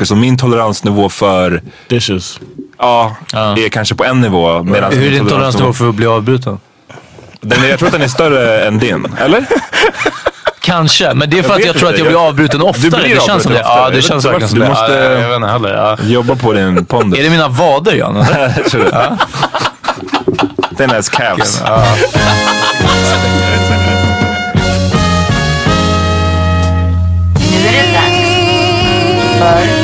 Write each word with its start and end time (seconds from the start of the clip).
Okej, 0.00 0.06
Så 0.06 0.14
min 0.16 0.38
toleransnivå 0.38 1.08
för... 1.08 1.62
Dishes. 1.88 2.40
Ja, 2.78 3.16
är 3.32 3.68
kanske 3.68 3.94
på 3.94 4.04
en 4.04 4.20
nivå. 4.20 4.62
medan 4.62 4.92
Hur 4.92 5.06
är 5.06 5.10
din 5.10 5.26
toleransnivå 5.26 5.72
för 5.72 5.88
att 5.88 5.94
bli 5.94 6.06
avbruten? 6.06 6.58
Den 7.40 7.64
är, 7.64 7.68
jag 7.68 7.78
tror 7.78 7.86
att 7.88 7.92
den 7.92 8.02
är 8.02 8.08
större 8.08 8.64
än 8.64 8.78
din, 8.78 9.06
eller? 9.18 9.44
Kanske, 10.60 11.14
men 11.14 11.30
det 11.30 11.38
är 11.38 11.42
för 11.42 11.48
Jag 11.48 11.54
att 11.54 11.58
vet 11.60 11.66
jag 11.66 11.76
tror 11.76 11.88
att 11.88 11.98
jag 11.98 12.06
blir 12.06 12.26
avbruten 12.28 12.60
Du 12.60 12.66
oftare. 12.66 13.02
blir 13.02 13.14
det 13.14 13.20
känns 13.22 13.42
som 13.42 13.52
det. 13.52 13.64
avbruten 13.64 13.82
Ja, 13.82 13.90
det 13.90 13.94
Jag 13.96 14.04
känns 14.04 14.24
verkligen 14.24 14.48
som 14.48 14.58
det. 14.58 14.64
Du 14.64 14.68
måste- 14.70 14.92
Ja, 14.92 15.20
jag 15.20 15.28
vet 15.28 15.36
inte 15.36 15.48
heller. 15.48 15.74
Ja. 15.74 15.96
Jobba 16.06 16.34
på 16.34 16.52
din 16.52 16.84
pondus. 16.84 17.18
Är 17.20 17.24
det 17.24 17.30
mina 17.30 17.48
vader 17.48 17.92
Jan? 17.94 18.16
Jag 18.56 18.64
tror 18.70 18.84
det. 18.84 19.18
Den 20.70 20.90
är 20.90 21.02
calves. 21.10 21.62
Ja. 21.66 21.84
Nu 27.50 27.56
är 27.68 27.72
det 27.72 27.92
dags 27.92 28.30
för 29.38 29.79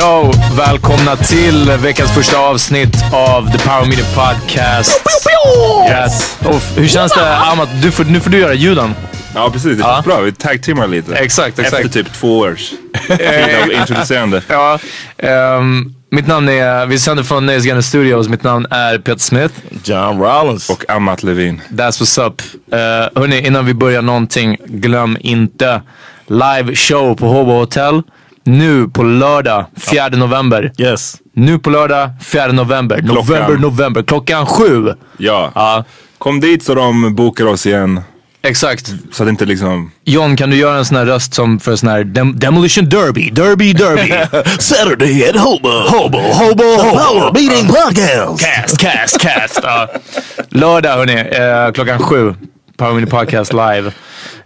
Yo, 0.00 0.32
välkomna 0.56 1.16
till 1.16 1.70
veckans 1.82 2.14
första 2.14 2.38
avsnitt 2.38 2.96
av 3.12 3.52
The 3.52 3.58
Power 3.58 3.86
Media 3.86 4.04
Podcast. 4.14 5.02
Yes. 5.88 6.38
Och 6.44 6.60
hur 6.76 6.88
känns 6.88 7.12
det 7.12 7.36
Amat? 7.36 7.68
Du 7.82 7.90
får, 7.90 8.04
nu 8.04 8.20
får 8.20 8.30
du 8.30 8.38
göra 8.38 8.54
ljuden. 8.54 8.94
Ja, 9.34 9.50
precis. 9.50 9.78
Det 9.78 9.84
känns 9.84 10.04
bra. 10.04 10.20
Vi 10.20 10.32
tag-teamar 10.32 10.86
lite. 10.86 11.14
Exakt, 11.14 11.58
exakt. 11.58 11.84
Efter 11.84 12.02
typ 12.02 12.12
två 12.12 12.38
års 12.38 12.70
tid 12.70 13.20
av 13.62 13.72
introducerande. 13.72 14.42
Ja, 14.48 14.78
ehm, 15.18 15.94
mitt 16.10 16.26
namn 16.26 16.48
är, 16.48 16.86
vi 16.86 16.98
sänder 16.98 17.22
från 17.22 17.46
Nöjesguiden 17.46 17.82
Studios. 17.82 18.28
Mitt 18.28 18.42
namn 18.42 18.66
är 18.70 18.98
Peter 18.98 19.18
Smith. 19.18 19.54
John 19.84 20.20
Rollins. 20.20 20.70
Och 20.70 20.90
Amat 20.90 21.22
Levin. 21.22 21.60
That's 21.70 22.00
what's 22.00 22.26
up. 22.26 22.42
Uh, 22.72 22.78
hörni, 23.20 23.46
innan 23.46 23.66
vi 23.66 23.74
börjar 23.74 24.02
någonting, 24.02 24.56
glöm 24.66 25.16
inte 25.20 25.82
live 26.26 26.74
show 26.76 27.14
på 27.14 27.26
Hobo 27.26 27.52
Hotel. 27.52 28.02
Nu 28.44 28.88
på 28.88 29.02
lördag 29.02 29.64
4 29.76 30.08
november. 30.08 30.72
Yes. 30.78 31.16
Nu 31.34 31.58
på 31.58 31.70
lördag 31.70 32.10
4 32.22 32.46
november. 32.52 32.96
Klockan. 33.00 33.14
November, 33.26 33.56
november. 33.56 34.02
Klockan 34.02 34.46
sju. 34.46 34.88
Ja. 35.16 35.52
Ja, 35.54 35.84
Kom 36.18 36.40
dit 36.40 36.62
så 36.62 36.74
de 36.74 37.14
bokar 37.14 37.44
oss 37.46 37.66
igen. 37.66 38.00
exakt. 38.42 38.92
Så 39.12 39.22
att 39.22 39.28
inte 39.28 39.44
liksom... 39.44 39.90
John, 40.04 40.36
kan 40.36 40.50
du 40.50 40.56
göra 40.56 40.78
en 40.78 40.84
sån 40.84 40.96
här 40.96 41.06
röst 41.06 41.34
som 41.34 41.60
för 41.60 41.76
sån 41.76 41.88
här 41.88 42.04
dem 42.04 42.38
Demolition 42.38 42.88
Derby? 42.88 43.30
Derby, 43.30 43.72
Derby. 43.72 44.12
Saturday 44.58 45.28
at 45.28 45.36
Hobo. 45.36 45.68
Hobo, 45.68 46.18
Hobo, 46.18 46.64
Hobo. 46.64 46.98
Power 46.98 47.32
Meeting 47.32 47.66
Podcast. 47.66 48.44
Cast, 48.44 48.78
cast, 48.78 49.20
cast. 49.20 49.60
Ja. 49.62 49.88
Lördag 50.48 50.96
hörni, 50.96 51.14
eh, 51.66 51.72
klockan 51.72 51.98
sju. 51.98 52.34
Power 52.76 52.92
Mini 52.94 53.06
Podcast 53.06 53.52
live. 53.52 53.92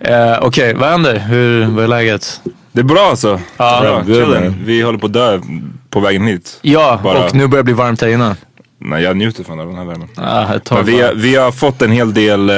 Eh, 0.00 0.38
Okej, 0.42 0.74
vad 0.74 0.90
händer? 0.90 1.18
Hur, 1.18 1.64
vad 1.66 1.84
är 1.84 1.88
läget? 1.88 2.40
Det 2.72 2.80
är 2.80 2.84
bra 2.84 3.00
alltså. 3.10 3.40
Ja. 3.56 3.78
bra. 3.82 3.96
Good, 4.02 4.06
Chillen. 4.16 4.54
Vi 4.64 4.82
håller 4.82 4.98
på 4.98 5.06
att 5.06 5.12
dö 5.12 5.40
på 5.90 6.00
vägen 6.00 6.26
hit. 6.26 6.58
Ja, 6.62 7.00
Bara- 7.04 7.24
och 7.26 7.34
nu 7.34 7.46
börjar 7.46 7.62
det 7.62 7.64
bli 7.64 7.74
varmt 7.74 8.00
här 8.00 8.08
inne. 8.08 8.36
Nej, 8.80 9.02
jag 9.02 9.16
njuter 9.16 9.44
fan 9.44 9.60
av 9.60 9.66
den 9.66 9.76
här 9.76 9.84
värmen. 9.84 10.08
Ah, 10.16 10.82
vi, 10.82 11.00
har, 11.00 11.14
vi 11.14 11.36
har 11.36 11.52
fått 11.52 11.82
en 11.82 11.92
hel 11.92 12.14
del 12.14 12.50
eh, 12.50 12.56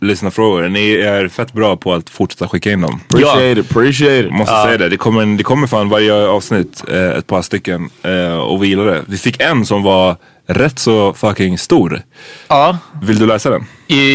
lyssnarfrågor. 0.00 0.68
Ni 0.68 0.92
är 0.94 1.28
fett 1.28 1.52
bra 1.52 1.76
på 1.76 1.94
att 1.94 2.10
fortsätta 2.10 2.48
skicka 2.48 2.70
in 2.72 2.80
dem. 2.80 3.00
Appreciate 3.08 3.50
it. 3.60 3.70
Appreciate 3.70 4.18
it. 4.26 4.32
Måste 4.32 4.54
säga 4.62 4.78
det. 4.78 4.88
Det 4.88 4.96
kommer, 4.96 5.36
det 5.36 5.42
kommer 5.42 5.66
fan 5.66 5.88
varje 5.88 6.14
avsnitt 6.14 6.84
eh, 6.88 7.10
ett 7.10 7.26
par 7.26 7.42
stycken. 7.42 7.90
Eh, 8.02 8.36
och 8.38 8.62
vi 8.62 8.68
gillar 8.68 8.84
det. 8.86 9.02
Vi 9.06 9.18
fick 9.18 9.42
en 9.42 9.66
som 9.66 9.82
var 9.82 10.16
rätt 10.46 10.78
så 10.78 11.12
fucking 11.14 11.58
stor. 11.58 12.02
Ja, 12.48 12.78
Vill 13.02 13.18
du 13.18 13.26
läsa 13.26 13.50
den? 13.50 13.66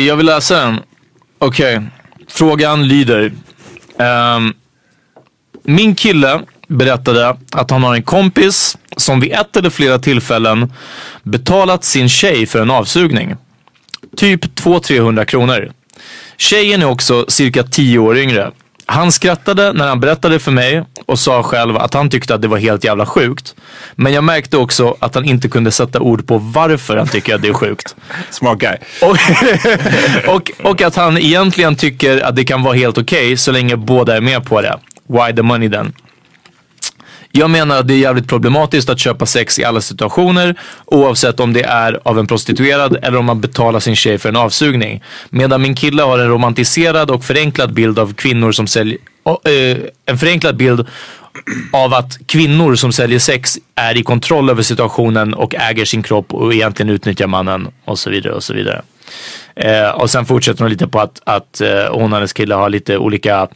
jag 0.06 0.16
vill 0.16 0.26
läsa 0.26 0.60
den. 0.66 0.80
Okej, 1.40 1.82
frågan 2.30 2.88
lyder. 2.88 3.32
ehm, 4.00 4.54
min 5.66 5.96
kille 5.96 6.42
berättade 6.68 7.38
att 7.52 7.72
han 7.72 7.84
har 7.84 7.96
en 7.96 8.04
kompis 8.04 8.78
som 8.98 9.20
vid 9.20 9.32
ett 9.32 9.58
eller 9.58 9.70
flera 9.70 10.00
tillfällen 10.00 10.74
betalat 11.24 11.84
sin 11.84 12.10
tjej 12.10 12.46
för 12.46 12.62
en 12.62 12.72
avsugning. 12.72 13.36
Typ 14.18 14.46
200-300 14.46 15.26
kronor. 15.26 15.72
Tjejen 16.38 16.82
är 16.82 16.86
också 16.86 17.26
cirka 17.28 17.64
10 17.64 18.00
år 18.00 18.18
yngre. 18.18 18.52
Han 18.88 19.12
skrattade 19.12 19.74
när 19.74 19.88
han 19.88 20.00
berättade 20.00 20.40
för 20.40 20.52
mig 20.52 20.84
och 21.06 21.20
sa 21.20 21.44
själv 21.44 21.78
att 21.78 21.94
han 21.94 22.10
tyckte 22.10 22.36
att 22.36 22.42
det 22.42 22.48
var 22.48 22.58
helt 22.58 22.84
jävla 22.84 23.06
sjukt. 23.06 23.56
Men 23.96 24.14
jag 24.14 24.24
märkte 24.24 24.58
också 24.58 24.96
att 25.00 25.16
han 25.16 25.26
inte 25.26 25.50
kunde 25.50 25.72
sätta 25.72 26.00
ord 26.00 26.28
på 26.28 26.38
varför 26.38 26.98
han 26.98 27.08
tycker 27.08 27.36
att 27.36 27.42
det 27.42 27.48
är 27.48 27.54
sjukt. 27.54 27.96
Smart 28.30 28.58
guy. 28.60 28.76
Och, 29.02 29.18
och, 30.36 30.52
och 30.64 30.82
att 30.82 30.96
han 30.96 31.18
egentligen 31.18 31.76
tycker 31.76 32.22
att 32.22 32.36
det 32.36 32.44
kan 32.44 32.64
vara 32.64 32.76
helt 32.76 32.98
okej 32.98 33.38
så 33.38 33.52
länge 33.52 33.76
båda 33.76 34.18
är 34.18 34.22
med 34.22 34.46
på 34.46 34.62
det. 34.62 34.80
Why 35.08 35.36
the 35.36 35.42
money 35.42 35.70
then? 35.70 35.94
Jag 37.38 37.50
menar 37.50 37.80
att 37.80 37.88
det 37.88 37.94
är 37.94 37.98
jävligt 37.98 38.28
problematiskt 38.28 38.90
att 38.90 39.00
köpa 39.00 39.26
sex 39.26 39.60
i 39.60 39.64
alla 39.64 39.82
situationer 39.82 40.56
oavsett 40.86 41.40
om 41.40 41.54
det 41.54 41.64
är 41.64 42.00
av 42.04 42.20
en 42.20 42.28
prostituerad 42.28 42.98
eller 43.02 43.18
om 43.18 43.26
man 43.26 43.42
betalar 43.42 43.80
sin 43.80 43.96
tjej 43.96 44.18
för 44.18 44.30
en 44.30 44.36
avsugning. 44.36 45.04
Medan 45.30 45.62
min 45.62 45.76
kille 45.76 46.02
har 46.02 46.20
en 46.20 46.28
romantiserad 46.28 47.12
och 47.12 47.24
förenklad 47.24 47.74
bild 47.74 48.00
av 48.00 48.14
kvinnor 48.14 48.52
som 48.52 48.68
säljer 48.68 48.98
oh, 49.24 49.52
eh, 49.52 49.78
en 50.06 50.18
förenklad 50.18 50.58
bild 50.58 50.88
av 51.74 51.94
att 51.94 52.28
kvinnor 52.28 52.76
som 52.76 52.92
säljer 52.92 53.20
sex 53.20 53.58
är 53.76 53.98
i 53.98 54.04
kontroll 54.04 54.50
över 54.50 54.64
situationen 54.64 55.34
och 55.34 55.56
äger 55.56 55.86
sin 55.86 56.04
kropp 56.04 56.34
och 56.34 56.54
egentligen 56.54 56.90
utnyttjar 56.90 57.28
mannen 57.28 57.68
och 57.86 58.00
så 58.00 58.10
vidare 58.10 58.34
och 58.34 58.44
så 58.44 58.54
vidare. 58.54 58.82
Eh, 59.56 59.90
och 59.90 60.10
sen 60.10 60.26
fortsätter 60.26 60.62
hon 60.62 60.70
lite 60.72 60.88
på 60.88 61.00
att, 61.00 61.22
att 61.24 61.62
eh, 61.62 61.86
hon 61.92 62.14
och 62.14 62.18
hennes 62.18 62.34
kille 62.34 62.56
har 62.56 62.70
lite 62.70 62.98
olika 62.98 63.48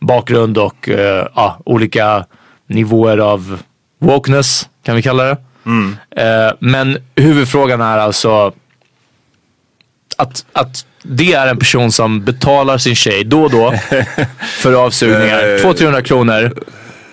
bakgrund 0.00 0.58
och 0.58 0.88
eh, 0.88 1.26
ja, 1.34 1.58
olika 1.64 2.24
nivåer 2.68 3.18
av 3.18 3.58
wokeness 4.00 4.68
kan 4.84 4.96
vi 4.96 5.02
kalla 5.02 5.24
det. 5.24 5.36
Eh, 6.16 6.52
men 6.60 6.98
huvudfrågan 7.14 7.80
är 7.80 7.98
alltså 7.98 8.52
att, 10.16 10.44
att 10.52 10.86
det 11.02 11.32
är 11.32 11.46
en 11.46 11.58
person 11.58 11.92
som 11.92 12.24
betalar 12.24 12.78
sin 12.78 12.94
tjej 12.94 13.24
då 13.24 13.42
och 13.42 13.50
då 13.50 13.74
för 14.58 14.72
avsugningar. 14.72 15.38
200-300 15.58 16.02
kronor. 16.02 16.54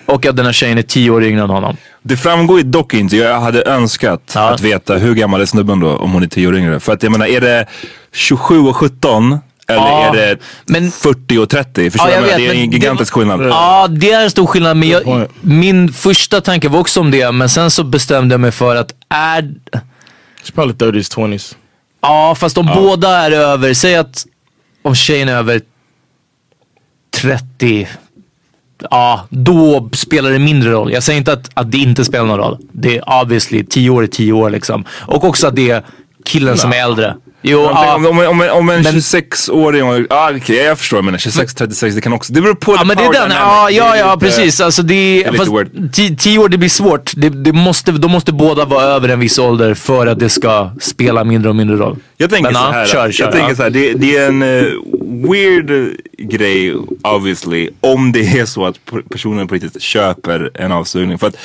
Och 0.06 0.26
att 0.26 0.36
den 0.36 0.46
här 0.46 0.52
tjejen 0.52 0.78
är 0.78 0.82
10 0.82 1.10
år 1.10 1.24
yngre 1.24 1.42
än 1.42 1.50
honom. 1.50 1.76
Det 2.02 2.16
framgår 2.16 2.60
dock 2.62 2.94
inte. 2.94 3.16
Jag 3.16 3.40
hade 3.40 3.62
önskat 3.62 4.32
Ja. 4.34 4.50
att 4.50 4.60
veta 4.60 4.94
hur 4.94 5.14
gammal 5.14 5.40
är 5.40 5.46
snubben 5.46 5.80
då 5.80 5.96
om 5.96 6.12
hon 6.12 6.22
är 6.22 6.26
10 6.26 6.48
år 6.48 6.56
yngre. 6.56 6.80
För 6.80 6.92
att 6.92 7.02
jag 7.02 7.12
menar, 7.12 7.26
är 7.26 7.40
det 7.40 7.66
27 8.12 8.58
och 8.58 8.76
17 8.76 9.38
eller 9.66 9.80
Ja, 9.80 10.06
är 10.08 10.12
det 10.12 10.38
men- 10.66 10.90
40 10.90 11.38
och 11.38 11.48
30? 11.48 11.90
Förstår 11.90 12.10
Ja, 12.10 12.20
du? 12.20 12.28
jag 12.28 12.38
vet, 12.38 12.52
Det 12.54 12.58
är 12.58 12.62
en 12.64 12.70
gigantisk 12.70 13.14
det- 13.14 13.20
skillnad. 13.20 13.42
Ja, 13.46 13.86
det 13.90 14.12
är 14.12 14.22
en 14.24 14.30
stor 14.30 14.46
skillnad. 14.46 14.76
Men 14.76 14.88
jag, 14.88 15.28
min 15.40 15.92
första 15.92 16.40
tanke 16.40 16.68
var 16.68 16.80
också 16.80 17.00
om 17.00 17.10
det. 17.10 17.32
Men 17.32 17.48
sen 17.48 17.70
så 17.70 17.84
bestämde 17.84 18.32
jag 18.32 18.40
mig 18.40 18.52
för 18.52 18.76
att 18.76 18.94
är... 19.08 19.42
It's 19.42 20.54
probably 20.54 20.74
30s, 21.00 21.16
20s. 21.16 21.54
Ja, 22.00 22.34
fast 22.38 22.58
om 22.58 22.66
båda 22.66 23.08
är 23.18 23.30
över. 23.30 23.74
Säg 23.74 23.96
att 23.96 24.26
om 24.82 24.94
tjejen 24.94 25.28
är 25.28 25.36
över 25.36 25.60
30. 27.14 27.88
Ja, 28.90 29.26
då 29.28 29.88
spelar 29.92 30.30
det 30.30 30.38
mindre 30.38 30.70
roll. 30.70 30.92
Jag 30.92 31.02
säger 31.02 31.18
inte 31.18 31.32
att, 31.32 31.50
att 31.54 31.70
det 31.72 31.78
inte 31.78 32.04
spelar 32.04 32.24
någon 32.26 32.38
roll. 32.38 32.58
Det 32.72 32.96
är 32.98 33.20
obviously 33.22 33.64
10 33.64 33.90
år 33.90 34.02
är 34.02 34.06
10 34.06 34.32
år 34.32 34.50
liksom. 34.50 34.84
Och 34.90 35.24
också 35.24 35.46
att 35.46 35.56
det 35.56 35.70
är 35.70 35.82
killen 36.24 36.58
som 36.58 36.72
är 36.72 36.76
äldre. 36.76 37.14
Jo, 37.46 37.60
ja, 37.62 37.94
om, 37.94 38.06
om, 38.06 38.18
om, 38.18 38.40
en- 38.40 38.50
om 38.50 38.70
en 38.70 38.82
Men- 38.82 38.94
26-åring, 38.94 40.06
ah, 40.10 40.30
okej 40.36 40.56
jag 40.56 40.78
förstår, 40.78 40.96
jag 40.96 41.04
menar 41.04 41.18
26, 41.18 41.54
36, 41.54 41.94
det 41.94 42.00
kan 42.00 42.12
också, 42.12 42.32
det 42.32 42.40
beror 42.40 42.54
på 42.54 42.72
Ja 42.72 42.78
the 42.78 42.84
men 42.84 42.96
det 42.96 43.02
är 43.04 43.12
den, 43.12 43.30
ja, 43.30 43.70
ja, 43.70 43.96
ja 43.96 44.16
precis. 44.20 44.60
Alltså 44.60 44.82
det 44.82 45.22
det 45.30 45.36
fast 45.38 45.52
weird. 45.52 45.68
ti- 45.74 46.16
tio 46.16 46.38
år 46.38 46.48
det 46.48 46.58
blir 46.58 46.68
svårt. 46.68 47.12
Det, 47.16 47.28
det 47.28 47.52
måste, 47.52 47.92
då 47.92 48.08
måste 48.08 48.32
båda 48.32 48.64
vara 48.64 48.82
över 48.84 49.08
en 49.08 49.20
viss 49.20 49.38
ålder 49.38 49.74
för 49.74 50.06
att 50.06 50.18
det 50.18 50.28
ska 50.28 50.70
spela 50.80 51.24
mindre 51.24 51.48
och 51.50 51.56
mindre 51.56 51.76
roll. 51.76 51.96
Jag 52.16 52.30
tänker 52.30 52.52
Men, 52.52 52.62
så 52.62 52.70
här, 52.70 52.86
kör, 52.86 53.04
jag 53.04 53.14
kör, 53.14 53.32
tänker 53.32 53.48
ja. 53.48 53.54
så 53.56 53.62
här 53.62 53.70
det, 53.70 53.92
det 53.92 54.16
är 54.16 54.26
en 54.28 54.42
eh, 54.42 54.64
weird 55.30 55.96
grej 56.18 56.74
obviously 57.02 57.70
om 57.80 58.12
det 58.12 58.38
är 58.38 58.46
så 58.46 58.66
att 58.66 58.76
personen 59.10 59.48
på 59.48 59.54
riktigt 59.54 59.82
köper 59.82 60.50
en 60.54 60.72
avsugning. 60.72 61.18
För 61.18 61.26
att 61.26 61.36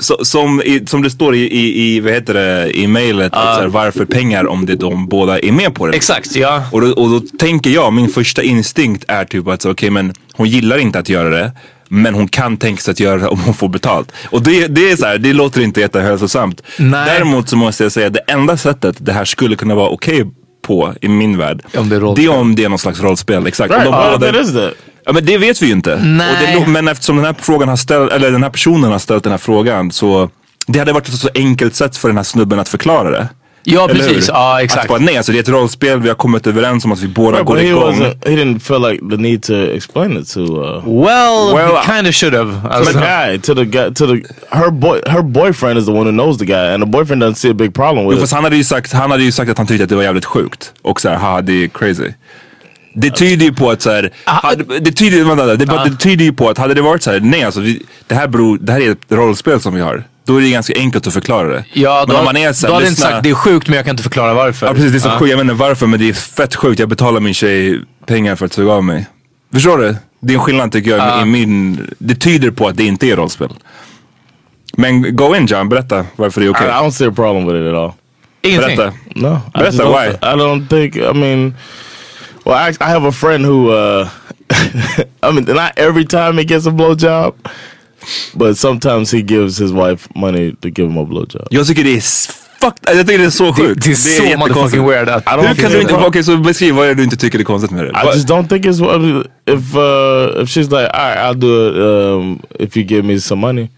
så, 0.00 0.24
som, 0.24 0.62
i, 0.62 0.86
som 0.86 1.02
det 1.02 1.10
står 1.10 1.34
i, 1.34 1.40
i, 1.40 1.94
i 1.96 2.00
vad 2.00 2.12
heter 2.12 2.34
det, 2.34 2.78
i 2.78 2.86
mejlet, 2.86 3.34
här, 3.34 3.66
varför 3.66 4.04
pengar 4.04 4.46
om 4.46 4.66
det 4.66 4.76
de 4.76 5.06
båda 5.08 5.38
är 5.40 5.52
med 5.52 5.74
på 5.74 5.86
det? 5.86 5.96
Exakt, 5.96 6.36
ja. 6.36 6.62
Och 6.72 6.80
då, 6.80 6.86
och 6.92 7.10
då 7.10 7.20
tänker 7.38 7.70
jag, 7.70 7.92
min 7.92 8.08
första 8.08 8.42
instinkt 8.42 9.04
är 9.08 9.24
typ 9.24 9.48
att 9.48 9.64
okej 9.64 9.90
men 9.90 10.12
hon 10.32 10.48
gillar 10.48 10.78
inte 10.78 10.98
att 10.98 11.08
göra 11.08 11.28
det. 11.28 11.52
Men 11.92 12.14
hon 12.14 12.28
kan 12.28 12.56
tänka 12.56 12.82
sig 12.82 12.92
att 12.92 13.00
göra 13.00 13.20
det 13.20 13.28
om 13.28 13.40
hon 13.40 13.54
får 13.54 13.68
betalt. 13.68 14.12
Och 14.24 14.42
det, 14.42 14.66
det 14.66 14.90
är 14.90 14.96
så 14.96 15.06
här, 15.06 15.18
det 15.18 15.32
låter 15.32 15.60
inte 15.60 15.80
jättehälsosamt. 15.80 16.62
Nej. 16.78 17.04
Däremot 17.06 17.48
så 17.48 17.56
måste 17.56 17.82
jag 17.82 17.92
säga 17.92 18.06
att 18.06 18.12
det 18.14 18.24
enda 18.26 18.56
sättet 18.56 18.96
det 18.98 19.12
här 19.12 19.24
skulle 19.24 19.56
kunna 19.56 19.74
vara 19.74 19.88
okej 19.88 20.24
på 20.62 20.94
i 21.00 21.08
min 21.08 21.38
värld. 21.38 21.62
Om 21.76 21.88
det 21.88 21.96
är 21.96 22.00
rollspel. 22.00 22.24
det 22.26 22.32
är 22.32 22.40
om 22.40 22.54
det 22.54 22.64
är 22.64 22.68
någon 22.68 22.78
slags 22.78 23.00
rollspel. 23.00 23.46
Exakt. 23.46 23.72
Right, 23.72 23.86
Om 23.86 23.92
de 23.92 23.98
what 23.98 24.20
båda- 24.20 24.70
Ja 25.04 25.12
men 25.12 25.24
det 25.26 25.38
vet 25.38 25.62
vi 25.62 25.66
ju 25.66 25.72
inte. 25.72 25.96
Nej. 25.96 26.56
Och 26.56 26.62
det, 26.64 26.66
men 26.70 26.88
eftersom 26.88 27.16
den 27.16 27.24
här 27.24 27.34
frågan 27.40 27.68
har 27.68 27.76
ställt, 27.76 28.12
eller 28.12 28.30
den 28.30 28.42
här 28.42 28.50
personen 28.50 28.92
har 28.92 28.98
ställt 28.98 29.24
den 29.24 29.30
här 29.30 29.38
frågan 29.38 29.90
så 29.92 30.30
det 30.66 30.78
hade 30.78 30.92
varit 30.92 31.08
ett 31.08 31.14
så 31.14 31.28
enkelt 31.34 31.74
sätt 31.74 31.96
för 31.96 32.08
den 32.08 32.16
här 32.16 32.24
snubben 32.24 32.58
att 32.58 32.68
förklara 32.68 33.10
det. 33.10 33.28
Ja 33.64 33.84
Eller 33.84 33.94
precis, 33.94 34.28
hur? 34.28 34.32
ja 34.34 34.56
Att 34.56 34.62
exakt. 34.62 34.88
bara, 34.88 34.98
nej, 34.98 35.16
alltså 35.16 35.32
det 35.32 35.38
är 35.38 35.42
ett 35.42 35.48
rollspel, 35.48 36.00
vi 36.00 36.08
har 36.08 36.14
kommit 36.16 36.46
överens 36.46 36.84
om 36.84 36.92
att 36.92 37.00
vi 37.00 37.08
båda 37.08 37.36
Right, 37.36 37.46
går 37.46 37.56
he 37.56 37.66
igång. 37.68 37.82
wasn't. 37.82 38.28
He 38.28 38.36
didn't 38.36 38.58
feel 38.58 38.80
like 38.90 39.04
the 39.10 39.16
need 39.22 39.42
to 39.42 39.54
explain 39.54 40.16
it 40.16 40.28
to. 40.34 40.40
Uh, 40.40 40.82
Well, 41.04 41.54
Well, 41.54 41.76
he 41.76 41.92
kind 41.96 42.06
of 42.08 42.14
should 42.14 42.34
have. 42.34 42.52
to 42.62 42.68
Alltså, 42.68 42.92
the 42.92 42.98
guy, 42.98 43.38
to 43.38 43.54
the 43.54 43.64
guy, 43.64 43.94
to 43.94 44.06
the 44.06 44.22
her 44.50 44.70
boy. 44.70 44.98
Her 45.06 45.22
boyfriend 45.22 45.78
is 45.78 45.84
the 45.84 45.92
one 45.92 46.04
who 46.04 46.12
knows 46.12 46.38
the 46.38 46.44
guy, 46.44 46.74
and 46.74 46.82
the 46.82 46.86
boyfriend 46.90 47.22
doesn't 47.22 47.34
see 47.34 47.50
a 47.50 47.54
big 47.54 47.74
problem 47.74 48.04
with 48.06 48.12
Jo, 48.12 48.16
it. 48.16 48.20
fast 48.20 48.32
han 48.32 48.44
hade, 48.44 48.56
ju 48.56 48.64
sagt, 48.64 48.92
han 48.92 49.10
hade 49.10 49.22
ju 49.22 49.32
sagt 49.32 49.50
att 49.50 49.58
han 49.58 49.66
tyckte 49.66 49.84
att 49.84 49.90
det 49.90 49.96
var 49.96 50.02
jävligt 50.02 50.24
sjukt. 50.24 50.72
Och 50.82 51.00
såhär, 51.00 51.16
haha 51.16 51.40
det 51.42 51.64
är 51.64 51.68
crazy. 51.68 52.08
Det 52.94 53.10
tyder 53.10 53.46
ju 53.46 53.52
på 53.52 53.70
att 53.70 53.82
såhär, 53.82 54.10
hade, 54.24 54.78
det, 54.80 54.92
tyder, 54.92 55.24
vänta, 55.24 55.46
det, 55.46 55.56
det, 55.56 55.64
det 55.84 55.96
tyder 55.96 56.24
ju 56.24 56.32
på 56.32 56.48
att 56.48 56.58
hade 56.58 56.74
det 56.74 56.82
varit 56.82 57.02
såhär, 57.02 57.20
nej 57.20 57.42
alltså 57.44 57.60
vi, 57.60 57.82
det, 58.06 58.14
här 58.14 58.28
beror, 58.28 58.58
det 58.58 58.72
här 58.72 58.80
är 58.80 58.90
ett 58.90 58.98
rollspel 59.08 59.60
som 59.60 59.74
vi 59.74 59.80
har. 59.80 60.04
Då 60.24 60.36
är 60.36 60.40
det 60.40 60.50
ganska 60.50 60.74
enkelt 60.76 61.06
att 61.06 61.12
förklara 61.12 61.48
det. 61.48 61.64
ja, 61.72 62.04
Men 62.06 62.14
då, 62.14 62.18
om 62.18 62.24
man 62.24 62.36
är 62.36 62.52
såhär, 62.52 62.68
då 62.68 62.74
hade 62.74 62.86
jag 62.86 62.90
inte 62.90 63.00
lyssna- 63.00 63.10
sagt 63.10 63.22
det 63.22 63.30
är 63.30 63.34
sjukt 63.34 63.68
men 63.68 63.76
jag 63.76 63.84
kan 63.84 63.92
inte 63.92 64.02
förklara 64.02 64.34
varför. 64.34 64.66
Ja 64.66 64.74
precis, 64.74 64.92
det 64.92 64.98
är 64.98 65.00
så 65.00 65.10
sjukt. 65.10 65.30
Jag 65.30 65.36
vet 65.36 65.44
inte 65.44 65.54
varför 65.54 65.86
men 65.86 66.00
det 66.00 66.08
är 66.08 66.12
fett 66.12 66.54
sjukt. 66.54 66.78
Jag 66.80 66.88
betalar 66.88 67.20
min 67.20 67.34
tjej 67.34 67.80
pengar 68.06 68.36
för 68.36 68.46
att 68.46 68.52
suga 68.52 68.72
av 68.72 68.84
mig. 68.84 69.06
Förstår 69.52 69.78
du? 69.78 69.96
Det 70.20 70.32
är 70.32 70.34
en 70.38 70.42
skillnad 70.42 70.72
tycker 70.72 70.96
jag 70.96 71.22
i 71.22 71.24
min... 71.24 71.86
Det 71.98 72.14
tyder 72.14 72.50
på 72.50 72.68
att 72.68 72.76
det 72.76 72.84
inte 72.84 73.06
är 73.06 73.16
rollspel. 73.16 73.48
Men 74.76 75.16
go 75.16 75.36
in 75.36 75.46
John, 75.46 75.68
berätta 75.68 76.04
varför 76.16 76.40
det 76.40 76.46
är 76.46 76.50
okej. 76.50 76.66
I, 76.66 76.70
I 76.70 76.72
don't 76.72 76.90
see 76.90 77.06
a 77.06 77.12
problem 77.14 77.46
with 77.46 77.56
it 77.56 77.68
at 77.68 77.74
all. 77.74 77.92
Ingenting. 78.42 78.76
Berätta. 78.76 78.92
No, 79.14 79.40
I 79.54 79.58
Berätta, 79.58 79.84
why? 79.84 80.08
I 80.08 80.34
don't 80.36 80.68
think. 80.68 80.96
I 80.96 81.12
mean, 81.18 81.54
well, 82.44 82.54
I, 82.56 82.72
I 82.80 82.90
have 82.90 83.04
a 83.08 83.12
friend 83.12 83.44
who. 83.44 83.70
Uh, 83.70 84.08
I 85.22 85.32
mean, 85.32 85.44
not 85.44 85.72
every 85.78 86.04
time 86.04 86.36
he 86.38 86.44
gets 86.44 86.66
a 86.66 86.70
blowjob, 86.70 87.34
but 88.34 88.56
sometimes 88.56 89.10
he 89.12 89.22
gives 89.22 89.58
his 89.58 89.72
wife 89.72 90.08
money 90.14 90.52
to 90.62 90.68
give 90.70 90.88
him 90.90 90.98
a 90.98 91.04
blowjob. 91.04 91.46
Jag 91.50 91.66
tycker 91.66 91.84
det 91.84 91.94
är 91.94 91.98
s- 91.98 92.28
fucked. 92.60 92.96
Jag 92.96 93.06
tycker 93.06 93.18
det 93.18 93.24
är 93.24 93.30
så 93.30 93.52
sjukt. 93.54 93.84
det 93.84 93.90
är 93.90 93.94
så 93.94 94.22
jättekonstigt. 94.22 94.38
motherfucking 94.56 94.86
weird 94.88 95.08
att- 95.08 95.22
I 95.22 95.26
don't 95.30 95.40
Hur 95.40 95.46
kan 95.46 95.56
think 95.56 95.68
du 95.70 95.78
it's 95.78 95.80
inte... 95.82 95.94
wrong. 95.94 96.04
Okej 96.06 96.24
så 96.24 96.36
beskriv 96.36 96.74
vad 96.74 96.84
är 96.84 96.88
det 96.88 96.94
du 96.94 97.04
inte 97.04 97.16
tycker 97.16 97.38
är 97.38 97.44
konstigt 97.44 97.70
med 97.70 97.84
det. 97.84 97.90
I 97.90 98.06
just 98.14 98.28
don't 98.28 98.48
think 98.48 98.64
it's 98.66 98.80
what 98.80 99.26
if 99.46 99.74
uh, 99.76 100.42
if 100.42 100.48
she's 100.48 100.70
like, 100.70 100.90
all 100.90 101.08
right, 101.08 101.18
I'll 101.18 101.38
do 101.40 101.68
it 101.68 101.74
um, 101.76 102.42
if 102.58 102.76
you 102.76 102.84
give 102.86 103.02
me 103.02 103.20
some 103.20 103.40
money. 103.40 103.68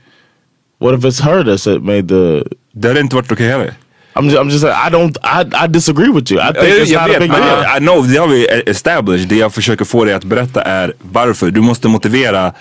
What 0.79 0.95
if 0.99 1.05
it's 1.05 1.21
her 1.25 1.45
that 1.45 1.61
said 1.61 1.83
made 1.83 2.09
the? 2.09 2.45
Det 2.75 2.89
hade 2.89 3.01
inte 3.01 3.17
varit 3.17 3.33
okej 3.33 3.49
heller. 3.49 3.75
I'm 4.15 4.25
just, 4.25 4.37
I'm 4.39 4.49
just 4.51 4.61
saying 4.61 4.77
I 4.87 4.91
don't 4.91 5.17
I, 5.23 5.65
I 5.65 5.69
disagree 5.69 6.11
with 6.11 6.33
you. 6.33 6.41
I 6.41 6.53
think 6.53 6.65
Jag, 6.69 6.79
it's 6.81 6.93
jag 6.93 7.01
not 7.03 7.11
a 7.11 7.13
vet, 7.13 7.21
big 7.21 7.31
men 7.31 7.41
deal. 7.41 7.77
I 7.77 7.79
know, 7.81 8.07
det 8.13 8.17
har 8.19 8.29
vi 8.29 8.47
established. 8.67 9.29
Det 9.29 9.37
jag 9.37 9.55
försöker 9.55 9.85
få 9.85 10.05
dig 10.05 10.15
att 10.15 10.25
berätta 10.25 10.63
är 10.63 10.95
varför. 10.99 11.51
Du 11.51 11.61
måste 11.61 11.89
motivera 11.89 12.53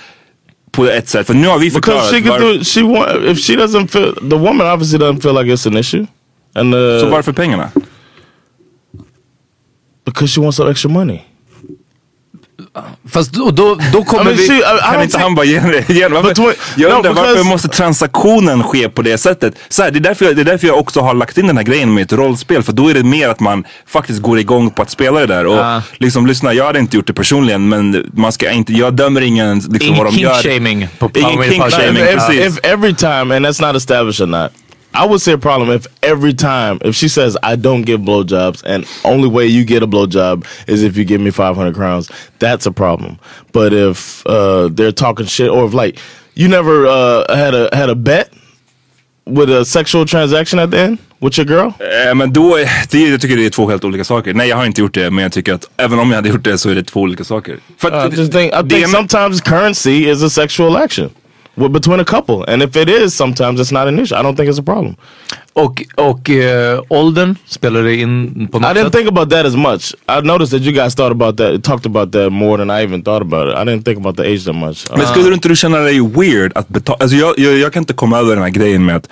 på 0.72 0.86
ett 0.86 1.10
sätt. 1.10 1.28
För 1.28 1.34
nu 1.34 1.48
har 1.48 1.60
vi 1.60 1.72
förklarat 1.72 2.12
Because 2.12 2.32
she 2.32 2.40
could 2.40 2.58
do 2.60 2.64
she 2.64 2.82
want 2.82 3.38
if 3.38 3.40
she 3.46 3.54
doesn't 3.54 3.88
feel 3.88 4.14
the 4.30 4.36
woman 4.38 4.68
obviously 4.74 5.00
doesn't 5.00 5.22
feel 5.22 5.34
like 5.36 5.54
it's 5.54 5.68
an 5.68 5.78
issue, 5.78 6.06
and 6.56 6.76
uh, 6.76 7.00
Så 7.00 7.10
varför 7.10 7.32
pengarna? 7.34 7.72
because 10.06 10.34
she 10.34 10.42
wants 10.42 10.58
some 10.58 10.72
extra 10.72 10.90
money. 10.92 11.22
Fast 13.10 13.34
då, 13.34 13.52
då, 13.52 13.76
då 13.94 14.00
I 14.00 14.04
kommer 14.06 14.24
mean, 14.24 14.38
vi... 14.38 14.48
she, 14.48 14.54
I, 14.54 14.58
I 14.58 14.62
Kan 14.62 15.02
inte 15.02 15.08
think, 15.12 15.24
han 15.24 15.36
bara 15.36 15.46
ge 15.46 15.60
varför, 15.60 16.44
wait, 16.44 16.58
Jag 16.76 16.92
no, 16.92 16.96
undrar 16.96 17.14
varför 17.14 17.36
because- 17.36 17.44
måste 17.50 17.68
transaktionen 17.68 18.64
ske 18.64 18.90
på 18.90 19.02
det 19.02 19.18
sättet? 19.18 19.54
Så 19.70 19.84
här, 19.84 19.92
det, 19.92 20.00
är 20.00 20.02
därför 20.02 20.26
jag, 20.26 20.36
det 20.36 20.42
är 20.42 20.46
därför 20.46 20.68
jag 20.68 20.78
också 20.80 21.00
har 21.02 21.14
lagt 21.14 21.38
in 21.38 21.48
den 21.48 21.58
här 21.58 21.64
grejen 21.64 21.94
med 21.94 22.02
ett 22.04 22.14
rollspel. 22.14 22.64
För 22.64 22.74
då 22.74 22.90
är 22.90 22.94
det 22.94 23.04
mer 23.04 23.30
att 23.30 23.40
man 23.40 23.64
faktiskt 23.88 24.22
går 24.22 24.40
igång 24.40 24.70
på 24.70 24.82
att 24.82 24.90
spela 24.90 25.20
det 25.20 25.26
där. 25.26 25.46
Och 25.48 25.58
Ah. 25.60 25.82
liksom 25.98 26.28
lyssna, 26.28 26.54
jag 26.54 26.66
hade 26.66 26.80
inte 26.80 26.96
gjort 26.98 27.08
det 27.08 27.14
personligen 27.14 27.70
men 27.70 28.12
man 28.14 28.32
ska 28.32 28.52
inte, 28.52 28.74
jag 28.74 28.94
dömer 28.94 29.22
ingen 29.22 29.60
liksom, 29.60 29.82
Ingen 29.82 29.98
vad 30.04 30.14
de 30.14 30.20
gör. 30.20 30.30
på 30.32 30.40
Ingen 30.40 31.32
kink-shaming. 31.32 31.60
Podcast. 31.60 31.78
mean, 31.94 31.98
if, 31.98 32.14
precis. 32.14 32.58
if 32.58 32.66
every 32.66 32.96
time, 32.96 33.36
and 33.36 33.46
that's 33.46 33.68
not 33.68 33.76
established 33.76 34.22
or 34.28 34.28
not. 34.42 34.52
I 34.94 35.06
would 35.06 35.22
say 35.22 35.34
a 35.34 35.38
problem 35.38 35.70
if 35.70 35.88
every 36.04 36.34
time 36.34 36.80
if 36.82 36.96
she 36.96 37.08
says 37.08 37.38
I 37.44 37.56
don't 37.56 37.84
give 37.84 38.02
blowjobs 38.02 38.64
and 38.66 38.86
only 39.04 39.30
way 39.30 39.46
you 39.46 39.64
get 39.64 39.84
a 39.84 39.88
blowjob 39.88 40.46
is 40.68 40.84
if 40.84 40.98
you 40.98 41.06
give 41.06 41.22
me 41.22 41.32
five 41.32 41.56
hundred 41.56 41.76
crowns. 41.76 42.12
That's 42.40 42.66
a 42.66 42.72
problem. 42.72 43.18
But 43.54 43.74
if 43.74 44.26
uh, 44.26 44.68
they're 44.68 44.92
talking 44.92 45.26
shit 45.28 45.50
or 45.50 45.66
if 45.66 45.74
like 45.74 45.98
you 46.36 46.48
never 46.48 46.86
uh, 46.88 47.36
had 47.36 47.54
a 47.54 47.70
had 47.74 47.90
a 47.90 47.96
bet 47.96 48.34
with 49.26 49.50
a 49.50 49.64
sexual 49.66 50.06
transaction 50.06 50.60
at 50.60 50.72
the 50.72 50.80
end 50.80 51.00
with 51.22 51.38
your 51.38 51.46
girl. 51.46 51.74
Eh, 51.80 52.16
men 52.16 52.34
då, 52.34 52.58
det, 52.90 53.10
jag 53.10 53.22
tycker 53.22 53.38
det 53.38 53.46
är 53.46 53.50
två 53.50 53.70
helt 53.70 53.84
olika 53.84 54.04
saker. 54.04 54.34
Nej 54.34 54.50
jag 54.50 54.58
har 54.58 54.66
inte 54.66 54.82
gjort 54.82 54.94
det 54.94 55.12
men 55.12 55.24
jag 55.24 55.32
tycker 55.32 55.54
att 55.54 55.70
även 55.78 56.00
om 56.00 56.10
jag 56.10 56.16
hade 56.16 56.30
gjort 56.30 56.44
det 56.44 56.58
så 56.58 56.70
är 56.70 56.76
det 56.76 56.84
två 56.84 57.02
olika 57.02 57.24
saker. 57.24 57.58
För 57.78 57.92
att 57.92 58.14
I 58.14 58.18
just 58.18 58.32
think 58.32 58.54
I 58.54 58.70
think 58.70 58.88
sometimes 58.88 59.42
currency 59.42 60.10
is 60.10 60.24
a 60.24 60.30
sexual 60.30 60.76
action. 60.76 61.10
Between 61.56 62.00
a 62.00 62.06
couple, 62.06 62.54
and 62.54 62.64
if 62.64 62.76
it 62.76 62.90
is, 62.90 63.14
sometimes 63.16 63.60
it's 63.60 63.74
not 63.74 63.88
an 63.88 64.00
issue. 64.00 64.16
I 64.16 64.24
don't 64.24 64.36
think 64.36 64.50
it's 64.50 64.60
a 64.60 64.64
problem. 64.64 64.96
Och, 65.54 65.84
och 65.96 66.30
eh, 66.30 66.82
åldern, 66.90 67.36
spelar 67.46 67.84
det 67.84 67.96
in 67.96 68.48
på 68.52 68.60
något 68.60 68.72
I 68.72 68.74
didn't 68.80 68.84
sätt? 68.84 68.94
think 68.94 69.08
about 69.08 69.30
that 69.30 69.46
as 69.46 69.56
much. 69.56 69.94
I 70.08 70.28
noticed 70.28 70.60
that 70.60 70.62
you 70.62 70.72
guys 70.72 70.96
thought 70.96 71.12
about 71.12 71.38
that, 71.38 71.64
talked 71.64 71.86
about 71.86 72.12
that 72.12 72.32
more 72.32 72.58
than 72.58 72.70
I 72.80 72.84
even 72.84 73.04
thought 73.04 73.22
about 73.22 73.48
it. 73.48 73.56
I 73.56 73.72
didn't 73.72 73.84
think 73.84 73.98
about 73.98 74.18
the 74.18 74.24
age 74.24 74.46
that 74.46 74.56
much. 74.56 74.98
Men 74.98 75.08
skulle 75.08 75.28
du 75.28 75.34
inte 75.34 75.48
du 75.50 75.56
känna 75.56 75.78
dig 75.78 76.02
weird 76.02 76.52
att 76.56 76.68
betala? 76.68 76.98
Alltså 77.00 77.18
jag, 77.18 77.40
jag, 77.40 77.58
jag 77.58 77.74
kan 77.74 77.82
inte 77.82 77.94
komma 77.94 78.20
över 78.20 78.36
den 78.36 78.44
här 78.44 78.50
grejen 78.50 78.86
med 78.86 78.96
att, 78.96 79.10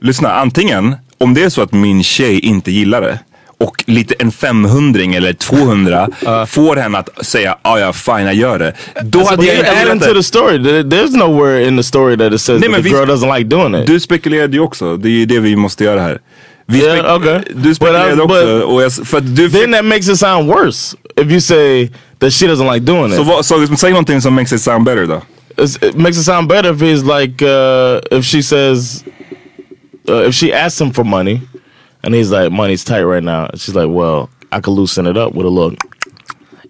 lyssna 0.00 0.32
antingen 0.32 0.96
om 1.18 1.34
det 1.34 1.42
är 1.42 1.48
så 1.48 1.62
att 1.62 1.72
min 1.72 2.02
tjej 2.02 2.38
inte 2.38 2.70
gillar 2.70 3.00
det 3.00 3.18
och 3.58 3.84
lite 3.86 4.14
en 4.18 4.32
500 4.32 5.00
eller 5.16 5.32
200 5.32 6.08
får 6.46 6.76
henne 6.76 6.98
att 6.98 7.26
säga 7.26 7.56
ah, 7.62 7.78
ja 7.78 7.92
fine 7.92 8.24
jag 8.24 8.34
gör 8.34 8.58
det. 8.58 8.72
Då 9.02 9.18
But 9.18 9.28
hade 9.28 9.46
jag 9.46 9.56
inte 9.58 9.78
gillat 9.80 10.00
to 10.02 10.14
the 10.14 10.22
story. 10.22 10.58
There- 10.58 10.82
There's 10.82 11.16
nowhere 11.16 11.66
in 11.68 11.76
the 11.76 11.82
story 11.82 12.16
that 12.16 12.32
it 12.32 12.40
says 12.40 12.60
Nej, 12.60 12.70
that 12.72 12.82
the 12.82 12.88
girl 12.88 13.04
doesn't 13.10 13.38
like 13.38 13.48
doing 13.48 13.74
it. 13.82 13.86
Du 13.86 14.00
spekulerade 14.00 14.56
ju 14.56 14.60
också, 14.62 14.96
det 14.96 15.08
är 15.08 15.12
ju 15.12 15.26
det 15.26 15.40
vi 15.40 15.56
måste 15.56 15.84
göra 15.84 16.00
här. 16.00 16.18
Vi 16.66 16.82
Yeah, 16.84 16.96
spek- 16.98 17.16
okay. 17.16 17.40
Du 17.54 17.74
spekulerade 17.74 18.16
But 18.16 18.20
I- 18.20 18.24
också 18.24 18.60
och 18.62 18.82
jag, 18.82 18.92
för 18.92 19.20
du 19.20 19.50
then 19.50 19.72
that 19.72 19.84
makes 19.84 20.08
it 20.08 20.18
sound 20.18 20.48
worse 20.48 20.96
if 21.16 21.30
you 21.30 21.40
say 21.40 21.90
that 22.18 22.32
she 22.32 22.46
doesn't 22.46 22.72
like 22.74 22.84
doing 22.92 23.06
it. 23.12 23.16
så, 23.16 23.42
så 23.42 23.76
säg 23.76 23.90
någonting 23.90 24.20
som 24.20 24.34
makes 24.34 24.52
it 24.52 24.60
sound 24.62 24.84
better 24.84 25.06
då. 25.06 25.22
It's, 25.56 25.88
it 25.88 25.96
makes 25.96 26.18
it 26.18 26.24
sound 26.24 26.48
better 26.48 26.72
if 26.74 26.80
he's 26.80 27.20
like 27.20 27.44
uh, 27.44 28.18
if 28.18 28.24
she 28.24 28.42
says 28.42 29.04
uh, 30.10 30.28
if 30.28 30.34
she 30.34 30.52
asks 30.64 30.80
him 30.80 30.92
for 30.92 31.04
money 31.04 31.40
and 32.06 32.14
he's 32.14 32.30
like 32.30 32.50
money's 32.50 32.84
tight 32.84 33.02
right 33.02 33.22
now. 33.22 33.50
She's 33.54 33.74
like, 33.74 33.88
well, 33.90 34.30
I 34.52 34.60
could 34.60 34.70
loosen 34.70 35.06
it 35.06 35.16
up 35.16 35.34
with 35.34 35.44
a 35.44 35.50
look. 35.50 35.74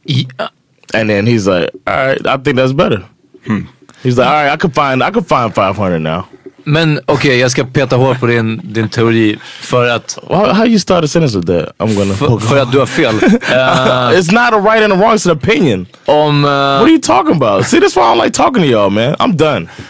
Ja. 0.05 0.25
Uh, 0.39 0.49
and 0.95 1.11
then 1.11 1.27
he's 1.27 1.47
like, 1.47 1.71
all 1.87 1.95
right, 1.95 2.27
I 2.27 2.37
think 2.39 2.57
that's 2.57 2.73
better. 2.73 3.07
Hmm. 3.45 3.67
He's 4.03 4.19
like, 4.19 4.27
all 4.27 4.33
right, 4.33 4.51
I 4.51 4.57
could 4.57 4.75
find 4.75 5.03
I 5.03 5.11
could 5.11 5.27
find 5.27 5.55
five 5.55 5.77
hundred 5.77 6.01
now. 6.01 6.29
Men 6.69 7.01
okej, 7.07 7.39
jag 7.39 7.51
ska 7.51 7.65
peta 7.65 7.97
hål 7.97 8.15
på 8.17 8.27
din, 8.27 8.61
din 8.65 8.89
teori 8.89 9.39
för 9.61 9.89
att, 9.89 10.19
How, 10.29 10.53
how 10.53 10.67
you 10.67 10.79
start 10.79 11.05
a 11.05 11.09
sentence 11.09 11.39
with 11.39 11.47
that? 11.47 11.75
I'm 11.79 11.95
gonna. 11.95 12.15
för, 12.15 12.39
för 12.39 12.59
att 12.63 12.73
du 12.73 12.79
har 12.79 12.87
fel. 12.87 13.15
Eh, 13.51 14.19
it's 14.19 14.33
not 14.33 14.53
a 14.53 14.61
right 14.75 14.85
and 14.85 14.93
a 14.93 14.97
wrong. 14.97 15.15
It's 15.15 15.31
an 15.31 15.37
opinion. 15.37 15.87
om... 16.07 16.45
eh, 16.45 16.51
What 16.51 16.83
are 16.83 16.89
you 16.91 17.01
talking 17.01 17.33
about? 17.37 17.67
See, 17.67 17.81
that's 17.81 17.97
why 17.97 18.03
I 18.03 18.15
don't 18.15 18.25
like 18.25 18.33
talking 18.37 18.63
to 18.63 18.69
y'all, 18.69 18.91
man. 18.91 19.15
I'm 19.19 19.37
done. 19.37 19.67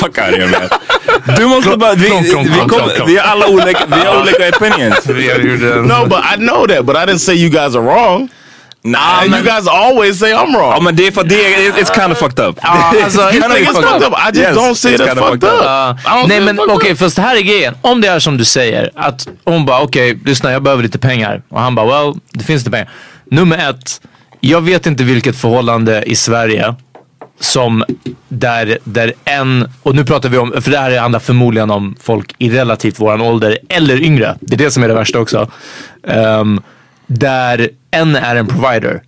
Fuck 0.00 0.18
out 0.18 0.28
of 0.28 0.34
here 0.34 0.48
man. 0.48 0.68
Du 1.36 1.46
måste 1.46 1.76
bara, 1.76 1.94
vi, 1.94 2.08
vi, 2.22 2.30
kom, 2.68 2.90
vi 3.06 3.16
har 3.18 3.26
alla 3.32 3.46
olika, 3.48 3.78
vi 3.86 4.06
har 4.06 4.20
olika 4.22 4.48
opinions. 4.56 5.06
no, 5.88 6.06
but 6.06 6.18
I 6.34 6.36
know 6.36 6.66
that, 6.66 6.84
but 6.86 6.96
I 6.96 7.06
didn't 7.06 7.18
say 7.20 7.34
you 7.34 7.48
guys 7.50 7.74
are 7.76 7.82
wrong. 7.82 8.28
Nah, 8.82 9.20
And 9.22 9.30
you 9.34 9.42
guys 9.42 9.68
always 9.68 10.18
say 10.18 10.32
I'm 10.32 10.52
wrong. 10.56 10.72
Ja 10.72 10.80
men 10.80 10.96
det 10.96 11.06
är 11.06 11.10
för 11.12 11.24
det 11.24 11.54
är, 11.54 11.72
it's 11.72 11.94
kind 12.00 12.12
of 12.12 12.18
fucked 12.18 12.44
up. 12.48 12.58
Alltså, 12.62 13.20
you 13.20 13.30
think 13.32 13.44
it's 13.44 13.72
fucked 13.72 13.84
fucked 13.90 14.06
up? 14.08 14.14
I 14.18 14.26
just 14.26 14.38
Yes, 14.38 14.56
don't 14.56 14.74
see 14.74 14.94
it 14.94 15.00
it's 15.00 15.08
as 15.08 15.18
fucked 15.18 15.30
fucked 15.30 15.44
up. 15.44 15.98
don't 16.04 16.28
Nej 16.28 16.38
it 16.38 16.44
men 16.44 16.60
okej, 16.60 16.92
up. 16.92 16.98
fast 16.98 17.18
här 17.18 17.36
är 17.36 17.40
grejen. 17.40 17.74
Om 17.82 18.00
det 18.00 18.08
är 18.08 18.18
som 18.18 18.36
du 18.36 18.44
säger, 18.44 18.90
att 18.94 19.28
hon 19.44 19.64
bara 19.66 19.80
okej, 19.80 20.18
lyssna 20.24 20.52
jag 20.52 20.62
behöver 20.62 20.82
lite 20.82 20.98
pengar. 20.98 21.42
Och 21.48 21.60
han 21.60 21.74
bara 21.74 21.86
well, 21.86 22.14
det 22.32 22.44
finns 22.44 22.60
lite 22.60 22.70
pengar. 22.70 22.88
Nummer 23.30 23.70
ett, 23.70 24.00
jag 24.40 24.60
vet 24.60 24.86
inte 24.86 25.04
vilket 25.04 25.36
förhållande 25.36 26.02
i 26.02 26.14
Sverige 26.16 26.74
som 27.40 27.84
där, 28.28 28.78
där 28.84 29.12
en, 29.24 29.68
och 29.82 29.94
nu 29.94 30.04
pratar 30.04 30.28
vi 30.28 30.38
om, 30.38 30.52
för 30.62 30.70
det 30.70 30.78
här 30.78 30.98
handlar 30.98 31.20
förmodligen 31.20 31.70
om 31.70 31.96
folk 32.00 32.34
i 32.38 32.50
relativt 32.50 33.00
våran 33.00 33.20
ålder 33.20 33.58
eller 33.68 34.02
yngre. 34.02 34.36
Det 34.40 34.54
är 34.54 34.58
det 34.58 34.70
som 34.70 34.82
är 34.82 34.88
det 34.88 34.94
värsta 34.94 35.18
också. 35.18 35.50
Ehm, 36.08 36.60
där 37.10 37.68
en 37.90 38.16
är 38.16 38.36
en 38.36 38.46
provider. 38.46 39.02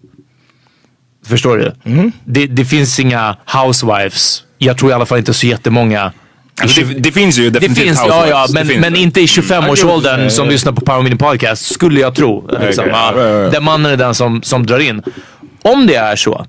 Förstår 1.26 1.58
du? 1.58 1.72
Det, 2.24 2.46
det 2.46 2.64
finns 2.64 3.00
inga 3.00 3.36
housewives. 3.46 4.44
Jag 4.58 4.78
tror 4.78 4.90
i 4.90 4.94
alla 4.94 5.06
fall 5.06 5.18
inte 5.18 5.34
så 5.34 5.46
jättemånga. 5.46 6.12
Alltså, 6.62 6.80
det, 6.80 6.94
det 6.94 7.12
finns 7.12 7.38
ju 7.38 7.42
Det 7.42 7.50
definitivt 7.50 7.84
finns, 7.84 8.00
ja, 8.08 8.26
ja, 8.28 8.40
housewives. 8.40 8.68
Det 8.68 8.74
men, 8.74 8.80
men 8.80 8.92
det. 8.92 8.98
inte 8.98 9.20
i 9.20 9.26
25-årsåldern 9.26 10.30
som 10.30 10.48
lyssnar 10.48 10.72
på 10.72 10.80
Power 10.80 11.02
Mini 11.02 11.16
Podcast, 11.16 11.74
skulle 11.74 12.00
jag 12.00 12.14
tro. 12.14 12.48
Liksom. 12.60 12.88
Ja. 12.88 13.12
Där 13.52 13.60
mannen 13.60 13.92
är 13.92 13.96
den 13.96 14.14
som, 14.14 14.42
som 14.42 14.66
drar 14.66 14.78
in. 14.78 15.02
Om 15.62 15.86
det 15.86 15.94
är 15.94 16.16
så, 16.16 16.46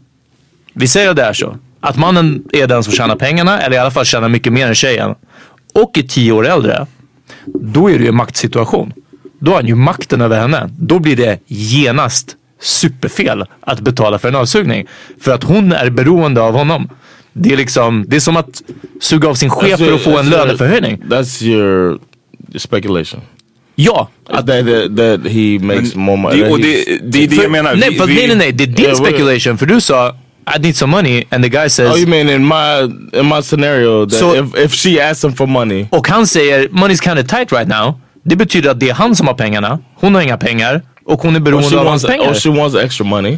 vi 0.74 0.88
säger 0.88 1.10
att 1.10 1.16
det 1.16 1.24
är 1.24 1.34
så, 1.34 1.58
att 1.80 1.98
mannen 1.98 2.44
är 2.52 2.68
den 2.68 2.84
som 2.84 2.94
tjänar 2.94 3.16
pengarna, 3.16 3.62
eller 3.62 3.76
i 3.76 3.80
alla 3.80 3.92
fall 3.92 4.06
tjänar 4.06 4.30
mycket 4.30 4.54
mer 4.54 4.68
än 4.68 4.76
tjejen, 4.76 5.16
och 5.74 5.98
är 5.98 6.02
tio 6.02 6.32
år 6.32 6.48
äldre, 6.48 6.88
då 7.46 7.90
är 7.90 7.98
det 7.98 8.04
ju 8.04 8.10
en 8.10 8.16
maktsituation. 8.16 8.94
Då 9.44 9.52
har 9.52 9.56
han 9.56 9.68
ju 9.68 9.76
makten 9.76 10.22
över 10.22 10.40
henne. 10.42 10.70
Då 10.80 11.00
blir 11.00 11.16
det 11.16 11.40
genast 11.48 12.36
superfel 12.62 13.46
att 13.62 13.80
betala 13.80 14.20
för 14.20 14.28
en 14.28 14.36
avsugning. 14.36 14.88
För 15.22 15.32
att 15.32 15.44
hon 15.44 15.72
är 15.72 15.90
beroende 15.90 16.42
av 16.42 16.54
honom. 16.54 16.90
Det 17.34 17.54
är 17.54 17.58
liksom, 17.58 18.06
det 18.08 18.16
är 18.16 18.20
som 18.20 18.38
att 18.38 18.62
suga 19.02 19.30
av 19.30 19.36
sin 19.36 19.50
chef 19.50 19.80
för 19.80 19.94
att 19.94 20.02
få 20.02 20.18
en 20.18 20.30
löneförhöjning. 20.30 21.04
That's 21.10 21.44
your, 21.44 22.00
speculation. 22.56 23.22
Ja, 23.76 24.10
That, 24.30 24.46
that, 24.48 24.98
that 24.98 25.32
he 25.32 25.60
makes 25.62 25.96
more 25.96 26.18
money. 26.18 26.40
Det, 26.44 26.50
och 26.52 26.60
det, 26.60 26.86
det 27.04 27.24
är 27.24 27.28
det 27.28 27.36
jag 27.36 27.52
menar. 27.52 27.76
nej, 27.76 27.90
Vi- 27.90 27.98
nej, 28.16 28.28
nej, 28.28 28.36
nej. 28.38 28.52
Det 28.52 28.64
är 28.64 28.68
din 28.68 28.86
Yeah, 28.86 28.96
speculation. 28.96 29.58
För 29.58 29.66
du 29.66 29.82
sa 29.82 30.16
I 30.56 30.60
need 30.60 30.76
some 30.76 30.92
money 30.92 31.24
and 31.30 31.44
the 31.44 31.50
guy 31.50 31.70
says 31.70 31.94
Oh, 31.94 32.00
you 32.00 32.08
mean 32.08 32.30
in 32.30 32.48
my 32.48 32.84
in 33.20 33.28
my 33.36 33.42
scenario 33.42 34.06
that 34.06 34.20
So- 34.20 34.44
if, 34.44 34.66
if 34.66 34.74
she 34.74 35.10
asks 35.10 35.24
him 35.24 35.34
for 35.34 35.48
money, 35.48 35.88
och 35.92 36.08
han 36.08 36.28
säger 36.28 36.68
money's 36.68 37.04
kind 37.04 37.20
of 37.20 37.28
tight 37.28 37.52
right 37.52 37.68
now. 37.68 37.94
Det 38.24 38.36
betyder 38.36 38.70
att 38.72 38.80
det 38.80 38.90
är 38.90 38.94
han 38.94 39.16
som 39.16 39.28
har 39.28 39.34
pengarna. 39.34 39.80
Hon 39.96 40.16
har 40.16 40.22
inga 40.22 40.38
pengar 40.38 40.82
och 41.06 41.22
hon 41.22 41.36
är 41.36 41.40
beroende 41.40 41.80
av 41.80 41.88
hans 41.88 42.06
pengar. 42.06 42.30
or 42.30 42.34
she 42.34 42.50
wants 42.50 42.76
extra 42.76 43.06
money. 43.06 43.38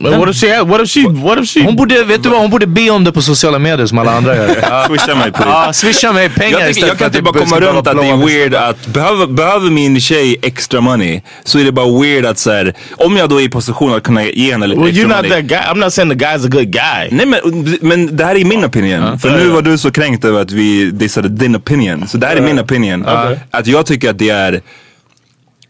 But 0.00 0.18
what 0.18 0.28
if 0.30 0.36
she? 0.36 0.62
What 0.62 0.80
if 0.80 0.88
she? 0.88 1.06
What 1.08 1.38
if 1.38 1.48
she? 1.48 1.62
Hon 1.62 1.76
borde, 1.76 2.04
vet 2.04 2.22
du 2.22 2.28
vad, 2.28 2.40
hon 2.40 2.50
borde 2.50 2.66
be 2.66 2.90
om 2.90 3.04
det 3.04 3.12
på 3.12 3.22
sociala 3.22 3.58
medier 3.58 3.86
som 3.86 3.98
alla 3.98 4.12
andra 4.12 4.36
gör. 4.36 4.48
Swisha 4.88 5.14
mig 5.14 5.32
please. 5.32 5.50
Ja, 5.50 5.72
swisha 5.72 6.12
mig 6.12 6.28
pengar 6.28 6.60
Jag, 6.60 6.74
tycker, 6.74 6.88
jag 6.88 6.98
kan 6.98 7.06
att 7.06 7.14
inte 7.14 7.32
bara 7.32 7.44
komma 7.44 7.60
runt 7.60 7.86
att 7.86 7.96
det 7.96 8.06
är 8.08 8.26
weird 8.26 8.54
att 8.54 8.86
behöver, 8.86 9.26
behöver 9.26 9.70
min 9.70 10.00
tjej 10.00 10.36
extra 10.42 10.80
money 10.80 11.20
så 11.44 11.58
är 11.58 11.64
det 11.64 11.72
bara 11.72 12.00
weird 12.00 12.26
att 12.26 12.38
så 12.38 12.50
här, 12.50 12.74
om 12.96 13.16
jag 13.16 13.28
då 13.28 13.40
är 13.40 13.44
i 13.44 13.48
position 13.48 13.94
att 13.94 14.02
kunna 14.02 14.24
ge 14.24 14.52
henne 14.52 14.66
lite 14.66 14.80
well, 14.80 14.90
extra 14.90 15.04
you're 15.04 15.08
not 15.08 15.16
money. 15.16 15.30
that 15.30 15.44
guy. 15.44 15.58
I'm 15.58 15.84
not 15.84 15.92
saying 15.92 16.18
the 16.18 16.24
guy's 16.26 16.46
a 16.46 16.48
good 16.48 16.70
guy. 16.72 17.08
Nej 17.10 17.26
men, 17.26 17.40
men 17.80 18.16
det 18.16 18.24
här 18.24 18.36
är 18.36 18.44
min 18.44 18.64
opinion. 18.64 19.18
För 19.18 19.30
nu 19.30 19.48
var 19.48 19.62
du 19.62 19.78
så 19.78 19.90
kränkt 19.90 20.24
över 20.24 20.40
att 20.40 20.52
vi 20.52 20.90
dissade 20.90 21.28
din 21.28 21.56
opinion. 21.56 22.08
Så 22.08 22.18
det 22.18 22.26
här 22.26 22.36
är 22.36 22.40
min 22.40 22.60
opinion. 22.60 23.04
Att 23.50 23.66
jag 23.66 23.86
tycker 23.86 24.10
att 24.10 24.18
det 24.18 24.30
är 24.30 24.60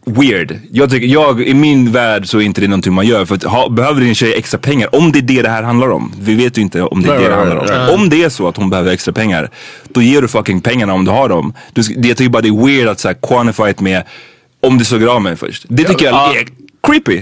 weird. 0.05 0.59
Jag 0.71 0.89
tycker, 0.89 1.07
jag, 1.07 1.41
I 1.41 1.53
min 1.53 1.91
värld 1.91 2.25
så 2.27 2.37
är 2.37 2.41
inte 2.41 2.61
det 2.61 2.67
någonting 2.67 2.93
man 2.93 3.07
gör. 3.07 3.25
För 3.25 3.35
att 3.35 3.43
ha, 3.43 3.69
behöver 3.69 4.01
din 4.01 4.15
tjej 4.15 4.33
extra 4.35 4.57
pengar, 4.59 4.95
om 4.95 5.11
det 5.11 5.19
är 5.19 5.23
det 5.23 5.41
det 5.41 5.49
här 5.49 5.63
handlar 5.63 5.89
om. 5.89 6.13
Vi 6.21 6.35
vet 6.35 6.57
ju 6.57 6.61
inte 6.61 6.81
om 6.81 7.01
det 7.01 7.09
är 7.09 7.19
det 7.19 7.27
det 7.29 7.35
handlar 7.35 7.57
om. 7.89 8.01
Om 8.01 8.09
det 8.09 8.23
är 8.23 8.29
så 8.29 8.47
att 8.47 8.57
hon 8.57 8.69
behöver 8.69 8.91
extra 8.91 9.13
pengar, 9.13 9.49
då 9.89 10.01
ger 10.01 10.21
du 10.21 10.27
fucking 10.27 10.61
pengarna 10.61 10.93
om 10.93 11.05
du 11.05 11.11
har 11.11 11.29
dem. 11.29 11.53
Du, 11.73 11.81
sk- 11.81 12.07
jag 12.07 12.17
tycker 12.17 12.29
bara 12.29 12.41
det 12.41 12.47
är 12.49 12.65
weird 12.65 12.87
att 12.87 12.99
så 12.99 13.07
här, 13.07 13.15
quantify 13.21 13.73
med 13.83 14.03
om 14.61 14.77
du 14.77 14.85
suger 14.85 15.07
av 15.07 15.21
mig 15.21 15.35
först. 15.35 15.65
Det 15.69 15.83
tycker 15.83 16.05
jag 16.05 16.35
är 16.37 16.47
creepy. 16.87 17.21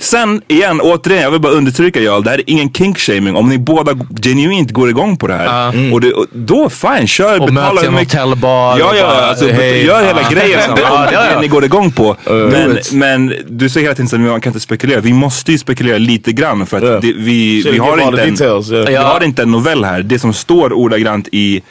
Sen 0.00 0.42
igen, 0.48 0.80
återigen, 0.80 1.22
jag 1.22 1.30
vill 1.30 1.40
bara 1.40 1.52
understryka 1.52 2.00
y'all, 2.00 2.22
det 2.24 2.30
här 2.30 2.38
är 2.38 2.42
ingen 2.50 2.70
kink-shaming. 2.70 3.36
Om 3.36 3.48
ni 3.48 3.58
båda 3.58 3.92
genuint 4.22 4.70
går 4.70 4.88
igång 4.90 5.16
på 5.16 5.26
det 5.26 5.34
här, 5.34 5.92
och, 5.92 6.00
det, 6.00 6.12
och 6.12 6.26
då 6.32 6.70
fine, 6.70 7.06
kör, 7.06 7.40
Och 7.40 7.46
betala 7.46 7.72
möts 7.72 7.84
i 7.84 7.86
en 7.86 7.94
hotellbar 7.94 8.78
Ja, 8.78 8.94
ja, 8.96 9.02
bara, 9.06 9.26
alltså, 9.26 9.48
hej. 9.48 9.86
gör 9.86 10.04
hela 10.04 10.20
Ja. 10.22 10.28
grejen 10.30 10.60
om 10.70 10.74
det 10.76 10.82
Ja, 10.82 11.08
ja, 11.12 11.24
ja. 11.34 11.40
ni 11.40 11.48
går 11.48 11.64
igång 11.64 11.90
på. 11.92 12.16
men, 12.24 12.78
it. 12.78 12.92
men 12.92 13.34
du 13.48 13.68
säger 13.68 13.84
hela 13.84 13.94
tiden 13.94 14.24
att 14.24 14.30
man 14.30 14.40
kan 14.40 14.50
inte 14.50 14.60
spekulera. 14.60 15.00
Vi 15.00 15.12
måste 15.12 15.52
ju 15.52 15.58
spekulera 15.58 15.98
lite 15.98 16.32
grann 16.32 16.66
för 16.66 16.76
att 16.76 16.82
Yeah. 16.82 17.00
det, 17.00 17.12
vi, 17.12 17.62
vi, 17.70 17.78
har 17.78 17.98
inte 18.00 18.22
en, 18.22 18.30
details, 18.34 18.70
yeah. 18.70 18.86
vi 18.88 18.96
har 18.96 19.24
inte 19.24 19.42
en 19.42 19.50
novell 19.50 19.84
här. 19.84 20.02
Det 20.02 20.18
som 20.18 20.32
står 20.32 20.72
ordagrant 20.72 21.28
i 21.32 21.62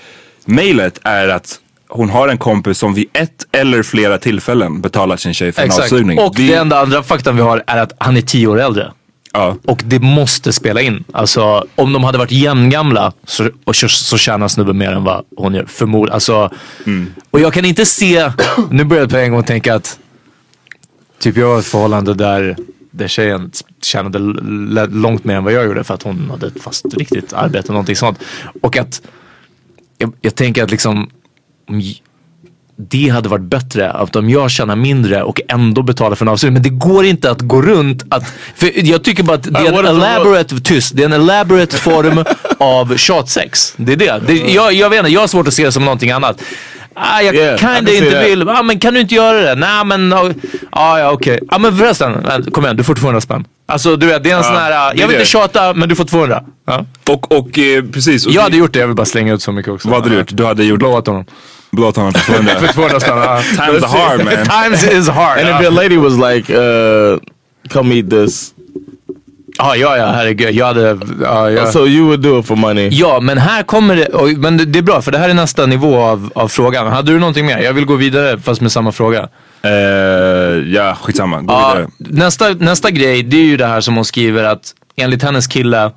mejlet 0.45 0.99
är 1.03 1.27
att 1.27 1.59
hon 1.89 2.09
har 2.09 2.27
en 2.27 2.37
kompis 2.37 2.77
som 2.77 2.93
vid 2.93 3.05
ett 3.13 3.45
eller 3.51 3.83
flera 3.83 4.17
tillfällen 4.17 4.81
betalat 4.81 5.19
sin 5.19 5.33
tjej 5.33 5.51
för 5.51 5.61
en 5.61 5.67
Exakt. 5.67 5.83
avsugning. 5.83 6.19
Och 6.19 6.33
det 6.35 6.53
enda 6.53 6.79
andra 6.79 7.03
faktan 7.03 7.35
vi 7.35 7.41
har 7.41 7.63
är 7.67 7.77
att 7.77 7.93
han 7.97 8.17
är 8.17 8.21
tio 8.21 8.47
år 8.47 8.59
äldre. 8.61 8.91
ja. 9.33 9.55
Och 9.65 9.81
det 9.85 9.99
måste 9.99 10.53
spela 10.53 10.81
in. 10.81 11.03
Alltså 11.13 11.65
om 11.75 11.93
de 11.93 12.03
hade 12.03 12.17
varit 12.17 12.31
jämngamla 12.31 13.13
så, 13.25 13.49
och 13.65 13.75
så, 13.75 13.89
så 13.89 14.17
tjänar 14.17 14.47
snubben 14.47 14.77
mer 14.77 14.91
än 14.91 15.03
vad 15.03 15.25
hon 15.37 15.53
gör. 15.53 15.65
Förmod, 15.65 16.09
alltså, 16.09 16.51
Och 17.31 17.39
jag 17.39 17.53
kan 17.53 17.65
inte 17.65 17.85
se, 17.85 18.31
nu 18.71 18.83
börjar 18.83 19.03
jag 19.03 19.09
på 19.09 19.17
en 19.17 19.31
gång 19.31 19.43
tänka 19.43 19.75
att 19.75 19.99
typ 21.19 21.37
jag 21.37 21.51
har 21.51 21.59
ett 21.59 21.65
förhållande 21.65 22.13
där, 22.13 22.55
där 22.91 23.07
tjejen 23.07 23.51
tjänade 23.83 24.19
långt 24.87 25.23
mer 25.23 25.35
än 25.35 25.43
vad 25.43 25.53
jag 25.53 25.65
gjorde 25.65 25.83
för 25.83 25.93
att 25.93 26.03
hon 26.03 26.29
hade 26.29 26.47
ett 26.47 26.63
fast 26.63 26.85
riktigt 26.93 27.33
arbete, 27.33 27.71
någonting 27.71 27.95
sånt. 27.95 28.19
Och 28.61 28.77
att 28.77 29.01
jag, 29.97 30.13
jag 30.21 30.35
tänker 30.35 30.63
att 30.63 30.71
liksom 30.71 31.09
det 32.89 33.09
hade 33.09 33.29
varit 33.29 33.43
bättre 33.43 33.91
att 33.91 34.15
om 34.15 34.29
jag 34.29 34.51
tjänar 34.51 34.75
mindre 34.75 35.23
och 35.23 35.41
ändå 35.47 35.81
betalar 35.81 36.15
för 36.15 36.25
en 36.25 36.29
avsugning. 36.29 36.53
Men 36.53 36.63
det 36.63 36.69
går 36.69 37.05
inte 37.05 37.31
att 37.31 37.41
gå 37.41 37.61
runt 37.61 38.05
att, 38.09 38.23
för 38.55 38.85
jag 38.87 39.03
tycker 39.03 39.23
bara 39.23 39.37
att 39.37 39.43
det 39.43 39.59
är 39.59 39.79
en 39.79 39.85
elaborate, 39.85 40.59
tyst, 40.59 40.95
det 40.95 41.03
är 41.03 41.05
en 41.05 41.13
elaborate 41.13 41.75
form 41.75 42.23
av 42.57 42.97
tjatsex. 42.97 43.73
Det 43.77 43.93
är 43.93 43.97
det. 43.97 44.21
det 44.27 44.33
jag, 44.33 44.73
jag 44.73 44.89
vet 44.89 44.99
inte, 44.99 45.11
jag 45.11 45.21
har 45.21 45.27
svårt 45.27 45.47
att 45.47 45.53
se 45.53 45.65
det 45.65 45.71
som 45.71 45.85
någonting 45.85 46.11
annat. 46.11 46.41
Ah, 46.93 47.21
jag 47.21 47.35
Yeah, 47.35 47.57
kinda 47.57 47.91
inte 47.91 48.23
vill. 48.23 48.49
Ah, 48.49 48.63
men 48.63 48.79
kan 48.79 48.93
du 48.93 48.99
inte 48.99 49.15
göra 49.15 49.41
det? 49.41 49.55
Nej 49.55 49.85
men, 49.85 50.13
ah, 50.13 50.31
ah, 50.69 50.99
ja 50.99 51.11
okej. 51.11 51.39
Ah, 51.49 51.57
men 51.57 51.77
förresten, 51.77 52.25
kom 52.51 52.63
igen 52.63 52.77
du 52.77 52.83
får 52.83 52.95
200 52.95 53.21
spänn. 53.21 53.45
Alltså 53.67 53.95
du 53.95 54.05
vet, 54.05 54.23
det 54.23 54.31
är 54.31 54.37
en 54.37 54.43
sån 54.43 54.55
här, 54.55 54.71
ah, 54.71 54.93
jag 54.95 55.07
vill 55.07 55.15
inte 55.15 55.29
tjata 55.29 55.73
men 55.73 55.89
du 55.89 55.95
får 55.95 56.05
200. 56.05 56.43
Ja. 56.67 56.85
Och, 57.09 57.31
och 57.31 57.59
eh, 57.59 57.83
precis. 57.83 58.25
Och 58.25 58.31
Jag 58.31 58.41
hade 58.41 58.57
gjort 58.57 58.73
det, 58.73 58.79
jag 58.79 58.87
vill 58.87 58.95
bara 58.95 59.05
slänga 59.05 59.33
ut 59.33 59.41
så 59.41 59.51
mycket 59.51 59.71
också. 59.71 59.89
Vad 59.89 59.99
hade 59.99 60.13
du 60.13 60.19
gjort? 60.19 60.29
Du 60.31 60.45
hade 60.45 60.63
gjort 60.63 60.79
Blåat 60.79 61.07
honom. 61.07 61.25
Blått 61.71 61.95
honom 61.95 62.13
för 62.13 62.19
200. 62.33 62.53
För 62.59 62.73
200 62.73 62.99
spänn. 62.99 63.17
ja. 63.17 63.41
Times 63.65 63.83
are 63.83 63.99
hard 63.99 64.25
man. 64.25 64.33
Times 64.63 64.83
is 64.83 65.09
hard. 65.09 65.39
And 65.39 65.49
if 65.49 65.61
your 65.61 65.71
lady 65.71 65.97
was 65.97 66.13
like, 66.33 66.53
uh, 66.53 67.19
come 67.69 67.95
eat 67.95 68.09
this. 68.09 68.53
Ja, 69.57 69.75
ja, 69.75 69.97
ja, 69.97 70.05
herregud. 70.11 70.51
Jag 70.55 70.65
hade, 70.65 70.97
ja, 71.21 71.51
ja. 71.51 71.71
So 71.71 71.87
you 71.87 72.05
would 72.05 72.19
do 72.21 72.39
it 72.39 72.45
for 72.47 72.55
money. 72.55 72.89
ja, 72.91 73.19
men 73.19 73.37
här 73.37 73.63
kommer 73.63 73.95
det, 73.95 74.07
oj, 74.13 74.35
men 74.35 74.57
det, 74.57 74.65
det 74.65 74.79
är 74.79 74.83
bra 74.83 75.01
för 75.01 75.11
det 75.11 75.17
här 75.17 75.29
är 75.29 75.33
nästa 75.33 75.65
nivå 75.65 75.97
av, 75.99 76.31
av 76.35 76.47
frågan. 76.47 76.87
Hade 76.87 77.11
du 77.11 77.19
någonting 77.19 77.45
mer? 77.45 77.57
Jag 77.57 77.73
vill 77.73 77.85
gå 77.85 77.95
vidare 77.95 78.39
fast 78.39 78.61
med 78.61 78.71
samma 78.71 78.91
fråga. 78.91 79.27
Eh, 79.61 79.71
ja, 80.73 80.97
skitsamma. 81.01 81.41
Gå 81.41 81.53
Ja, 81.53 81.73
vidare. 81.73 81.87
nästa, 81.97 82.49
nästa 82.49 82.91
grej, 82.91 83.23
det 83.23 83.37
är 83.37 83.43
ju 83.45 83.57
det 83.57 83.65
här 83.65 83.81
som 83.81 83.95
hon 83.95 84.05
skriver 84.05 84.43
att 84.43 84.73
enligt 84.95 85.23
hennes 85.23 85.47
kille 85.47 85.91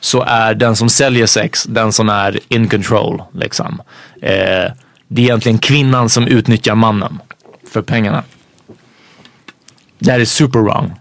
så 0.00 0.22
är 0.28 0.54
den 0.54 0.76
som 0.76 0.88
säljer 0.88 1.26
sex 1.26 1.64
den 1.64 1.92
som 1.92 2.08
är 2.08 2.38
in 2.48 2.68
control. 2.68 3.22
Liksom. 3.34 3.82
Eh, 4.22 4.70
det 5.08 5.22
är 5.22 5.24
egentligen 5.24 5.58
kvinnan 5.58 6.08
som 6.08 6.26
utnyttjar 6.26 6.74
mannen 6.74 7.18
för 7.70 7.82
pengarna. 7.82 8.22
Det 9.98 10.10
här 10.10 10.20
är 10.20 10.24
super 10.24 10.58
wrong. 10.58 10.92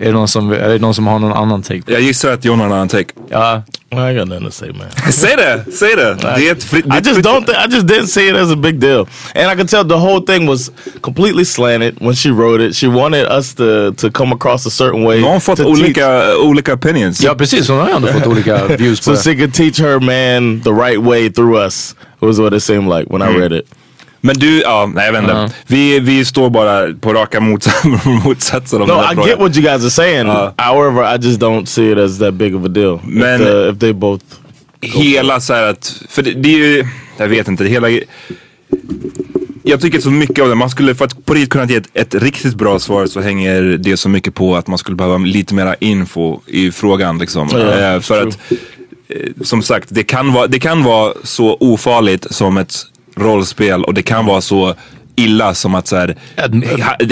Är 0.00 0.04
det 0.06 0.12
någon 0.12 0.28
som, 0.28 0.52
är 0.52 0.68
det 0.68 0.78
någon 0.78 0.94
som 0.94 1.06
har 1.06 1.18
någon 1.18 1.32
annan 1.32 1.62
take? 1.62 1.82
Jag 1.86 2.00
gissar 2.00 2.32
att 2.32 2.44
John 2.44 2.58
har 2.58 2.66
en 2.66 2.72
annan 2.72 2.88
take. 2.88 3.12
Ja, 3.28 3.62
I 3.90 4.10
ain't 4.10 4.18
got 4.18 4.28
nothing 4.28 4.44
to 4.44 4.52
say, 4.52 4.70
man. 4.70 4.90
say 5.10 5.34
that. 5.36 5.72
Say 5.72 5.94
that. 5.94 6.18
Det 6.20 6.48
är 6.48 6.52
ett 6.52 6.64
fritt... 6.64 6.84
det 6.84 6.96
är 6.96 7.00
I 7.00 7.08
just 7.08 7.20
don't 7.20 7.46
think 7.46 7.56
I 7.56 7.74
just 7.74 7.86
didn't 7.86 8.08
see 8.08 8.28
it 8.28 8.36
as 8.36 8.50
a 8.50 8.56
big 8.56 8.80
deal. 8.80 9.08
And 9.34 9.50
I 9.50 9.56
could 9.56 9.68
tell 9.68 9.84
the 9.84 9.98
whole 9.98 10.20
thing 10.20 10.46
was 10.46 10.70
completely 11.00 11.44
slanted 11.44 11.98
when 12.00 12.14
she 12.14 12.30
wrote 12.30 12.60
it. 12.60 12.74
She 12.74 12.88
wanted 12.88 13.26
us 13.26 13.54
to 13.54 13.92
to 13.92 14.10
come 14.10 14.34
across 14.34 14.66
a 14.66 14.70
certain 14.70 15.04
way. 15.04 15.16
Nu 15.16 15.22
har 15.22 15.30
hon 15.30 15.40
fått 15.40 15.56
to 15.56 15.64
olika, 15.64 16.36
olika 16.36 16.72
uh, 16.72 16.78
opinions. 16.78 17.20
ja 17.20 17.34
precis. 17.34 17.68
Hon 17.68 17.78
har 17.78 17.88
ju 17.88 17.94
ändå 17.94 18.08
fått 18.08 18.26
olika 18.32 18.66
views 18.66 19.00
på 19.00 19.04
teach, 19.04 19.04
so 19.04 19.12
det. 19.12 19.22
she 19.22 19.34
could 19.34 19.54
teach 19.54 19.78
her 19.78 20.00
man 20.00 20.60
the 20.60 20.72
right 20.72 21.02
way 21.02 21.30
through 21.30 21.66
us. 21.66 21.94
Was 22.20 22.38
what 22.38 22.52
it 22.52 22.62
seemed 22.62 22.88
like 22.98 23.10
when 23.10 23.22
I 23.22 23.26
mm. 23.26 23.40
read 23.40 23.52
it. 23.52 23.77
Men 24.20 24.38
du, 24.38 24.60
ja, 24.60 24.90
nej 24.94 25.06
jag 25.06 25.12
vet 25.12 25.22
inte. 25.22 25.50
Vi, 25.66 26.00
vi 26.00 26.24
står 26.24 26.50
bara 26.50 26.92
på 27.00 27.12
raka 27.14 27.40
motsats, 27.40 27.84
motsatser 28.24 28.80
om 28.82 28.88
No, 28.88 28.94
den 28.94 29.04
här 29.04 29.12
I 29.12 29.14
frågan. 29.14 29.28
get 29.28 29.38
what 29.38 29.56
you 29.56 29.62
guys 29.66 29.82
are 29.82 29.90
saying. 29.90 30.26
Uh, 30.28 30.50
However, 30.56 31.14
I 31.14 31.18
just 31.26 31.40
don't 31.40 31.64
see 31.66 31.92
it 31.92 31.98
as 31.98 32.18
that 32.18 32.34
big 32.34 32.56
of 32.56 32.64
a 32.64 32.68
deal. 32.68 33.00
Men- 33.04 33.40
if, 33.40 33.46
the, 33.46 33.68
if 33.70 33.78
they 33.78 33.92
both. 33.92 34.24
Hela 34.80 35.40
så 35.40 35.54
här 35.54 35.62
att, 35.62 36.02
för 36.08 36.22
det, 36.22 36.30
det 36.32 36.48
är 36.54 36.58
ju, 36.58 36.84
jag 37.16 37.28
vet 37.28 37.48
inte, 37.48 37.64
det 37.64 37.70
hela 37.70 37.88
jag 39.62 39.80
tycker 39.80 40.00
så 40.00 40.10
mycket 40.10 40.42
av 40.42 40.48
det, 40.48 40.54
man 40.54 40.70
skulle 40.70 40.94
för 40.94 41.04
att 41.04 41.24
på 41.26 41.34
riktigt 41.34 41.50
kunna 41.50 41.64
ge 41.64 41.76
ett, 41.76 41.88
ett 41.94 42.14
riktigt 42.14 42.54
bra 42.54 42.78
svar 42.78 43.06
så 43.06 43.20
hänger 43.20 43.62
det 43.62 43.96
så 43.96 44.08
mycket 44.08 44.34
på 44.34 44.56
att 44.56 44.66
man 44.66 44.78
skulle 44.78 44.96
behöva 44.96 45.18
lite 45.18 45.54
mera 45.54 45.74
info 45.74 46.40
i 46.46 46.70
frågan 46.72 47.18
liksom. 47.18 47.48
Ja, 47.52 47.58
Eh, 47.58 48.00
för 48.00 48.20
true. 48.20 48.28
att 48.28 48.38
eh, 49.08 49.44
som 49.44 49.62
sagt, 49.62 49.88
det 49.90 50.02
kan, 50.04 50.32
vara, 50.32 50.46
det 50.46 50.58
kan 50.58 50.84
vara 50.84 51.12
så 51.24 51.56
ofarligt 51.60 52.26
som 52.34 52.56
ett 52.58 52.74
rollspel 53.20 53.84
och 53.84 53.94
det 53.94 54.02
kan 54.02 54.26
vara 54.26 54.40
så 54.40 54.74
illa 55.16 55.54
som 55.54 55.74
att 55.74 55.86
så 55.88 55.96
här, 55.96 56.16
han, 56.36 56.62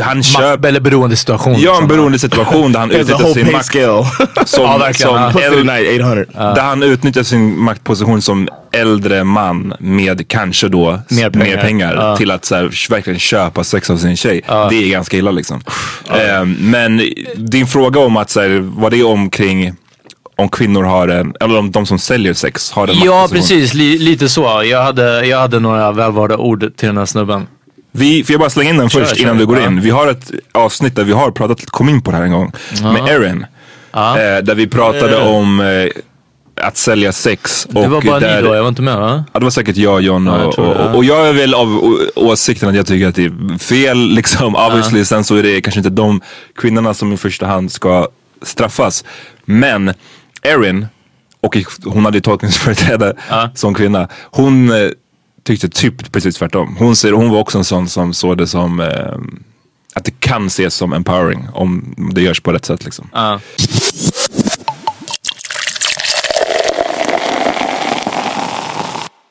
han 0.02 0.22
köper 0.22 0.68
eller 0.68 0.80
beroende 0.80 1.16
situation. 1.16 1.52
Ja, 1.52 1.58
en 1.58 1.62
liksom. 1.62 1.88
beroende 1.88 2.18
situation 2.18 2.72
där 2.72 2.80
han 2.80 2.90
utnyttjar 2.90 3.32
sin 3.34 3.52
makt 3.52 3.66
scale. 3.66 3.86
som, 4.44 4.64
Ja, 4.64 4.92
som 4.94 5.16
äldre, 5.16 5.50
tonight, 5.50 6.00
800. 6.00 6.24
där 6.54 6.62
han 6.62 6.82
utnyttjar 6.82 7.22
sin 7.22 7.58
maktposition 7.60 8.22
som 8.22 8.48
äldre 8.72 9.24
man 9.24 9.74
med 9.80 10.28
kanske 10.28 10.68
då 10.68 11.00
Mer 11.08 11.30
pengar. 11.30 11.46
mer 11.46 11.56
pengar 11.62 11.94
Ja. 11.94 12.16
till 12.16 12.30
att 12.30 12.44
så 12.44 12.54
här, 12.54 12.90
verkligen 12.90 13.18
köpa 13.18 13.64
sex 13.64 13.90
av 13.90 13.96
sin 13.96 14.16
tjej. 14.16 14.40
Det 14.46 14.84
är 14.84 14.90
ganska 14.90 15.16
illa 15.16 15.30
liksom. 15.30 15.60
Ehm, 16.14 16.56
men 16.60 17.02
din 17.36 17.66
fråga 17.66 18.00
om 18.00 18.16
att 18.16 18.30
så 18.30 18.40
här, 18.40 18.58
vad 18.62 18.92
det 18.92 18.98
är 19.00 19.06
omkring 19.06 19.74
om 20.38 20.48
kvinnor 20.48 20.82
har 20.82 21.08
en, 21.08 21.34
eller 21.40 21.58
om 21.58 21.70
de 21.72 21.86
som 21.86 21.98
säljer 21.98 22.34
sex 22.34 22.70
har 22.72 22.88
en 22.88 22.98
Ja, 23.04 23.28
precis. 23.32 23.74
Li, 23.74 23.98
lite 23.98 24.28
så. 24.28 24.62
Jag 24.64 24.82
hade, 24.82 25.26
jag 25.26 25.38
hade 25.38 25.60
några 25.60 25.92
välvalda 25.92 26.36
ord 26.36 26.60
till 26.76 26.86
den 26.88 26.98
här 26.98 27.06
snubben. 27.06 27.46
Vi, 27.92 28.24
får 28.24 28.32
jag 28.32 28.40
bara 28.40 28.50
slänga 28.50 28.70
in 28.70 28.76
den 28.76 28.88
Kör, 28.88 29.00
först 29.00 29.16
kör. 29.16 29.22
innan 29.24 29.38
du 29.38 29.46
går 29.46 29.58
Ja. 29.60 29.66
in? 29.66 29.80
Vi 29.80 29.90
har 29.90 30.06
ett 30.08 30.30
avsnitt 30.52 30.96
där 30.96 31.04
vi 31.04 31.12
har 31.12 31.30
pratat, 31.30 31.66
kom 31.66 31.88
in 31.88 32.02
på 32.02 32.10
det 32.10 32.16
här 32.16 32.24
en 32.24 32.32
gång, 32.32 32.52
med 32.82 33.08
Erin. 33.08 33.46
Eh, 33.94 34.42
där 34.42 34.54
vi 34.54 34.66
pratade 34.66 35.16
om 35.16 35.60
eh, 35.60 36.66
att 36.66 36.76
sälja 36.76 37.12
sex. 37.12 37.66
Det 37.70 37.88
var 37.88 38.02
bara 38.02 38.20
där, 38.20 38.42
ni 38.42 38.48
då, 38.48 38.54
jag 38.54 38.62
var 38.62 38.68
inte 38.68 38.82
med 38.82 38.96
va? 38.98 39.24
Ja, 39.32 39.38
det 39.38 39.44
var 39.46 39.50
säkert 39.50 39.76
jag, 39.76 40.00
John 40.02 40.26
Ja, 40.26 40.38
jag 40.38 40.48
och, 40.48 40.54
ja. 40.58 40.62
och, 40.88 40.96
och 40.96 41.04
jag 41.04 41.28
är 41.28 41.32
väl 41.32 41.54
av 41.54 41.76
å- 41.84 41.98
åsikten 42.14 42.68
att 42.68 42.74
jag 42.76 42.86
tycker 42.86 43.08
att 43.08 43.14
det 43.14 43.24
är 43.24 43.58
fel 43.58 43.98
liksom. 44.14 44.56
Obviously, 44.56 45.04
sen 45.04 45.24
så 45.24 45.34
är 45.36 45.42
det 45.42 45.60
kanske 45.60 45.78
inte 45.80 45.90
de 45.90 46.20
kvinnorna 46.58 46.94
som 46.94 47.12
i 47.12 47.16
första 47.16 47.46
hand 47.46 47.72
ska 47.72 48.08
straffas. 48.42 49.04
Men 49.44 49.92
Erin, 50.46 50.86
och 51.40 51.56
hon 51.84 52.04
hade 52.04 52.20
tolkningsföreträde 52.20 53.16
som 53.54 53.74
kvinna. 53.74 54.08
Hon 54.30 54.70
eh, 54.70 54.90
tyckte 55.42 55.68
typ 55.68 56.12
precis 56.12 56.36
tvärtom. 56.36 56.76
Hon, 56.78 56.96
ser, 56.96 57.12
hon 57.12 57.30
var 57.30 57.38
också 57.38 57.58
en 57.58 57.64
sån 57.64 57.88
som 57.88 58.14
såg 58.14 58.38
det 58.38 58.46
som 58.46 58.80
eh, 58.80 59.16
att 59.94 60.04
det 60.04 60.20
kan 60.20 60.46
ses 60.46 60.74
som 60.74 60.92
empowering 60.92 61.48
om 61.52 61.94
det 62.14 62.22
görs 62.22 62.40
på 62.40 62.52
rätt 62.52 62.64
sätt 62.64 62.84
liksom. 62.84 63.10
Ja. 63.12 63.40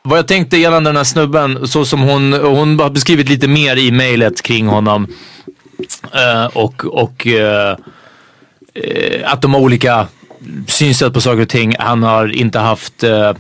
Vad 0.08 0.18
jag 0.18 0.28
tänkte 0.28 0.58
gällande 0.58 0.90
den 0.90 0.98
här 0.98 1.04
snubben, 1.04 1.68
så 1.68 1.86
som 1.86 2.02
hon, 2.02 2.34
hon 2.34 2.80
har 2.80 2.90
beskrivit 2.90 3.30
lite 3.30 3.48
mer 3.48 3.76
i 3.76 3.92
mejlet 3.92 4.42
kring 4.42 4.68
honom. 4.68 5.08
Eh, 6.14 6.46
och 6.46 6.86
och 6.86 7.28
eh, 7.28 7.78
att 9.24 9.42
de 9.42 9.54
har 9.54 9.62
olika 9.62 10.08
synsätt 10.68 11.14
på 11.14 11.22
saker 11.22 11.42
och 11.42 11.50
ting. 11.50 11.76
Han 11.80 12.04
har 12.04 12.36
inte 12.36 12.60
haft 12.60 13.04
eh, 13.04 13.34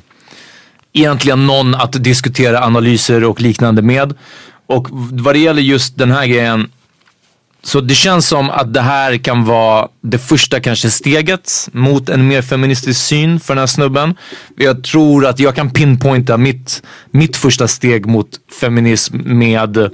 egentligen 0.94 1.48
någon 1.48 1.76
att 1.76 2.04
diskutera 2.04 2.64
analyser 2.64 3.24
och 3.24 3.42
liknande 3.42 3.82
med. 3.82 4.14
Och 4.68 4.88
vad 4.92 5.36
det 5.36 5.40
gäller 5.40 5.62
just 5.62 5.98
den 5.98 6.12
här 6.12 6.28
grejen 6.28 6.72
så 7.66 7.82
det 7.82 7.96
känns 7.96 8.28
som 8.28 8.50
att 8.50 8.74
det 8.74 8.82
här 8.82 9.18
kan 9.18 9.46
vara 9.46 9.88
det 10.02 10.18
första 10.18 10.60
kanske 10.60 10.90
steget 10.90 11.70
mot 11.72 12.10
en 12.10 12.28
mer 12.28 12.42
feministisk 12.42 13.06
syn 13.06 13.40
för 13.40 13.56
den 13.56 13.60
här 13.60 13.68
snubben. 13.68 14.16
Jag 14.58 14.84
tror 14.84 15.26
att 15.26 15.40
jag 15.40 15.56
kan 15.56 15.70
pinpointa 15.70 16.38
mitt, 16.38 16.84
mitt 17.12 17.38
första 17.38 17.68
steg 17.68 18.06
mot 18.06 18.30
feminism 18.60 19.18
med 19.26 19.92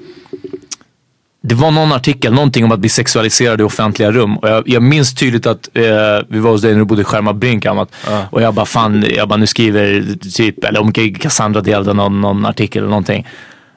det 1.44 1.56
var 1.56 1.72
någon 1.72 1.92
artikel, 1.94 2.34
någonting 2.34 2.66
om 2.66 2.72
att 2.72 2.80
bli 2.80 2.90
sexualiserad 2.90 3.62
i 3.62 3.64
offentliga 3.64 4.12
rum. 4.12 4.38
Och 4.38 4.50
jag, 4.50 4.64
jag 4.70 4.84
minns 4.84 5.14
tydligt 5.16 5.46
att 5.48 5.70
eh, 5.74 5.84
vi 6.30 6.40
var 6.40 6.52
hos 6.52 6.62
dig 6.62 6.72
när 6.72 6.80
du 6.80 6.86
bodde 6.86 7.02
i 7.02 7.06
Skärmarbrink 7.06 7.66
Amat. 7.66 7.90
Och 8.30 8.42
jag 8.42 8.54
bara 8.54 8.66
fan, 8.66 9.06
jag 9.16 9.28
bara 9.28 9.38
nu 9.38 9.48
skriver 9.48 10.06
typ, 10.38 10.64
eller 10.64 10.80
om 10.82 10.94
Cassandra 10.94 11.62
delade 11.62 11.94
någon, 11.94 12.22
någon 12.22 12.46
artikel 12.46 12.80
eller 12.80 12.90
någonting. 12.90 13.28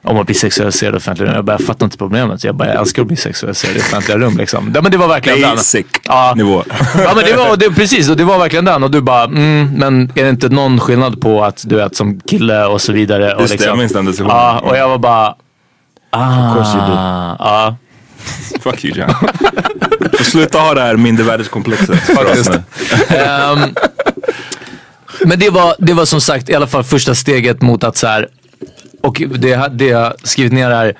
Om 0.07 0.17
att 0.17 0.25
bli 0.25 0.35
sexualiserad 0.35 0.93
i 0.93 0.97
offentliga 0.97 1.27
rum. 1.29 1.35
Jag 1.35 1.45
bara, 1.45 1.51
jag 1.53 1.61
fattar 1.61 1.85
inte 1.85 1.97
problemet. 1.97 2.43
Jag 2.43 2.55
bara, 2.55 2.67
jag 2.69 2.79
älskar 2.81 3.01
att 3.01 3.07
bli 3.07 3.17
sexualiserad 3.17 3.75
i 3.75 3.79
offentliga 3.79 4.17
rum 4.17 4.37
liksom. 4.37 4.71
Ja, 4.75 4.81
men 4.81 4.91
det 4.91 4.97
var 4.97 5.07
verkligen 5.07 5.41
den. 5.41 5.55
Basic 5.55 5.85
Ja. 6.03 6.33
nivå. 6.37 6.63
Ja 6.97 7.11
men 7.15 7.23
det 7.25 7.33
var 7.37 7.57
det, 7.57 7.69
precis, 7.71 8.09
och 8.09 8.17
det 8.17 8.23
var 8.23 8.39
verkligen 8.39 8.65
den. 8.65 8.83
Och 8.83 8.91
du 8.91 9.01
bara, 9.01 9.23
mm, 9.23 9.69
men 9.77 10.11
är 10.15 10.23
det 10.23 10.29
inte 10.29 10.49
någon 10.49 10.79
skillnad 10.79 11.21
på 11.21 11.43
att 11.43 11.63
du 11.67 11.75
vet 11.75 11.95
som 11.95 12.19
kille 12.19 12.65
och 12.65 12.81
så 12.81 12.91
vidare? 12.91 13.33
Och 13.35 13.41
Just 13.41 13.57
det, 13.59 13.65
jag 13.65 13.77
minns 13.77 13.93
den 13.93 14.05
diskussionen. 14.05 14.37
Ja, 14.37 14.59
och 14.59 14.77
jag 14.77 14.89
var 14.89 14.97
bara, 14.97 15.35
ah. 16.15 16.53
course 16.55 16.77
you 16.77 16.85
did. 16.85 16.95
Ja, 17.39 17.75
Fuck 18.61 18.85
you 18.85 18.97
John. 18.97 19.13
Sluta 20.23 20.59
ha 20.59 20.73
det 20.73 20.81
här 20.81 20.97
mindervärdeskomplexet 20.97 21.89
nu. 22.49 22.63
Ehm, 23.15 23.59
men 25.25 25.39
det 25.39 25.49
var, 25.49 25.75
det 25.79 25.93
var 25.93 26.05
som 26.05 26.21
sagt 26.21 26.49
i 26.49 26.55
alla 26.55 26.67
fall 26.67 26.83
första 26.83 27.15
steget 27.15 27.61
mot 27.61 27.83
att 27.83 27.97
så 27.97 28.07
här, 28.07 28.27
och 29.01 29.21
det, 29.29 29.71
det 29.71 29.85
jag 29.85 30.13
skrivit 30.23 30.53
ner 30.53 30.69
här, 30.69 30.97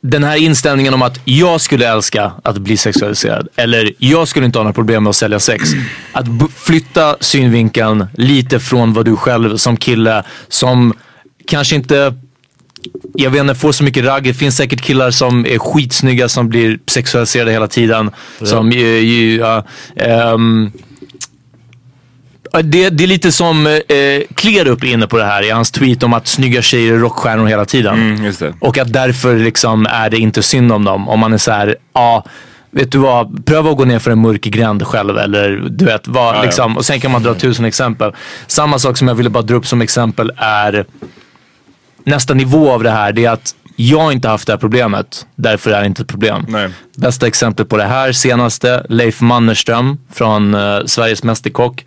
den 0.00 0.24
här 0.24 0.36
inställningen 0.36 0.94
om 0.94 1.02
att 1.02 1.20
jag 1.24 1.60
skulle 1.60 1.88
älska 1.88 2.32
att 2.44 2.58
bli 2.58 2.76
sexualiserad 2.76 3.48
eller 3.56 3.92
jag 3.98 4.28
skulle 4.28 4.46
inte 4.46 4.58
ha 4.58 4.62
några 4.62 4.74
problem 4.74 5.02
med 5.02 5.10
att 5.10 5.16
sälja 5.16 5.40
sex. 5.40 5.70
Att 6.12 6.26
flytta 6.56 7.16
synvinkeln 7.20 8.06
lite 8.12 8.60
från 8.60 8.92
vad 8.92 9.04
du 9.04 9.16
själv 9.16 9.56
som 9.56 9.76
kille 9.76 10.22
som 10.48 10.94
kanske 11.46 11.76
inte 11.76 12.14
jag 13.14 13.30
vet 13.30 13.40
inte, 13.40 13.54
får 13.54 13.72
så 13.72 13.84
mycket 13.84 14.04
ragg. 14.04 14.24
Det 14.24 14.34
finns 14.34 14.56
säkert 14.56 14.80
killar 14.80 15.10
som 15.10 15.46
är 15.46 15.58
skitsnygga 15.58 16.28
som 16.28 16.48
blir 16.48 16.78
sexualiserade 16.86 17.52
hela 17.52 17.68
tiden. 17.68 18.10
Som 18.42 18.72
ju, 18.72 18.98
ju, 18.98 19.36
ja, 19.36 19.64
ehm, 19.96 20.72
Ja, 22.52 22.62
Det, 22.62 22.90
det 22.90 23.04
är 23.04 23.08
lite 23.08 23.32
som 23.32 23.66
eh, 23.66 23.74
Klerup 24.34 24.82
är 24.82 24.86
inne 24.86 25.06
på 25.06 25.18
det 25.18 25.24
här 25.24 25.42
i 25.42 25.50
hans 25.50 25.70
tweet 25.70 26.02
om 26.02 26.12
att 26.12 26.26
snygga 26.26 26.62
tjejer 26.62 26.92
är 26.94 26.98
rockstjärnor 26.98 27.46
hela 27.46 27.64
tiden. 27.64 28.18
Mm. 28.18 28.54
Och 28.60 28.78
att 28.78 28.92
därför 28.92 29.36
liksom 29.36 29.86
är 29.86 30.10
det 30.10 30.18
inte 30.18 30.42
synd 30.42 30.72
om 30.72 30.84
dem. 30.84 31.08
Om 31.08 31.20
man 31.20 31.32
är 31.32 31.38
så 31.38 31.50
här, 31.50 31.76
ja, 31.92 32.24
vet 32.70 32.92
du 32.92 32.98
vad, 32.98 33.46
pröva 33.46 33.70
att 33.70 33.76
gå 33.76 33.84
ner 33.84 33.98
för 33.98 34.10
en 34.10 34.20
mörk 34.20 34.40
gränd 34.40 34.86
själv. 34.86 35.18
Eller 35.18 35.68
du 35.70 35.84
vet, 35.84 36.08
vad, 36.08 36.36
ja. 36.36 36.42
liksom, 36.42 36.76
och 36.76 36.84
sen 36.84 37.00
kan 37.00 37.10
man 37.10 37.22
dra 37.22 37.34
tusen 37.34 37.64
exempel. 37.64 38.12
Samma 38.46 38.78
sak 38.78 38.96
som 38.96 39.08
jag 39.08 39.14
ville 39.14 39.30
bara 39.30 39.42
dra 39.42 39.54
upp 39.54 39.66
som 39.66 39.80
exempel 39.80 40.32
är 40.36 40.86
nästa 42.08 42.34
nivå 42.34 42.70
av 42.70 42.82
det 42.82 42.90
här. 42.90 43.12
Det 43.12 43.24
är 43.24 43.30
att 43.30 43.54
jag 43.76 44.12
inte 44.12 44.28
haft 44.28 44.46
det 44.46 44.52
här 44.52 44.58
problemet. 44.58 45.26
Därför 45.34 45.70
är 45.70 45.80
det 45.80 45.86
inte 45.86 46.02
ett 46.02 46.08
problem. 46.08 46.46
Nej. 46.48 46.70
Bästa 46.96 47.26
exemplet 47.26 47.68
på 47.68 47.76
det 47.76 47.84
här 47.84 48.12
senaste, 48.12 48.86
Leif 48.88 49.20
Mannerström 49.20 49.98
från 50.12 50.54
eh, 50.54 50.78
Sveriges 50.86 51.22
Mästerkock. 51.22 51.84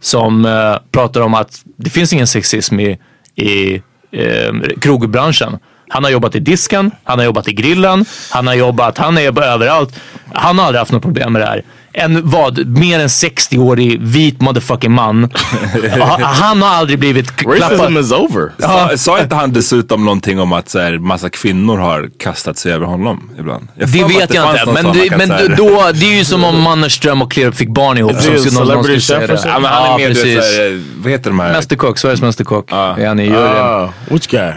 Som 0.00 0.44
eh, 0.44 0.76
pratar 0.90 1.20
om 1.20 1.34
att 1.34 1.62
det 1.76 1.90
finns 1.90 2.12
ingen 2.12 2.26
sexism 2.26 2.80
i, 2.80 2.98
i 3.36 3.74
eh, 4.12 4.52
krogbranschen. 4.80 5.58
Han 5.88 6.04
har 6.04 6.10
jobbat 6.10 6.34
i 6.34 6.40
disken, 6.40 6.90
han 7.04 7.18
har 7.18 7.26
jobbat 7.26 7.48
i 7.48 7.52
grillen, 7.52 8.04
han 8.30 8.46
har 8.46 8.54
jobbat, 8.54 8.98
han 8.98 9.18
är 9.18 9.40
överallt. 9.42 10.00
Han 10.32 10.58
har 10.58 10.66
aldrig 10.66 10.78
haft 10.78 10.92
något 10.92 11.02
problem 11.02 11.32
med 11.32 11.42
det 11.42 11.46
här. 11.46 11.62
En 11.94 12.30
vad, 12.30 12.66
mer 12.66 12.98
än 13.00 13.06
60-årig 13.08 14.00
vit 14.02 14.40
motherfucking 14.40 14.92
man. 14.92 15.30
Ha- 16.00 16.18
han 16.24 16.62
har 16.62 16.68
aldrig 16.68 16.98
blivit 16.98 17.42
k- 17.44 17.50
Racism 17.50 17.68
klappad. 17.76 17.98
is 17.98 18.12
over. 18.12 18.52
Sa, 18.58 18.96
sa 18.96 19.20
inte 19.20 19.34
han 19.34 19.52
dessutom 19.52 20.04
någonting 20.04 20.40
om 20.40 20.52
att 20.52 20.68
så 20.68 20.78
här, 20.78 20.98
massa 20.98 21.30
kvinnor 21.30 21.78
har 21.78 22.10
kastat 22.18 22.58
sig 22.58 22.72
över 22.72 22.86
honom 22.86 23.30
ibland? 23.38 23.68
Jag 23.78 23.88
Det 23.88 24.04
vet 24.04 24.34
jag 24.34 24.50
inte. 24.50 24.72
Men, 24.82 24.92
det, 24.92 25.16
men 25.16 25.30
här- 25.30 25.54
då, 25.56 25.90
det 25.94 26.06
är 26.06 26.18
ju 26.18 26.24
som 26.24 26.44
om 26.44 26.60
Mannerström 26.62 27.22
och 27.22 27.32
Klerup 27.32 27.54
fick 27.54 27.68
barn 27.68 27.98
ihop. 27.98 28.12
det 28.12 28.22
skulle 28.22 28.34
någon- 28.58 28.68
någon 28.68 28.84
Celebrity 29.00 29.00
Chef? 29.00 29.40
Ja, 29.44 29.50
han 29.64 29.64
är 29.64 29.98
med, 29.98 30.08
vet, 30.08 30.16
precis. 30.22 30.34
så 30.56 30.62
här, 30.62 30.82
vad 31.02 31.12
heter 31.12 31.30
de 31.30 31.40
här? 31.40 31.52
Mästerkock, 31.52 31.98
Sveriges 31.98 32.22
Mästerkock. 32.22 32.72
Är 32.72 33.06
han 33.06 33.20
i 33.20 33.24
juryn. 33.24 33.36
Ah, 33.38 33.88
which 34.08 34.26
guy? 34.26 34.52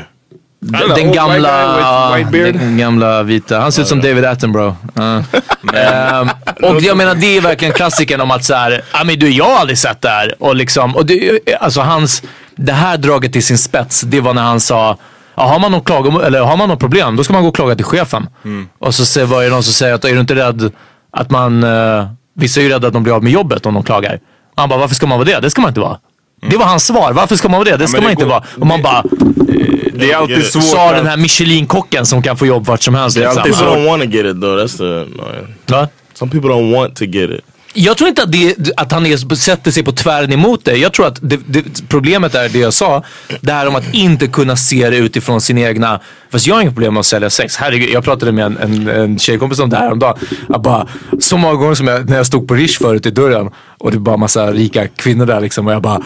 Den, 0.67 0.89
den 0.89 1.11
gamla, 1.11 2.17
den 2.31 2.77
gamla 2.77 3.23
vita. 3.23 3.59
Han 3.59 3.71
ser 3.71 3.81
ut 3.81 3.87
som 3.87 4.01
David 4.01 4.25
Attenborough. 4.25 4.75
Uh. 4.99 5.23
Ehm, 5.73 6.29
och 6.63 6.81
jag 6.81 6.97
menar 6.97 7.15
det 7.15 7.37
är 7.37 7.41
verkligen 7.41 7.73
klassikern 7.73 8.21
om 8.21 8.31
att 8.31 8.43
så 8.43 8.53
här, 8.53 8.81
ja 8.93 9.03
men 9.03 9.19
du 9.19 9.29
jag 9.29 9.45
har 9.45 9.59
aldrig 9.59 9.77
sett 9.77 10.01
det 10.01 10.09
här. 10.09 10.35
Och 10.39 10.55
liksom, 10.55 10.95
och 10.95 11.05
det, 11.05 11.39
alltså 11.59 11.81
hans, 11.81 12.23
det 12.55 12.71
här 12.71 12.97
draget 12.97 13.33
till 13.33 13.45
sin 13.45 13.57
spets, 13.57 14.01
det 14.01 14.21
var 14.21 14.33
när 14.33 14.41
han 14.41 14.59
sa 14.59 14.97
Ja, 15.37 15.43
har 15.43 15.59
man 15.59 15.71
något 15.71 15.85
klago, 15.85 16.21
eller 16.21 16.41
har 16.41 16.57
man 16.57 16.69
något 16.69 16.79
problem, 16.79 17.15
då 17.15 17.23
ska 17.23 17.33
man 17.33 17.41
gå 17.43 17.49
och 17.49 17.55
klaga 17.55 17.75
till 17.75 17.85
chefen. 17.85 18.27
Och 18.79 18.95
så 18.95 19.25
var 19.25 19.43
det 19.43 19.49
någon 19.49 19.63
som 19.63 19.73
säger 19.73 19.93
att 19.93 20.05
är 20.05 20.13
du 20.13 20.19
inte 20.19 20.35
rädd 20.35 20.71
att 21.11 21.29
man, 21.29 21.63
uh, 21.63 22.05
vissa 22.35 22.59
är 22.59 22.63
ju 22.63 22.69
rädda 22.69 22.87
att 22.87 22.93
de 22.93 23.03
blir 23.03 23.13
av 23.13 23.23
med 23.23 23.31
jobbet 23.31 23.65
om 23.65 23.73
de 23.73 23.83
klagar. 23.83 24.19
Han 24.55 24.69
bara, 24.69 24.79
varför 24.79 24.95
ska 24.95 25.07
man 25.07 25.17
vara 25.17 25.27
det? 25.27 25.39
Det 25.39 25.49
ska 25.49 25.61
man 25.61 25.69
inte 25.69 25.79
vara. 25.79 25.97
Det 26.49 26.57
var 26.57 26.65
hans 26.65 26.85
svar. 26.87 27.11
Varför 27.13 27.35
ska 27.35 27.49
man 27.49 27.59
vara 27.59 27.69
det? 27.71 27.77
Det 27.77 27.87
ska 27.87 27.97
men 27.97 28.03
man 28.03 28.07
det 28.09 28.11
inte 28.11 28.23
går- 28.23 28.29
vara. 28.29 28.43
Och 28.59 28.67
man 28.67 28.81
bara, 28.81 29.03
Det 29.93 30.11
är 30.11 30.15
alltid 30.17 30.45
svårt. 30.45 30.63
sa 30.63 30.91
den 30.91 31.05
här 31.05 31.17
Michelin-kocken 31.17 32.05
som 32.05 32.21
kan 32.21 32.37
få 32.37 32.45
jobb 32.45 32.65
vart 32.65 32.83
som 32.83 32.95
helst. 32.95 33.17
Det 33.17 33.23
är 33.23 33.27
Liksom. 33.27 33.41
alltid 33.41 33.53
People 33.57 33.75
don't 33.75 33.87
want 33.87 34.03
to 34.03 34.09
get 34.09 34.25
it 34.25 34.41
though. 34.41 34.57
That's 34.59 34.77
the 34.77 34.83
annoying. 34.83 35.55
Va? 35.67 35.87
Some 36.13 36.31
people 36.31 36.49
don't 36.49 36.75
want 36.75 36.95
to 36.95 37.05
get 37.05 37.29
it. 37.29 37.41
Jag 37.77 37.97
tror 37.97 38.07
inte 38.09 38.23
att, 38.23 38.31
det, 38.31 38.55
att 38.77 38.91
han 38.91 39.05
är, 39.05 39.35
sätter 39.35 39.71
sig 39.71 39.83
på 39.83 39.91
tvären 39.91 40.33
emot 40.33 40.65
det. 40.65 40.75
Jag 40.77 40.93
tror 40.93 41.07
att 41.07 41.17
det, 41.21 41.39
det, 41.47 41.63
problemet 41.89 42.35
är 42.35 42.49
det 42.49 42.59
jag 42.59 42.73
sa. 42.73 43.03
Det 43.41 43.51
här 43.51 43.67
om 43.67 43.75
att 43.75 43.93
inte 43.93 44.27
kunna 44.27 44.55
se 44.55 44.89
det 44.89 44.97
utifrån 44.97 45.41
sin 45.41 45.57
egna... 45.57 45.99
Fast 46.31 46.47
jag 46.47 46.55
har 46.55 46.61
inget 46.61 46.73
problem 46.73 46.93
med 46.93 46.99
att 46.99 47.05
sälja 47.05 47.29
sex. 47.29 47.57
Herregud, 47.57 47.89
jag 47.89 48.03
pratade 48.03 48.31
med 48.31 48.45
en, 48.45 48.57
en, 48.57 48.87
en 48.87 49.19
tjejkompis 49.19 49.59
om 49.59 49.69
det 49.69 49.75
här 49.77 49.83
häromdagen. 49.83 50.17
Jag 50.49 50.61
bara, 50.61 50.87
så 51.19 51.37
många 51.37 51.53
gånger 51.55 51.75
som 51.75 51.87
jag, 51.87 52.09
när 52.09 52.17
jag 52.17 52.25
stod 52.25 52.47
på 52.47 52.53
Rish 52.53 52.79
förut 52.81 53.05
i 53.05 53.11
dörren 53.11 53.49
och 53.77 53.91
det 53.91 53.97
var 53.97 54.03
bara 54.03 54.17
massa 54.17 54.51
rika 54.51 54.87
kvinnor 54.87 55.25
där 55.25 55.41
liksom. 55.41 55.67
Och 55.67 55.73
jag 55.73 55.81
bara, 55.81 56.01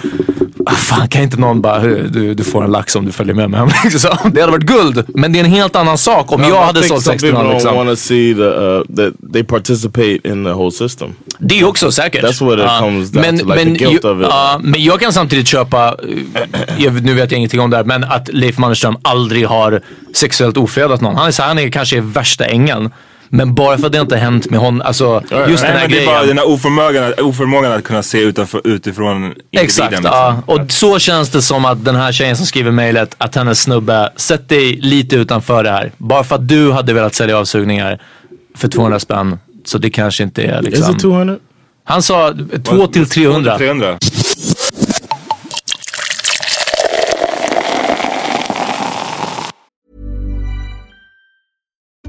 fan 0.75 1.07
kan 1.07 1.21
inte 1.23 1.37
någon 1.37 1.61
bara, 1.61 1.79
"Hörru, 1.79 2.07
du, 2.07 2.33
du 2.33 2.43
får 2.43 2.63
en 2.63 2.71
lax 2.71 2.95
om 2.95 3.05
du 3.05 3.11
följer 3.11 3.33
med 3.35 3.49
mig 3.49 3.59
hem. 3.59 3.69
Liksom. 3.83 4.09
Det 4.33 4.41
hade 4.41 4.51
varit 4.51 4.63
guld. 4.63 5.03
Men 5.07 5.33
det 5.33 5.39
är 5.39 5.43
en 5.43 5.51
helt 5.51 5.75
annan 5.75 5.97
sak 5.97 6.31
om 6.31 6.41
jag 6.41 6.51
I 6.51 6.65
hade 6.65 6.83
sålt 6.83 7.03
sex 7.03 7.23
till 7.23 7.33
någon. 7.33 7.45
don't 7.47 7.53
Liksom. 7.53 7.75
want 7.75 7.89
to 7.89 7.95
see 7.95 8.33
the 8.33 8.41
uh, 8.41 8.81
that 8.95 9.13
they 9.33 9.43
participate 9.43 10.19
in 10.27 10.43
the 10.45 10.51
whole 10.51 10.71
system. 10.71 11.09
Det 11.39 11.59
är 11.59 11.67
också 11.67 11.91
säkert. 11.91 12.23
That's 12.23 12.45
what 12.45 12.59
it 12.59 12.65
Ja. 12.67 12.79
comes 12.79 13.09
down 13.09 13.21
men, 13.21 13.39
to, 13.39 13.45
like 13.45 13.65
men, 13.65 13.73
the 13.77 13.85
guilt 13.85 14.03
ju- 14.05 14.09
of 14.09 14.21
it. 14.21 14.27
ja, 14.29 14.59
men 14.63 14.83
jag 14.83 14.99
kan 14.99 15.13
samtidigt 15.13 15.47
köpa, 15.47 15.87
eh, 16.33 16.41
jag, 16.77 17.03
nu 17.03 17.13
vet 17.13 17.31
jag 17.31 17.37
ingenting 17.37 17.59
om 17.59 17.69
det 17.69 17.77
här, 17.77 17.83
men 17.83 18.03
att 18.03 18.29
Leif 18.33 18.57
Mannerström 18.57 18.97
aldrig 19.01 19.47
har 19.47 19.81
sexuellt 20.13 20.57
ofredat 20.57 21.01
någon. 21.01 21.15
Han 21.15 21.27
är, 21.27 21.31
så, 21.31 21.43
han 21.43 21.59
är 21.59 21.69
kanske 21.69 22.01
värsta 22.01 22.45
ängeln. 22.45 22.89
Men 23.29 23.55
bara 23.55 23.77
för 23.77 23.85
att 23.85 23.91
det 23.91 23.99
inte 23.99 24.15
har 24.15 24.21
hänt 24.21 24.49
med 24.49 24.59
honom, 24.59 24.81
alltså 24.81 25.23
just 25.31 25.31
den 25.31 25.45
Nej, 25.45 25.57
här 25.61 25.73
men 25.73 25.73
det 25.73 25.83
är 25.83 25.87
grejen. 25.89 26.05
bara 26.05 26.25
den 26.25 26.37
här 26.37 26.47
oförmågan, 26.47 27.13
oförmågan 27.17 27.71
att 27.71 27.83
kunna 27.83 28.03
se 28.03 28.21
utanför, 28.21 28.61
utifrån 28.67 29.15
individen. 29.15 29.43
Exakt, 29.51 29.91
liksom. 29.91 30.11
ja. 30.11 30.41
och 30.45 30.71
så 30.71 30.99
känns 30.99 31.29
det 31.29 31.41
som 31.41 31.65
att 31.65 31.85
den 31.85 31.95
här 31.95 32.11
tjejen 32.11 32.37
som 32.37 32.45
skriver 32.45 32.71
mejlet, 32.71 33.15
att 33.17 33.35
hennes 33.35 33.61
snubbe, 33.61 34.09
sätt 34.15 34.49
dig 34.49 34.75
lite 34.81 35.15
utanför 35.15 35.63
det 35.63 35.71
här. 35.71 35.91
Bara 35.97 36.23
för 36.23 36.35
att 36.35 36.47
du 36.47 36.71
hade 36.71 36.93
velat 36.93 37.15
sälja 37.15 37.37
avsugningar 37.37 38.01
för 38.55 38.67
200 38.67 38.99
spänn, 38.99 39.39
så 39.65 39.77
det 39.77 39.89
kanske 39.89 40.23
inte 40.23 40.43
är 40.43 40.59
Is 40.59 40.65
liksom. 40.65 40.95
it 40.95 41.01
200? 41.01 41.35
Han 41.83 42.03
sa 42.03 42.33
2 42.65 42.87
till 42.87 43.09
300. 43.09 43.57
300. 43.57 43.97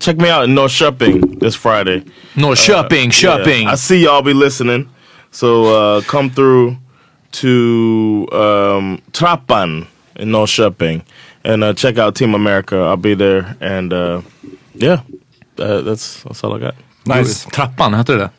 Check 0.00 0.16
me 0.16 0.28
out 0.28 0.44
in 0.44 0.54
Norrköping 0.54 1.38
this 1.40 1.54
Friday. 1.54 2.00
Norrköping, 2.34 3.10
Köping. 3.10 3.62
Yeah, 3.64 3.72
I 3.72 3.74
see 3.76 4.02
y'all 4.02 4.22
be 4.22 4.32
listening. 4.32 4.88
So 5.30 5.64
uh, 5.64 6.00
come 6.02 6.30
through 6.30 6.76
to 7.32 8.28
um, 8.32 9.02
Trappan 9.12 9.86
in 10.16 10.28
Norrköping 10.30 11.02
and 11.44 11.64
uh, 11.64 11.72
check 11.74 11.98
out 11.98 12.14
Team 12.14 12.34
America. 12.34 12.76
I'll 12.76 12.96
be 12.96 13.14
there 13.14 13.56
and 13.60 13.92
uh, 13.92 14.22
yeah, 14.74 15.02
uh, 15.58 15.80
that's 15.82 16.22
that's 16.22 16.44
all 16.44 16.54
I 16.54 16.58
got. 16.58 16.74
Nice. 17.06 17.46
Trappan, 17.46 17.94
heter 17.94 18.12
det 18.12 18.18
det? 18.18 18.30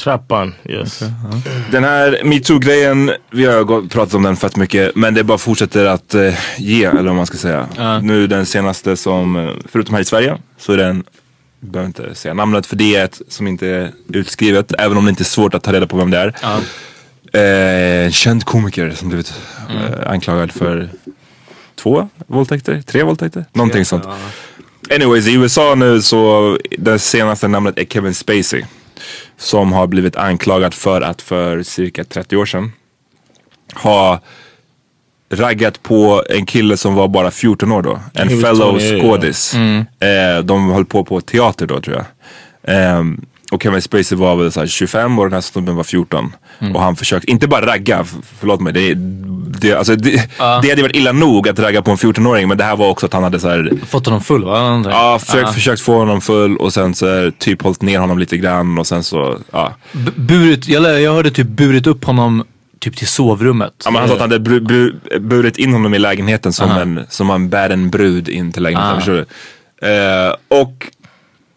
Trappan, 0.00 0.54
yes. 0.64 1.02
Den 1.70 1.84
här 1.84 2.20
metoo-grejen, 2.24 3.10
vi 3.30 3.44
har 3.46 3.88
pratat 3.88 4.14
om 4.14 4.22
den 4.22 4.36
fett 4.36 4.56
mycket. 4.56 4.96
Men 4.96 5.14
det 5.14 5.24
bara 5.24 5.38
fortsätter 5.38 5.86
att 5.86 6.14
eh, 6.14 6.34
ge, 6.58 6.84
eller 6.84 7.02
vad 7.02 7.14
man 7.14 7.26
ska 7.26 7.36
säga. 7.38 7.66
Nu 8.02 8.26
den 8.26 8.46
senaste 8.46 8.96
som, 8.96 9.36
eh, 9.36 9.50
förutom 9.72 9.94
här 9.94 10.02
i 10.02 10.04
Sverige, 10.04 10.38
så 10.58 10.72
är 10.72 10.76
den 10.76 11.04
behöver 11.60 11.86
inte 11.86 12.14
säga 12.14 12.34
namnet 12.34 12.66
för 12.66 12.76
det 12.76 12.96
är 12.96 13.04
ett 13.04 13.20
som 13.28 13.46
inte 13.46 13.66
är 13.66 13.92
utskrivet. 14.08 14.72
Även 14.78 14.96
om 14.98 15.04
det 15.04 15.10
inte 15.10 15.22
är 15.22 15.24
svårt 15.24 15.54
att 15.54 15.62
ta 15.62 15.72
reda 15.72 15.86
på 15.86 15.96
vem 15.96 16.10
det 16.10 16.18
är. 16.18 16.34
Eh, 17.32 18.04
en 18.04 18.12
känd 18.12 18.44
komiker 18.44 18.90
som 18.90 19.08
blivit 19.08 19.32
eh, 19.70 20.10
anklagad 20.10 20.52
för 20.52 20.88
två 21.74 22.08
våldtäkter, 22.26 22.82
tre 22.82 23.02
våldtäkter, 23.02 23.44
någonting 23.52 23.84
sånt. 23.84 24.04
Anyways, 24.94 25.26
i 25.28 25.34
USA 25.34 25.74
nu 25.74 26.02
så 26.02 26.58
det 26.78 26.98
senaste 26.98 27.48
namnet 27.48 27.78
är 27.78 27.84
Kevin 27.84 28.14
Spacey. 28.14 28.64
Som 29.36 29.72
har 29.72 29.86
blivit 29.86 30.16
anklagad 30.16 30.74
för 30.74 31.00
att 31.00 31.22
för 31.22 31.62
cirka 31.62 32.04
30 32.04 32.36
år 32.36 32.46
sedan 32.46 32.72
ha 33.74 34.20
raggat 35.30 35.82
på 35.82 36.24
en 36.30 36.46
kille 36.46 36.76
som 36.76 36.94
var 36.94 37.08
bara 37.08 37.30
14 37.30 37.72
år 37.72 37.82
då. 37.82 38.00
En 38.14 38.28
fellow 38.28 38.78
28, 38.78 38.96
ja. 38.96 39.02
skådis. 39.02 39.54
Eh, 39.54 40.44
de 40.44 40.70
höll 40.70 40.84
på 40.84 41.04
på 41.04 41.20
teater 41.20 41.66
då 41.66 41.80
tror 41.80 41.96
jag. 41.96 42.06
Ehm, 42.74 43.20
och 43.50 43.62
Kevin 43.62 43.82
Spacey 43.82 44.18
var 44.18 44.36
väl 44.36 44.52
så 44.52 44.60
här 44.60 44.66
25 44.66 45.18
och 45.18 45.24
den 45.24 45.32
här 45.32 45.40
snubben 45.40 45.76
var 45.76 45.84
14. 45.84 46.32
Och 46.74 46.82
han 46.82 46.96
försökte, 46.96 47.30
inte 47.30 47.48
bara 47.48 47.66
ragga, 47.66 48.04
förlåt 48.40 48.60
mig. 48.60 48.72
Det, 48.72 48.94
det, 49.60 49.74
alltså, 49.74 49.96
det, 49.96 50.10
det 50.38 50.70
hade 50.70 50.82
varit 50.82 50.96
illa 50.96 51.12
nog 51.12 51.48
att 51.48 51.58
ragga 51.58 51.82
på 51.82 51.90
en 51.90 51.96
14-åring 51.96 52.48
men 52.48 52.58
det 52.58 52.64
här 52.64 52.76
var 52.76 52.88
också 52.88 53.06
att 53.06 53.12
han 53.12 53.22
hade 53.22 53.40
så 53.40 53.48
här 53.48 53.70
Fått 53.86 54.06
honom 54.06 54.20
full 54.20 54.44
va? 54.44 54.84
Ja, 54.90 55.18
försökt, 55.18 55.54
försökt 55.54 55.82
få 55.82 55.98
honom 55.98 56.20
full 56.20 56.56
och 56.56 56.72
sen 56.72 56.94
så 56.94 57.06
här, 57.06 57.32
typ 57.38 57.62
hållit 57.62 57.82
ner 57.82 57.98
honom 57.98 58.18
lite 58.18 58.36
grann 58.36 58.78
och 58.78 58.86
sen 58.86 59.02
så, 59.04 59.38
ja. 59.50 59.74
B- 59.92 60.10
burit, 60.16 60.68
jag, 60.68 61.00
jag 61.00 61.12
hörde 61.14 61.30
typ 61.30 61.46
burit 61.46 61.86
upp 61.86 62.04
honom 62.04 62.44
typ 62.78 62.96
till 62.96 63.06
sovrummet. 63.08 63.72
ja 63.84 63.90
men 63.90 64.00
han 64.00 64.08
sa 64.08 64.14
att 64.14 64.20
han 64.20 64.30
hade 64.30 64.40
bru, 64.40 64.60
bru, 64.60 64.94
burit 65.20 65.58
in 65.58 65.72
honom 65.72 65.94
i 65.94 65.98
lägenheten 65.98 66.52
som 66.52 66.70
en, 66.70 67.00
som 67.08 67.26
man 67.26 67.48
bär 67.48 67.70
en 67.70 67.90
brud 67.90 68.28
in 68.28 68.52
till 68.52 68.62
lägenheten. 68.62 68.96
Förstår 68.96 69.12
du? 69.12 69.26
Eh, 69.88 70.34
och 70.62 70.86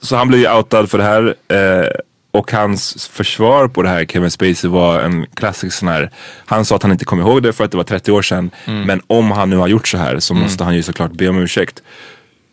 så 0.03 0.15
han 0.15 0.27
blev 0.27 0.39
ju 0.39 0.51
outad 0.55 0.89
för 0.89 0.97
det 0.97 1.03
här. 1.03 1.35
Eh, 1.47 1.87
och 2.31 2.51
hans 2.51 3.07
försvar 3.07 3.67
på 3.67 3.81
det 3.81 3.89
här, 3.89 4.05
Kevin 4.05 4.31
Spacey, 4.31 4.69
var 4.69 4.99
en 4.99 5.25
klassisk 5.33 5.77
sån 5.77 5.87
här. 5.87 6.09
Han 6.45 6.65
sa 6.65 6.75
att 6.75 6.83
han 6.83 6.91
inte 6.91 7.05
kom 7.05 7.19
ihåg 7.19 7.43
det 7.43 7.53
för 7.53 7.63
att 7.63 7.71
det 7.71 7.77
var 7.77 7.83
30 7.83 8.11
år 8.11 8.21
sedan. 8.21 8.51
Men 8.65 9.01
om 9.07 9.31
han 9.31 9.49
nu 9.49 9.57
har 9.57 9.67
gjort 9.67 9.87
så 9.87 9.97
här 9.97 10.19
så 10.19 10.33
måste 10.33 10.63
han 10.63 10.75
ju 10.75 10.83
såklart 10.83 11.11
be 11.11 11.27
om 11.27 11.37
ursäkt. 11.37 11.81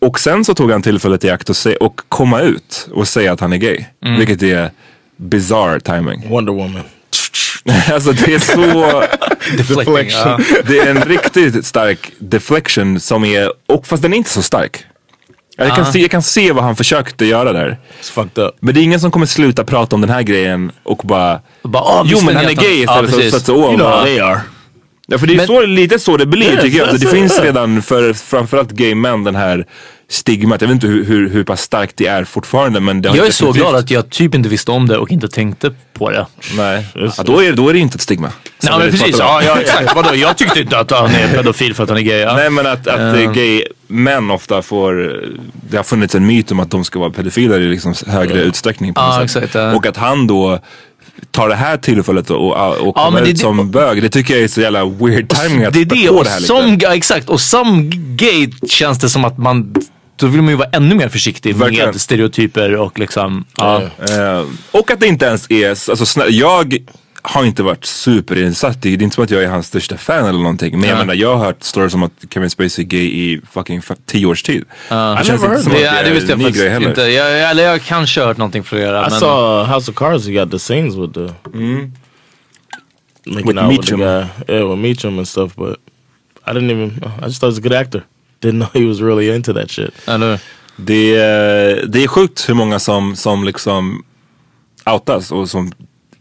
Och 0.00 0.20
sen 0.20 0.44
så 0.44 0.54
tog 0.54 0.70
han 0.70 0.82
tillfället 0.82 1.24
i 1.24 1.30
akt 1.30 1.50
och, 1.50 1.56
se, 1.56 1.76
och 1.76 2.00
komma 2.08 2.40
ut 2.40 2.88
och 2.92 3.08
säga 3.08 3.32
att 3.32 3.40
han 3.40 3.52
är 3.52 3.56
gay. 3.56 3.84
Vilket 4.18 4.42
är 4.42 4.70
bizarre 5.16 5.80
timing. 5.80 6.28
Wonder 6.28 6.52
Woman. 6.52 6.82
alltså 7.92 8.12
det 8.12 8.34
är 8.34 8.38
så... 8.38 9.02
Deflecting, 9.56 10.10
ja. 10.10 10.38
Det 10.66 10.78
är 10.78 10.90
en 10.90 11.02
riktigt 11.02 11.66
stark 11.66 12.12
deflection 12.18 13.00
som 13.00 13.24
är, 13.24 13.52
och 13.66 13.86
fast 13.86 14.02
den 14.02 14.12
är 14.12 14.16
inte 14.16 14.30
så 14.30 14.42
stark. 14.42 14.84
Jag 15.66 15.76
kan, 15.76 15.92
se, 15.92 15.98
jag 15.98 16.10
kan 16.10 16.22
se 16.22 16.52
vad 16.52 16.64
han 16.64 16.76
försökte 16.76 17.26
göra 17.26 17.52
där. 17.52 17.78
Men 18.60 18.74
det 18.74 18.80
är 18.80 18.82
ingen 18.82 19.00
som 19.00 19.10
kommer 19.10 19.26
sluta 19.26 19.64
prata 19.64 19.96
om 19.96 20.00
den 20.00 20.10
här 20.10 20.22
grejen 20.22 20.72
och 20.82 21.00
bara, 21.04 21.40
Bara, 21.62 21.82
ah, 21.82 22.02
jo 22.06 22.20
men 22.24 22.36
han 22.36 22.44
är 22.44 22.52
gay 22.52 22.80
istället 22.82 23.10
för 23.10 23.18
att 23.18 23.24
sätta 23.24 23.40
sig 23.40 24.20
are. 24.20 24.40
Ja 25.06 25.18
för 25.18 25.26
det 25.26 25.32
är 25.32 25.36
Men- 25.36 25.46
så, 25.46 25.66
lite 25.66 25.98
så 25.98 26.16
det 26.16 26.26
blir 26.26 26.52
Yes, 26.52 26.62
tycker 26.62 26.78
jag. 26.78 26.88
Alltså, 26.88 27.06
det 27.06 27.12
finns 27.12 27.40
redan 27.40 27.82
för 27.82 28.12
framförallt 28.12 28.70
gay 28.70 28.94
män 28.94 29.24
den 29.24 29.34
här 29.34 29.66
stigmat. 30.10 30.60
Jag 30.60 30.68
vet 30.68 30.74
inte 30.74 30.86
hur, 30.86 31.04
hur, 31.04 31.30
hur 31.30 31.44
pass 31.44 31.60
starkt 31.62 31.96
det 31.96 32.06
är 32.06 32.24
fortfarande 32.24 32.80
men 32.80 33.02
det 33.02 33.08
har 33.08 33.16
Jag 33.16 33.26
är 33.26 33.30
så 33.32 33.52
glad 33.52 33.74
att 33.74 33.90
jag 33.90 34.10
typ 34.10 34.34
inte 34.34 34.48
visste 34.48 34.70
om 34.70 34.88
det 34.88 34.96
och 34.98 35.10
inte 35.10 35.28
tänkte 35.28 35.70
på 35.92 36.10
det. 36.10 36.26
Nej, 36.56 36.86
ja, 36.94 37.22
då, 37.24 37.42
är, 37.42 37.52
då 37.52 37.68
är 37.68 37.72
det 37.72 37.78
inte 37.78 37.94
ett 37.96 38.00
stigma. 38.00 38.28
Nej 38.62 38.78
men 38.78 38.90
precis, 38.90 39.16
ja, 39.18 39.42
ja 39.42 39.60
exakt. 39.60 39.94
Vadå, 39.94 40.14
jag 40.14 40.36
tyckte 40.36 40.60
inte 40.60 40.78
att 40.78 40.90
han 40.90 41.10
är 41.10 41.28
pedofil 41.28 41.74
för 41.74 41.82
att 41.82 41.88
han 41.88 41.98
är 41.98 42.02
gay. 42.02 42.18
Ja. 42.18 42.36
Nej 42.36 42.50
men 42.50 42.66
att, 42.66 42.86
att 42.86 43.00
Eh. 43.16 43.32
gay 43.32 43.64
män 43.86 44.30
ofta 44.30 44.62
får, 44.62 45.22
det 45.70 45.76
har 45.76 45.84
funnits 45.84 46.14
en 46.14 46.26
myt 46.26 46.52
om 46.52 46.60
att 46.60 46.70
de 46.70 46.84
ska 46.84 46.98
vara 46.98 47.10
pedofiler 47.10 47.60
i 47.60 47.68
liksom 47.68 47.94
högre 48.06 48.40
utsträckning. 48.42 48.94
På 48.94 49.00
Ja, 49.00 49.12
sätt. 49.14 49.24
exakt, 49.24 49.54
ja. 49.54 49.74
Och 49.74 49.86
att 49.86 49.96
han 49.96 50.26
då 50.26 50.58
tar 51.30 51.48
det 51.48 51.54
här 51.54 51.76
tillfället 51.76 52.30
och, 52.30 52.52
och, 52.52 52.76
och 52.88 52.94
kommer 52.94 53.20
det- 53.20 53.30
ut 53.30 53.38
som 53.38 53.70
bög. 53.70 54.02
Det 54.02 54.08
tycker 54.08 54.34
jag 54.34 54.42
är 54.42 54.48
så 54.48 54.60
jävla 54.60 54.84
weird 54.84 55.28
timing 55.28 55.64
att 55.64 55.72
det 55.74 55.80
är 55.80 55.84
det, 55.84 56.08
på 56.08 56.22
det 56.22 56.30
här 56.30 56.40
som, 56.40 56.66
lite. 56.70 56.84
ja, 56.84 56.94
exakt, 56.94 57.28
och 57.28 57.40
som 57.40 57.90
gay 58.16 58.50
känns 58.68 58.98
det 58.98 59.08
som 59.08 59.24
att 59.24 59.38
man, 59.38 59.74
då 60.20 60.26
vill 60.26 60.42
man 60.42 60.50
ju 60.50 60.56
vara 60.56 60.68
ännu 60.72 60.94
mer 60.94 61.09
försiktig 61.09 61.56
Verkligen. 61.56 61.87
med 61.87 62.00
stereotyper 62.00 62.76
och 62.76 62.98
liksom, 62.98 63.44
ja. 63.56 63.83
Eh, 63.83 64.44
och 64.70 64.90
att 64.90 65.00
det 65.00 65.06
inte 65.06 65.24
ens 65.26 65.50
är, 65.50 65.68
alltså 65.70 66.04
snä- 66.04 66.28
jag 66.30 66.76
har 67.22 67.44
inte 67.44 67.62
varit 67.62 67.85
superinsatt 67.85 68.87
i, 68.87 68.96
det 68.96 69.02
är 69.02 69.04
inte 69.04 69.14
som 69.14 69.24
att 69.24 69.30
jag 69.30 69.42
är 69.42 69.48
hans 69.48 69.66
största 69.66 69.96
fan 69.96 70.26
eller 70.26 70.38
någonting. 70.38 70.78
Men 70.80 70.88
jag 70.88 70.98
menar 70.98 71.14
jag 71.14 71.37
har 71.37 71.44
hört 71.44 71.62
stories 71.62 71.94
om 71.94 72.02
att 72.02 72.12
Kevin 72.30 72.50
Spacey 72.50 72.85
är 72.85 72.88
gay 72.88 73.00
i 73.06 73.40
fucking 73.52 73.83
tio 74.06 74.26
års 74.26 74.42
tid. 74.42 74.64
det 74.88 75.24
känns 75.24 75.42
inte 75.44 75.62
som 75.62 75.72
det, 75.72 75.88
att 75.90 75.96
det, 75.96 76.02
det 76.02 76.11
är 76.11 76.14
visste 76.14 76.33
en 76.33 76.40
jag 76.40 76.52
ny 76.52 76.59
grej 76.59 76.70
faktiskt 76.70 76.72
heller. 76.72 76.88
inte. 76.88 77.02
Jag, 77.02 77.50
eller 77.50 77.62
jag 77.62 77.70
har 77.70 77.78
kanske 77.78 78.20
hört 78.20 78.37
någonting 78.37 78.64
flera. 78.64 79.06
I 79.06 79.11
men, 79.11 79.20
saw 79.20 79.74
House 79.74 79.90
of 79.90 79.96
Cards. 79.96 80.26
You 80.28 80.40
got 80.44 80.50
the 80.50 80.59
scenes 80.59 80.94
with 80.96 81.12
the 81.14 81.28
making 83.26 83.46
With 83.46 83.59
out 83.59 83.68
with 83.70 83.87
the 83.87 83.96
Meacham. 83.96 84.00
guy, 84.00 84.54
yeah, 84.54 84.64
with 84.70 84.78
Meacham 84.78 85.18
and 85.18 85.28
stuff. 85.28 85.52
But 85.56 85.76
I 86.46 86.52
didn't 86.52 86.70
even. 86.70 87.02
I 87.22 87.26
just 87.26 87.40
thought 87.40 87.48
he 87.52 87.54
was 87.54 87.59
a 87.59 87.62
good 87.62 87.72
actor. 87.74 88.04
Didn't 88.42 88.59
know 88.59 88.68
he 88.83 88.88
was 88.88 89.00
really 89.00 89.35
into 89.37 89.53
that 89.53 89.70
shit. 89.70 89.94
eller, 90.09 90.38
Det 90.76 91.16
är, 91.16 91.87
det 91.87 92.05
är 92.05 92.09
sjukt 92.09 92.48
hur 92.48 92.55
många 92.55 92.79
som, 92.79 93.16
som 93.16 93.44
liksom 93.44 94.05
outas 94.87 95.33
och 95.33 95.50
som 95.50 95.72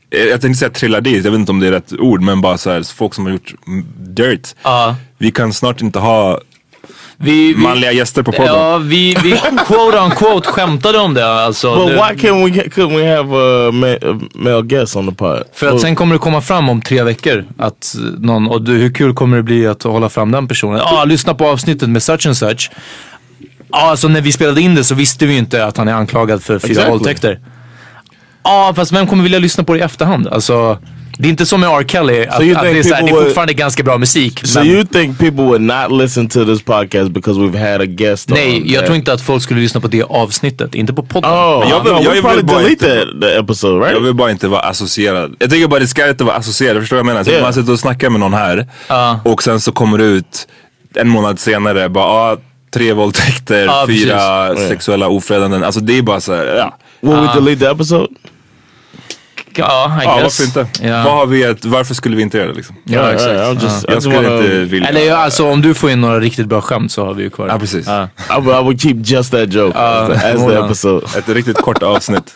jag 0.09 0.41
tänkte 0.41 0.59
säga 0.59 0.69
trillar 0.71 1.01
dit, 1.01 1.25
jag 1.25 1.31
vet 1.31 1.39
inte 1.39 1.51
om 1.51 1.59
det 1.59 1.67
är 1.67 1.71
rätt 1.71 1.93
ord 1.93 2.21
men 2.21 2.41
bara 2.41 2.57
så 2.57 2.69
här, 2.71 2.83
folk 2.95 3.13
som 3.13 3.25
har 3.25 3.31
gjort 3.31 3.53
dirt. 3.97 4.55
ja. 4.63 4.95
Vi 5.17 5.31
kan 5.31 5.53
snart 5.53 5.81
inte 5.81 5.99
ha 5.99 6.41
vi, 7.21 7.53
vi, 7.53 7.55
manliga 7.63 7.91
gäster 7.91 8.23
på 8.23 8.31
podden. 8.31 8.53
Ja, 8.55 8.77
vi, 8.77 9.15
vi 9.23 9.31
quote 9.67 9.99
on 9.99 10.11
quote 10.11 10.47
skämtade 10.49 10.97
om 10.97 11.13
det. 11.13 11.25
Alltså, 11.33 11.75
But 11.75 11.85
nu- 11.87 11.93
why 11.93 11.99
can't 12.27 12.45
we? 12.45 12.61
Couldn't 12.69 12.95
we 12.97 13.15
have 13.17 13.37
a, 13.37 13.71
ma- 13.71 14.11
a 14.15 14.19
male 14.35 14.61
guest 14.61 14.95
on 14.95 15.09
the 15.09 15.15
pod? 15.15 15.43
För 15.53 15.67
att 15.67 15.81
sen 15.81 15.95
kommer 15.95 16.15
det 16.15 16.19
komma 16.19 16.41
fram 16.41 16.69
om 16.69 16.81
tre 16.81 17.03
veckor 17.03 17.45
att 17.57 17.95
någon, 18.17 18.47
och 18.47 18.61
du, 18.61 18.73
hur 18.73 18.93
kul 18.93 19.13
kommer 19.13 19.37
det 19.37 19.43
bli 19.43 19.67
att 19.67 19.83
hålla 19.83 20.09
fram 20.09 20.31
den 20.31 20.47
personen? 20.47 20.77
Ja, 20.77 21.01
ah, 21.01 21.05
lyssna 21.05 21.33
på 21.33 21.47
avsnittet 21.47 21.89
med 21.89 22.03
such 22.03 22.25
and 22.27 22.37
such. 22.37 22.71
Ja, 23.71 23.89
alltså 23.89 24.07
när 24.07 24.21
vi 24.21 24.31
spelade 24.31 24.61
in 24.61 24.75
det 24.75 24.83
så 24.83 24.95
visste 24.95 25.25
vi 25.25 25.33
ju 25.33 25.39
inte 25.39 25.65
att 25.65 25.77
han 25.77 25.87
är 25.87 25.93
anklagad 25.93 26.43
för 26.43 26.59
fyra 26.59 26.71
Exactly. 26.71 26.91
våldtäkter. 26.91 27.39
Ja, 28.43 28.73
fast 28.75 28.91
vem 28.91 29.07
kommer 29.07 29.23
vilja 29.23 29.39
lyssna 29.39 29.63
på 29.63 29.73
det 29.73 29.79
i 29.79 29.81
efterhand? 29.81 30.27
Alltså, 30.27 30.77
det 31.21 31.27
är 31.27 31.29
inte 31.29 31.45
som 31.45 31.61
med 31.61 31.69
R. 31.69 31.83
Kelly, 31.87 32.25
att, 32.25 32.41
you 32.41 32.55
att 32.55 32.61
det, 32.63 32.69
är 32.69 32.83
så 32.83 32.93
här, 32.93 33.03
det 33.03 33.09
är 33.09 33.23
fortfarande 33.23 33.53
ganska 33.53 33.83
bra 33.83 33.97
musik. 33.97 34.47
So 34.47 34.59
men, 34.59 34.67
you 34.67 34.83
think 34.85 35.19
people 35.19 35.43
would 35.43 35.61
not 35.61 36.01
listen 36.01 36.29
to 36.29 36.45
this 36.45 36.61
podcast 36.61 37.11
because 37.11 37.39
we've 37.39 37.71
had 37.71 37.81
a 37.81 37.85
guest 37.85 38.31
on? 38.31 38.37
nej, 38.37 38.73
jag 38.73 38.81
that- 38.83 38.85
tror 38.85 38.95
inte 38.97 39.13
att 39.13 39.21
folk 39.21 39.43
skulle 39.43 39.59
lyssna 39.61 39.81
på 39.81 39.87
det 39.87 40.03
avsnittet, 40.03 40.75
inte 40.75 40.93
på 40.93 41.03
podden. 41.03 41.31
Oh, 41.31 41.59
Men 41.59 41.69
jag 41.69 41.83
vill- 41.83 41.93
no, 41.93 41.99
jag 42.03 42.09
we 42.09 42.13
vill 42.13 42.23
bara 42.45 42.61
delete 42.61 42.71
inte- 42.71 43.05
the 43.21 43.37
episode, 43.39 43.79
right? 43.85 43.93
Jag 43.93 44.01
vill 44.03 44.13
bara 44.13 44.31
inte 44.31 44.47
vara 44.47 44.61
associerad. 44.61 45.35
Jag 45.39 45.49
tycker 45.49 45.67
bara 45.67 45.79
det 45.79 45.87
ska 45.87 46.09
inte 46.09 46.23
vara 46.23 46.35
associerad, 46.35 46.81
förstår 46.81 46.97
du 46.97 47.03
vad 47.03 47.09
jag 47.09 47.13
menar? 47.13 47.23
Så 47.23 47.29
Yeah. 47.31 47.43
Man 47.43 47.53
sitter 47.53 47.71
och 47.73 47.79
snackar 47.79 48.09
med 48.09 48.19
någon 48.19 48.33
här 48.33 48.67
och 49.23 49.43
sen 49.43 49.59
så 49.59 49.71
kommer 49.71 49.97
det 49.97 50.03
ut 50.03 50.47
en 50.95 51.07
månad 51.09 51.39
senare 51.39 51.89
bara 51.89 52.05
ah, 52.05 52.37
tre 52.73 52.93
våldtäkter, 52.93 53.65
Ja, 53.65 53.85
fyra 53.87 54.47
precis. 54.49 54.69
sexuella 54.69 55.07
ofredanden. 55.07 55.63
Alltså 55.63 55.79
det 55.81 55.97
är 55.97 56.01
bara 56.01 56.21
så 56.21 56.33
här, 56.35 56.45
ja. 56.45 56.77
Will 57.01 57.15
we 57.19 57.33
delete 57.35 57.59
the 57.65 57.71
episode? 57.71 58.07
Ja, 59.55 59.99
I 60.01 60.05
Ja, 60.05 60.15
guess. 60.19 60.39
varför 60.39 60.43
inte? 60.61 60.87
Ja. 60.87 61.03
Vad 61.03 61.13
har 61.13 61.25
vi 61.25 61.43
ett, 61.43 61.65
varför 61.65 61.93
skulle 61.93 62.15
vi 62.15 62.21
inte 62.21 62.37
göra 62.37 62.47
det 62.47 62.53
liksom? 62.53 62.75
Ja, 62.83 63.11
exakt. 63.11 63.31
I'm 63.31 63.63
just, 63.63 63.85
Jag 63.89 64.01
skulle 64.03 64.15
wanna, 64.21 64.35
inte 64.37 64.49
vilja... 64.49 64.89
Eller 64.89 65.01
ja, 65.01 65.15
alltså 65.17 65.51
om 65.51 65.61
du 65.61 65.73
får 65.73 65.89
in 65.91 66.01
några 66.01 66.19
riktigt 66.19 66.47
bra 66.47 66.61
skämt 66.61 66.91
så 66.91 67.05
har 67.05 67.13
vi 67.13 67.23
ju 67.23 67.29
kvar 67.29 67.45
det. 67.47 67.53
Ja, 67.53 67.59
precis. 67.59 67.87
Ja. 67.87 68.03
I, 68.03 68.41
would, 68.41 68.59
I 68.59 68.63
would 68.63 68.81
keep 68.81 68.95
just 69.03 69.31
that 69.31 69.53
joke 69.53 69.77
as 69.77 70.07
the, 70.07 70.13
as 70.27 70.45
the 70.47 70.57
on. 70.59 70.65
episode. 70.65 71.05
Ett 71.17 71.29
riktigt 71.29 71.57
kort 71.57 71.83
avsnitt. 71.83 72.33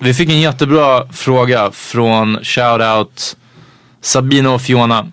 Vi 0.00 0.14
fick 0.14 0.28
en 0.28 0.40
jättebra 0.40 1.06
fråga 1.12 1.70
från 1.72 2.38
shoutout 2.42 3.36
Sabina 4.02 4.50
och 4.50 4.60
Fiona. 4.62 5.06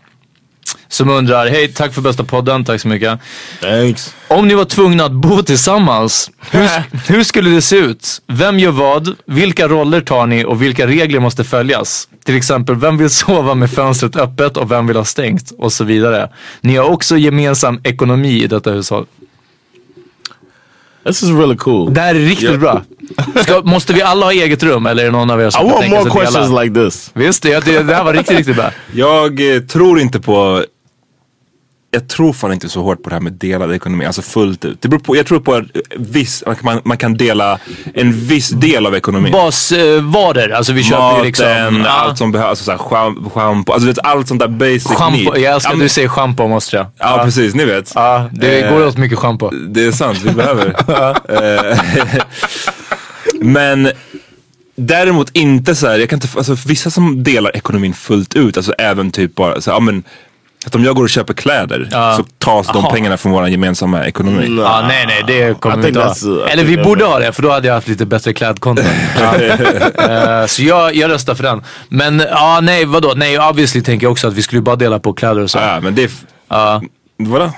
Som 0.92 1.10
undrar, 1.10 1.48
hej 1.48 1.68
tack 1.68 1.94
för 1.94 2.02
bästa 2.02 2.24
podden, 2.24 2.66
tack 2.66 2.82
så 2.82 2.88
mycket. 2.88 3.20
Thanks. 3.62 4.16
Om 4.28 4.48
ni 4.48 4.54
var 4.54 4.66
tvungna 4.66 5.06
att 5.06 5.12
bo 5.12 5.44
tillsammans, 5.44 6.32
hur, 6.52 6.70
hur 7.14 7.24
skulle 7.24 7.50
det 7.50 7.62
se 7.62 7.76
ut? 7.76 8.22
Vem 8.28 8.60
gör 8.60 8.72
vad? 8.72 9.16
Vilka 9.26 9.68
roller 9.68 10.02
tar 10.02 10.26
ni 10.26 10.46
och 10.46 10.62
vilka 10.62 10.88
regler 10.88 11.20
måste 11.20 11.44
följas? 11.44 12.08
Till 12.24 12.38
exempel, 12.38 12.76
vem 12.76 12.98
vill 12.98 13.10
sova 13.10 13.56
med 13.56 13.72
fönstret 13.72 14.16
öppet 14.16 14.58
och 14.58 14.72
vem 14.72 14.88
vill 14.88 14.98
ha 14.98 15.06
stängt? 15.06 15.52
Och 15.58 15.74
så 15.74 15.84
vidare. 15.84 16.30
Ni 16.62 16.76
har 16.76 16.86
också 16.90 17.18
gemensam 17.18 17.80
ekonomi 17.84 18.44
i 18.44 18.48
detta 18.48 18.72
hushåll. 18.72 19.06
This 21.06 21.24
is 21.24 21.30
really 21.30 21.58
cool. 21.58 21.94
Det 21.94 22.02
här 22.02 22.16
är 22.16 22.20
riktigt 22.20 22.60
bra. 22.60 22.82
Ska, 23.44 23.62
måste 23.62 23.94
vi 23.94 24.02
alla 24.02 24.26
ha 24.26 24.32
eget 24.32 24.64
rum 24.64 24.86
eller 24.86 25.04
är 25.04 25.06
det 25.06 25.12
någon 25.12 25.30
av 25.30 25.42
er 25.42 25.48
I 25.48 25.52
som 25.52 25.62
kan 25.62 25.70
want 25.70 25.82
tänka 25.82 25.98
more 25.98 26.10
sig 26.10 26.20
att 26.20 26.34
dela? 26.34 26.40
questions 26.40 26.64
like 26.64 26.86
this. 26.86 27.12
Visst, 27.14 27.44
det, 27.44 27.66
det, 27.66 27.84
det 27.84 27.96
här 27.96 28.04
var 28.04 28.14
riktigt, 28.14 28.38
riktigt 28.38 28.56
bra. 28.56 28.72
Jag 28.94 29.56
eh, 29.56 29.62
tror 29.62 30.00
inte 30.00 30.20
på 30.20 30.66
jag 31.94 32.08
tror 32.08 32.34
fan 32.34 32.54
inte 32.54 32.70
så 32.70 32.82
hårt 32.82 33.04
på 33.04 33.10
det 33.10 33.16
här 33.16 33.22
med 33.22 33.34
delad 33.34 33.74
ekonomi, 33.74 34.06
alltså 34.06 34.22
fullt 34.22 34.66
ut. 34.66 34.82
Det 34.82 34.88
beror 34.88 35.00
på, 35.00 35.16
jag 35.16 35.26
tror 35.26 35.40
på 35.40 35.54
att 35.56 35.64
viss, 35.98 36.44
man, 36.62 36.82
man 36.86 36.98
kan 36.98 37.14
dela 37.18 37.60
en 37.94 38.12
viss 38.28 38.50
del 38.50 38.86
av 38.86 38.96
ekonomin. 38.96 39.32
Basvaror, 39.32 40.52
alltså 40.52 40.74
vi 40.74 40.84
köper 40.84 41.02
Maten, 41.02 41.24
liksom... 41.26 41.86
allt 41.88 42.18
som 42.18 42.32
behövs, 42.32 42.48
alltså 42.50 42.64
såhär 42.64 42.78
scham- 42.78 43.30
schampo, 43.30 43.74
alltså 43.74 43.88
vet, 43.88 44.00
allt 44.04 44.28
sånt 44.28 44.40
där 44.40 44.48
basic 44.48 44.84
Schampo, 44.88 45.18
need. 45.32 45.44
jag 45.44 45.54
älskar 45.54 45.70
Ja, 45.72 45.76
att 45.76 45.82
du 45.82 45.90
säger 45.90 46.08
schampo 46.08 46.48
måste 46.48 46.76
jag. 46.76 46.86
Ja, 46.98 47.22
precis, 47.24 47.56
ni 47.56 47.66
vet. 47.66 47.92
Ja, 47.96 48.30
det 48.32 48.62
Eh, 48.62 48.74
går 48.74 48.86
åt 48.88 48.98
mycket 48.98 49.18
schampo. 49.20 49.50
Det 49.50 49.84
är 49.86 49.92
sant, 49.92 50.18
vi 50.24 50.30
behöver. 50.34 50.76
Eh, 51.70 51.78
Men 53.42 53.92
däremot 54.76 55.30
inte 55.34 55.76
så 55.76 55.88
här, 55.88 56.00
jag 56.00 56.10
kan 56.10 56.18
inte, 56.18 56.28
alltså 56.38 56.56
vissa 56.68 56.90
som 56.90 57.24
delar 57.24 57.56
ekonomin 57.56 57.94
fullt 57.94 58.36
ut, 58.36 58.58
alltså 58.58 58.74
även 58.78 59.12
typ 59.12 59.36
bara 59.36 59.62
så 59.62 59.70
här, 59.72 59.76
ja 59.76 59.80
men 59.80 60.04
att 60.66 60.76
om 60.76 60.84
jag 60.84 60.96
går 60.96 61.04
och 61.04 61.10
köper 61.10 61.34
kläder 61.34 61.88
så 62.18 62.24
tas 62.38 62.68
de 62.68 62.78
Aha. 62.78 62.92
pengarna 62.92 63.18
från 63.18 63.32
vår 63.32 63.48
gemensamma 63.48 64.06
ekonomi. 64.06 64.58
Ja, 64.60 64.84
nej, 64.88 65.06
nej, 65.08 65.24
det 65.28 65.60
kommer 65.60 65.78
vi 65.78 65.88
inte 65.88 66.00
ha. 66.00 66.14
uh, 66.26 66.52
Eller 66.52 66.64
vi 66.64 66.78
borde 66.78 67.06
ha 67.06 67.20
det, 67.20 67.32
för 67.32 67.42
då 67.44 67.52
hade 67.52 67.68
jag 67.68 67.76
haft 67.76 67.88
lite 67.88 68.06
bättre 68.06 68.34
klädkonton. 68.34 68.86
ja. 69.20 69.36
Eh, 69.42 70.46
så 70.46 70.64
jag, 70.64 70.96
jag 70.96 71.12
röstar 71.12 71.36
för 71.36 71.44
den. 71.44 71.64
Men 71.90 72.24
ja, 72.32 72.60
nej, 72.64 72.86
vadå? 72.86 73.14
Nej, 73.16 73.40
obviously 73.40 73.82
tänker 73.82 74.06
jag 74.06 74.12
också 74.12 74.28
att 74.28 74.34
vi 74.34 74.42
skulle 74.42 74.62
bara 74.62 74.76
dela 74.76 75.00
på 75.00 75.14
kläder 75.14 75.42
och 75.42 75.50
så. 75.50 75.58
Ja, 75.58 75.80
men 75.80 75.96
det 75.96 76.12
Ja. 76.50 76.82
Vadå? 77.18 77.52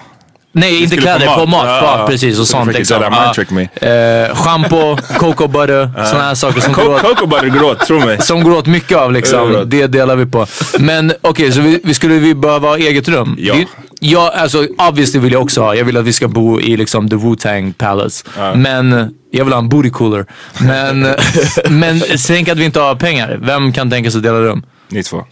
Nej, 0.55 0.83
inte 0.83 0.97
kläder, 0.97 1.27
på 1.27 1.39
mat. 1.39 1.49
mat. 1.49 1.65
Ja, 1.65 1.99
ja. 1.99 2.07
precis, 2.07 2.39
och 2.39 2.47
Så 2.47 2.51
sånt 2.51 2.73
liksom. 2.73 3.01
me. 3.49 3.61
Eh, 3.63 4.35
shampoo, 4.35 4.97
cocoa 5.17 5.47
butter, 5.47 5.91
sådana 6.05 6.23
här 6.27 6.35
saker 6.35 6.61
som 6.61 6.73
Co- 6.73 6.81
åt. 6.95 7.01
Cocoa 7.01 7.27
butter 7.27 7.49
går 7.49 7.63
åt, 7.63 7.79
tro 7.79 7.99
mig. 7.99 8.21
Som 8.21 8.43
går 8.43 8.51
åt 8.57 8.65
mycket 8.65 8.97
av 8.97 9.03
Ja, 9.03 9.09
liksom. 9.09 9.63
Det 9.65 9.87
delar 9.87 10.15
vi 10.15 10.25
på. 10.25 10.45
Men 10.79 11.13
okej, 11.21 11.51
så 11.51 11.61
vi, 11.61 11.79
vi 11.83 11.93
skulle 11.93 12.13
vi 12.13 12.35
behöva 12.35 12.67
ha 12.67 12.77
eget 12.77 13.07
rum? 13.07 13.35
Ja. 13.39 13.53
Det, 13.55 13.65
ja, 13.99 14.33
alltså 14.37 14.67
obviously 14.89 15.19
vill 15.19 15.33
jag 15.33 15.41
också 15.41 15.61
ha. 15.61 15.75
Jag 15.75 15.85
vill 15.85 15.97
att 15.97 16.05
vi 16.05 16.13
ska 16.13 16.27
bo 16.27 16.59
i 16.61 16.77
liksom 16.77 17.09
the 17.09 17.15
Wu-Tang 17.15 17.73
Palace. 17.73 18.25
Men 18.55 19.15
jag 19.31 19.45
vill 19.45 19.53
ha 19.53 19.59
en 19.59 19.69
booty 19.69 19.89
cooler. 19.89 20.25
Men, 20.59 20.99
men 21.69 22.01
tänk 22.27 22.49
att 22.49 22.57
vi 22.57 22.65
inte 22.65 22.79
har 22.79 22.95
pengar. 22.95 23.39
Vem 23.41 23.73
kan 23.73 23.89
tänka 23.89 24.11
sig 24.11 24.21
dela 24.21 24.39
rum? 24.39 24.65
Ni 24.89 25.03
två. 25.03 25.23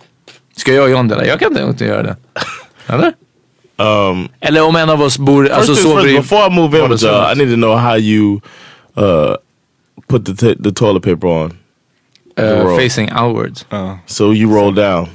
Ska 0.57 0.73
jag 0.73 0.83
och 0.83 0.89
John 0.89 1.07
dela? 1.07 1.25
Jag 1.25 1.39
kan 1.39 1.57
inte 1.69 1.85
göra 1.85 2.03
det. 2.03 2.15
Eller? 2.87 3.13
Um, 3.81 4.29
Eller 4.39 4.61
om 4.63 4.75
en 4.75 4.89
av 4.89 5.01
oss 5.01 5.17
bor, 5.17 5.43
First 5.43 5.55
alltså 5.57 5.73
things 5.73 5.83
sover 5.83 6.01
first, 6.01 6.13
i... 6.13 6.17
before 6.17 6.45
I 6.47 6.55
move 6.55 6.79
in 6.83 6.89
with 6.89 7.03
y'all, 7.03 7.31
I 7.31 7.33
need 7.35 7.49
to 7.49 7.55
know 7.57 7.75
how 7.77 7.95
you 7.95 8.41
uh, 8.97 9.35
put 10.07 10.25
the 10.25 10.55
the 10.59 10.71
toilet 10.71 11.03
paper 11.03 11.27
on. 11.27 11.51
Uh, 12.39 12.43
roll. 12.65 12.77
facing 12.77 13.09
outwards. 13.11 13.65
So 14.05 14.31
you 14.31 14.49
roll 14.55 14.71
down. 14.71 15.07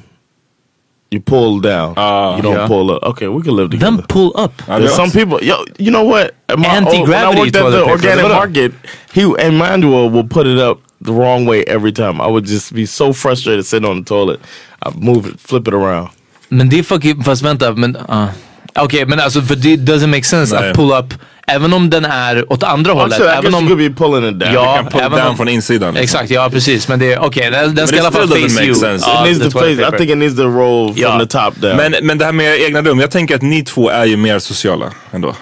You 1.10 1.20
pull 1.20 1.60
down. 1.60 1.90
you 2.36 2.42
don't 2.42 2.56
Yeah. 2.56 2.66
pull 2.66 2.90
up. 2.90 3.02
Okay, 3.02 3.28
we 3.28 3.42
can 3.42 3.56
live 3.56 3.70
together. 3.70 3.96
Then 3.96 4.06
pull 4.08 4.32
up. 4.34 4.52
There's 4.66 4.94
some 4.94 5.10
people, 5.10 5.38
yo, 5.42 5.64
you 5.78 5.90
know 5.90 6.02
what? 6.04 6.34
At 6.48 6.58
my- 6.58 6.66
Anti-gravity 6.66 7.10
when 7.10 7.36
I 7.36 7.40
worked 7.40 7.56
at 7.56 7.70
the 7.70 7.78
paper. 7.78 7.90
organic 7.90 8.24
Vadå? 8.24 8.34
market, 8.34 8.72
he 9.14 9.22
and 9.22 9.54
Emmanuel 9.54 10.10
will 10.10 10.26
put 10.28 10.46
it 10.46 10.58
up 10.58 10.78
the 11.00 11.12
wrong 11.12 11.46
way 11.46 11.64
every 11.66 11.92
time. 11.92 12.20
I 12.20 12.26
would 12.26 12.44
just 12.44 12.74
be 12.74 12.86
so 12.86 13.12
frustrated 13.12 13.64
sitting 13.66 13.88
on 13.88 13.98
the 14.02 14.04
toilet. 14.04 14.40
I 14.82 14.90
move 14.98 15.26
it, 15.26 15.40
flip 15.40 15.68
it 15.68 15.74
around. 15.74 16.08
Men 16.48 16.68
det 16.68 16.78
är 16.78 16.82
fucking, 16.82 17.22
fast 17.24 17.42
vänta, 17.42 17.72
men... 17.72 17.96
Uh. 17.96 18.28
Okej, 18.78 19.06
men 19.06 19.20
alltså 19.20 19.42
för 19.42 19.56
det 19.56 19.76
doesn't 19.76 20.06
make 20.06 20.22
sense 20.24 20.60
Nej. 20.60 20.70
att 20.70 20.76
pull 20.76 20.92
up, 20.92 21.14
även 21.46 21.72
om 21.72 21.90
den 21.90 22.04
är 22.04 22.52
åt 22.52 22.62
andra 22.62 22.92
hållet. 22.92 23.12
Actually, 23.20 23.34
I 23.34 23.38
även 23.38 23.54
om, 23.54 23.68
you 23.68 23.76
could 23.76 23.92
be 23.92 23.98
pulling 24.04 24.28
it 24.30 24.40
down. 24.40 24.52
Ja, 24.54 24.60
You 24.74 24.82
can 24.82 24.86
pull 24.92 25.00
it 25.06 25.10
down 25.10 25.26
om- 25.28 25.36
från 25.36 25.48
insidan. 25.48 25.94
liksom. 25.94 26.04
Exakt, 26.04 26.30
ja 26.30 26.50
precis. 26.50 26.88
Men 26.88 26.98
det 26.98 27.12
är 27.12 27.18
okej, 27.24 27.50
den, 27.50 27.74
den 27.74 27.86
ska 27.86 27.96
i 27.96 28.00
alla 28.00 28.10
fall 28.12 28.28
face 28.28 28.64
you. 28.64 28.74
sense. 28.74 29.06
Ja, 29.10 29.14
it 29.18 29.24
needs 29.24 29.38
the 29.38 29.50
to 29.50 29.58
face. 29.58 29.70
I 29.94 29.98
think 29.98 30.10
it 30.10 30.18
needs 30.18 30.36
to 30.36 30.42
roll 30.42 30.92
from 30.94 31.02
Ja. 31.02 31.18
the 31.18 31.26
top 31.26 31.56
down. 31.56 31.76
Men, 31.76 31.94
men 32.02 32.18
det 32.18 32.24
här 32.24 32.32
med 32.32 32.60
egna 32.60 32.82
rum, 32.82 33.00
jag 33.00 33.10
tänker 33.10 33.34
att 33.36 33.42
ni 33.42 33.62
två 33.62 33.90
är 33.90 34.04
ju 34.04 34.16
mer 34.16 34.38
sociala 34.38 34.86
ändå. 35.12 35.34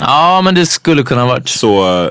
Ja, 0.00 0.40
men 0.44 0.54
det 0.54 0.66
skulle 0.66 1.02
kunna 1.02 1.26
varit. 1.26 1.48
Så 1.48 2.10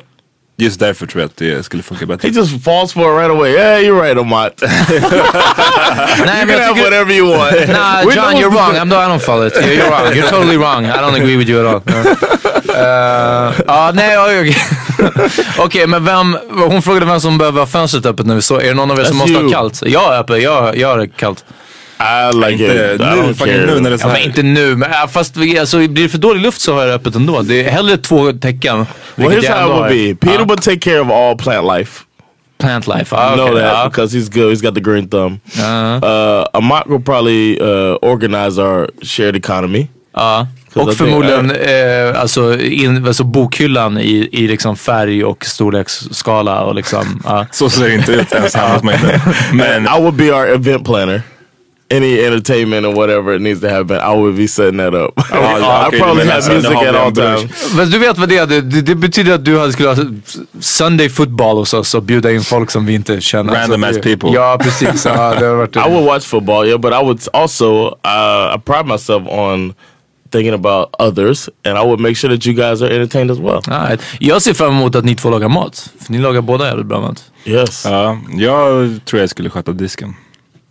just 0.64 0.80
därför 0.80 1.08
tror 1.08 1.22
jag 1.22 1.28
att 1.28 1.38
det 1.38 1.66
skulle 1.66 1.84
funka 1.84 2.06
bättre. 2.06 2.28
he 2.30 2.36
just 2.36 2.64
falls 2.64 2.94
for 2.94 3.02
it 3.02 3.20
right 3.22 3.32
away. 3.32 3.52
Yeah, 3.52 3.80
you're 3.82 4.02
right, 4.02 4.18
Amat. 4.18 4.54
Nej, 4.62 4.70
you 6.42 6.48
can 6.48 6.50
jag 6.50 6.60
have 6.60 6.82
whatever 6.82 7.14
you 7.14 7.28
want. 7.38 7.52
Nah, 7.68 8.06
We 8.06 8.16
John, 8.16 8.38
you're 8.38 8.50
wrong. 8.50 8.76
I'm, 8.76 8.90
no, 8.90 8.96
I 8.96 9.08
don't 9.08 9.20
follow 9.20 9.48
it. 9.48 9.54
You're, 9.56 9.74
you're 9.74 9.90
wrong. 9.90 10.14
You're 10.14 10.30
totally 10.30 10.58
wrong. 10.58 10.86
I 10.86 11.02
don't 11.02 11.16
agree 11.16 11.38
with 11.38 11.50
you 11.50 11.60
at 11.60 11.66
all. 11.66 11.82
Uh, 12.70 13.54
ja, 13.68 13.92
nej, 13.94 14.18
okej. 14.18 14.58
Okej, 15.58 15.88
men 15.88 16.06
vem, 16.06 16.38
hon 16.50 16.82
frågade 16.82 17.06
vem 17.06 17.20
som 17.22 17.38
behöver 17.38 17.60
ha 17.60 17.68
fönstret 17.68 18.06
öppet 18.06 18.26
när 18.26 18.36
vi 18.36 18.42
så. 18.42 18.60
Är 18.60 18.68
det 18.68 18.74
någon 18.74 18.92
av 18.92 19.00
er 19.00 19.04
som 19.04 19.16
That's 19.16 19.20
måste 19.20 19.34
you. 19.34 19.44
ha 19.44 19.50
kallt? 19.52 19.82
Jag 19.86 20.16
är 20.16 20.20
öppet, 20.20 20.42
jag, 20.42 20.78
jag 20.78 20.88
har 20.88 20.98
det 20.98 21.08
kallt. 21.08 21.46
I 22.02 22.36
like 22.36 22.52
Inte 22.52 22.96
it. 22.96 23.02
I 23.02 23.28
nu, 23.28 23.34
fucking 23.34 23.54
nu 23.54 23.80
när 23.80 23.90
det 23.90 23.96
är 23.96 23.98
så 23.98 24.04
Ja, 24.04 24.08
men 24.08 24.16
här. 24.16 24.26
inte 24.26 24.44
nu, 24.44 24.76
men 24.76 24.90
ja, 24.92 25.08
fast 25.08 25.38
vi, 25.38 25.60
alltså, 25.60 25.78
blir 25.78 26.04
det 26.04 26.10
för 26.10 26.18
dålig 26.18 26.42
luft 26.42 26.62
så 26.62 26.74
har 26.74 26.80
jag 26.80 26.90
det 26.90 26.96
öppet 26.96 27.16
ändå. 27.16 27.42
Det 27.42 27.66
är 27.68 27.72
hellre 27.72 27.98
två 27.98 28.34
tecken. 28.34 28.86
Well, 29.16 29.30
here's 29.30 29.44
jag 29.46 29.56
how 29.56 29.70
it 29.70 29.76
would 29.76 29.90
be. 29.90 30.16
Peter 30.28 30.40
Ja, 30.40 30.46
would 30.46 30.62
take 30.62 30.80
care 30.80 31.00
of 31.00 31.10
all 31.12 31.38
plant 31.38 31.78
life. 31.78 32.04
plant 32.60 32.88
life. 32.88 33.16
Ah, 33.16 33.34
I 33.34 33.36
know 33.36 33.50
okay, 33.50 33.62
that 33.62 33.74
ja. 33.74 33.90
because 33.90 34.18
he's 34.18 34.30
good. 34.30 34.52
He's 34.52 34.62
got 34.62 34.76
the 34.76 34.82
green 34.82 35.10
thumb. 35.10 35.40
Uh-huh. 35.58 36.06
Uh, 36.06 36.46
Amat 36.54 36.88
will 36.88 37.02
probably 37.02 37.60
uh, 37.60 37.98
organize 38.02 38.60
our 38.62 38.90
shared 39.02 39.36
economy. 39.36 39.88
Ja. 40.14 40.48
Cause 40.74 40.90
Och 40.90 40.96
förmodligen 40.98 41.52
eh, 41.52 42.22
alltså, 42.22 42.60
in, 42.60 43.08
alltså 43.08 43.24
bokhyllan 43.24 43.98
i, 43.98 44.30
i 44.32 44.48
liksom 44.48 44.76
färg 44.76 45.24
och 45.24 45.46
storleksskala 45.46 46.62
och 46.62 46.76
liksom. 46.76 47.22
ja. 47.26 47.46
Så 47.52 47.70
ser 47.70 47.88
det 47.88 47.94
inte 47.96 48.12
ut 48.12 48.34
ens. 48.34 48.56
Men 49.54 49.84
I 49.86 50.02
would 50.02 50.14
be 50.14 50.32
our 50.34 50.48
event 50.48 50.86
planner. 50.86 51.22
Any 51.92 52.26
entertainment 52.26 52.88
or 52.88 52.94
whatever 52.94 53.36
it 53.36 53.42
needs 53.42 53.62
to 53.62 53.70
happen, 53.70 53.98
I 53.98 54.16
would 54.16 54.36
be 54.36 54.48
setting 54.48 54.78
that 54.78 54.94
up. 54.94 55.20
I 55.20 55.22
okej, 55.88 56.00
probably 56.00 56.16
men 56.16 56.28
have 56.28 56.36
alltså, 56.36 56.52
music 56.52 56.88
at 56.90 56.96
all 56.96 57.12
times. 57.12 57.52
Fast 57.76 57.92
du 57.92 58.00
vet 58.00 58.18
vad 58.18 58.30
det 58.30 58.38
är? 58.38 58.48
Det, 58.48 58.62
det, 58.62 58.82
det 58.82 58.96
betyder 58.96 59.34
att 59.34 59.46
du 59.46 59.60
hade 59.60 59.72
skulle 59.72 59.90
ha 59.90 59.96
Sunday 60.60 61.10
football 61.10 61.58
hos 61.58 61.74
oss 61.74 61.96
och 61.96 62.04
bjuda 62.04 62.32
in 62.32 62.42
folk 62.42 62.72
som 62.72 62.86
vi 62.86 62.94
inte 62.94 63.22
känner. 63.22 63.54
Random 63.54 63.82
Så 63.82 63.88
ass 63.88 64.00
people. 64.00 64.30
Ja, 64.30 64.58
precis. 64.62 65.06
Ja, 65.06 65.36
det 65.40 65.54
varit 65.54 65.76
I 65.88 65.90
would 65.90 66.06
watch 66.06 66.26
football, 66.26 66.68
yeah, 66.68 66.80
but 66.80 66.94
I 66.94 67.04
would 67.04 67.20
also 67.34 67.88
uh, 67.88 68.56
I 68.56 68.60
pride 68.66 68.86
myself 68.86 69.28
on 69.28 69.74
thinking 70.32 70.54
about 70.54 70.96
others, 71.00 71.50
and 71.66 71.78
I 71.78 71.84
would 71.84 72.00
make 72.00 72.16
sure 72.16 72.30
that 72.30 72.46
you 72.46 72.54
guys 72.54 72.82
are 72.82 72.90
entertained 72.90 73.32
as 73.32 73.40
well. 73.40 73.62
Ja, 73.68 73.98
jag 74.20 74.42
ser 74.42 74.54
fram 74.54 74.74
emot 74.74 74.96
att 74.96 75.06
ni 75.06 75.16
två 75.16 75.30
lagar 75.30 75.50
mat. 75.50 75.90
För 76.00 76.12
ni 76.12 76.20
lagar 76.20 76.42
båda 76.42 76.68
jävligt 76.68 76.86
bra 76.86 77.02
mat. 77.02 77.24
Yes. 77.46 77.86
ja, 77.86 78.18
jag 78.30 79.00
tror 79.06 79.20
jag 79.20 79.30
skulle 79.30 79.50
sköta 79.50 79.72
disken. 79.72 80.16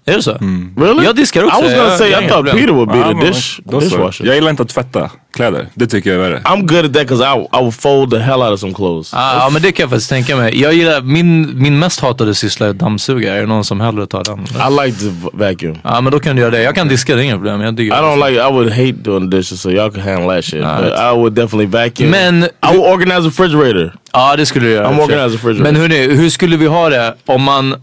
Är 0.06 0.16
det 0.16 0.22
så? 0.22 0.38
Really? 0.76 1.04
Jag 1.04 1.16
diskar 1.16 1.44
också. 1.44 1.60
I 1.60 1.62
was 1.64 1.74
gonna 1.74 1.96
say 1.98 2.08
I 2.24 2.28
thought. 2.28 2.50
Peter 2.50 2.72
would 2.72 2.88
be 2.88 3.04
the 3.20 3.26
dish 3.26 3.60
dishwasher. 3.80 4.24
Jag 4.26 4.34
gillar 4.34 4.50
inte 4.50 4.62
att 4.62 4.68
tvätta 4.68 5.10
kläder. 5.34 5.66
Det 5.74 5.86
tycker 5.86 6.10
jag 6.10 6.24
är 6.24 6.30
värre. 6.30 6.40
I'm 6.44 6.66
good 6.66 6.84
at 6.84 6.92
that 6.92 7.02
because 7.08 7.24
I 7.24 7.58
I 7.60 7.62
will 7.64 7.72
fold 7.72 8.10
the 8.10 8.18
hell 8.18 8.42
out 8.42 8.52
of 8.52 8.60
some 8.60 8.74
clothes. 8.74 9.14
Ah, 9.14 9.34
ja 9.44 9.50
men 9.52 9.62
det 9.62 9.72
kan 9.72 9.82
jag 9.82 9.90
faktiskt 9.90 10.10
tänka 10.10 10.36
mig. 10.36 10.60
Jag 10.60 10.74
gillar, 10.74 11.00
min, 11.00 11.62
min 11.62 11.78
mest 11.78 12.00
hatade 12.00 12.34
syssla 12.34 12.66
är 12.66 12.72
dammsuga. 12.72 13.34
Är 13.34 13.40
det 13.40 13.46
någon 13.46 13.64
som 13.64 13.80
hellre 13.80 14.06
tar 14.06 14.24
den? 14.24 14.38
I 14.42 14.86
like 14.86 14.98
to 15.00 15.06
v- 15.10 15.28
vacuum. 15.32 15.78
Ja 15.84 16.00
men 16.00 16.12
då 16.12 16.20
kan 16.20 16.36
du 16.36 16.42
göra 16.42 16.50
det. 16.50 16.62
Jag 16.62 16.74
kan 16.74 16.88
diska, 16.88 17.14
det 17.16 17.22
är 17.22 17.24
inga 17.24 17.34
problem. 17.36 17.60
Jag 17.60 17.74
diggar 17.74 17.96
I 17.96 18.00
don't 18.06 18.28
like. 18.28 18.40
I 18.48 18.52
would 18.52 18.70
hate 18.70 18.92
doing 18.92 19.30
the 19.30 19.36
dishes, 19.36 19.60
so 19.60 19.70
y'all 19.70 19.90
can 19.90 20.00
handle 20.02 20.34
that 20.36 20.44
shit. 20.44 20.60
Nah, 20.60 20.80
but 20.82 20.92
I 20.92 21.16
would 21.16 21.32
definitely 21.32 21.66
vacuum. 21.66 22.10
Men- 22.10 22.44
I 22.44 22.76
would 22.76 22.92
organize 22.92 23.20
a 23.28 23.30
refrigerator. 23.36 23.94
Ja 24.12 24.36
det 24.36 24.46
skulle 24.46 24.66
du 24.66 24.72
göra. 24.72 24.88
I'm 24.88 25.00
organized 25.00 25.32
refrigerator. 25.32 25.62
Men 25.72 25.76
hörni, 25.76 26.14
hur 26.14 26.30
skulle 26.30 26.56
vi 26.56 26.66
ha 26.66 26.88
det 26.88 27.14
om 27.26 27.42
man, 27.42 27.74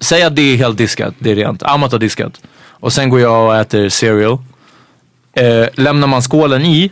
säg 0.00 0.22
att 0.22 0.36
det 0.36 0.42
är 0.52 0.56
helt 0.56 0.78
diskat, 0.78 1.14
det 1.18 1.30
är 1.30 1.34
rent. 1.34 1.62
Amat 1.62 1.92
har 1.92 1.98
diskat. 1.98 2.40
Och 2.70 2.92
sen 2.92 3.10
går 3.10 3.20
jag 3.20 3.46
och 3.46 3.56
äter 3.56 3.88
cereal. 3.88 4.38
Eh, 5.36 5.66
lämnar 5.74 6.06
man 6.06 6.22
skålen 6.22 6.62
i 6.62 6.90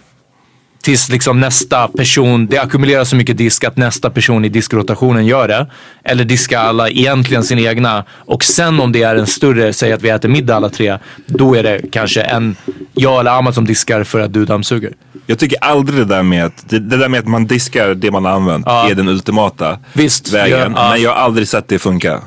tills 0.83 1.09
liksom 1.09 1.41
nästa 1.41 1.89
person, 1.89 2.47
det 2.47 2.59
ackumulerar 2.59 3.05
så 3.05 3.17
mycket 3.17 3.37
disk 3.37 3.65
att 3.65 3.77
nästa 3.77 4.11
person 4.11 4.45
i 4.45 4.49
diskrotationen 4.49 5.27
gör 5.27 5.49
det. 5.49 5.67
Eller 6.05 6.25
diskar 6.25 6.61
alla 6.61 6.89
egentligen 6.89 7.45
sin 7.45 7.59
egna. 7.59 8.05
Och 8.11 8.45
sen 8.45 8.81
om 8.81 8.93
det 8.93 9.03
är 9.03 9.17
en 9.17 9.27
större, 9.27 9.73
säg 9.73 9.93
att 9.93 10.03
vi 10.03 10.09
äter 10.09 10.29
middag 10.29 10.57
alla 10.57 10.69
tre. 10.69 10.99
Då 11.27 11.55
är 11.57 11.63
det 11.63 11.81
kanske 11.93 12.23
en, 12.23 12.57
jag 12.95 13.21
eller 13.21 13.31
Amat 13.31 13.55
som 13.55 13.65
diskar 13.65 14.05
för 14.05 14.21
att 14.21 14.33
du 14.33 14.45
dammsuger. 14.45 14.93
Jag 15.27 15.39
tycker 15.39 15.65
aldrig 15.65 15.99
det 15.99 16.05
där 16.15 16.23
med 16.23 16.45
att, 16.45 16.69
det, 16.69 16.79
det 16.79 16.97
där 16.97 17.09
med 17.09 17.21
att 17.21 17.27
man 17.29 17.47
diskar 17.47 17.95
det 17.95 18.11
man 18.11 18.25
har 18.25 18.33
använt 18.33 18.67
Ja. 18.67 18.91
är 18.91 18.95
den 18.95 19.09
ultimata 19.09 19.79
Visst, 19.93 20.33
vägen. 20.33 20.59
ja, 20.59 20.83
ja. 20.85 20.91
Men 20.91 21.03
jag 21.03 21.11
har 21.11 21.17
aldrig 21.17 21.49
sett 21.49 21.69
det 21.69 21.79
funka. 21.79 22.21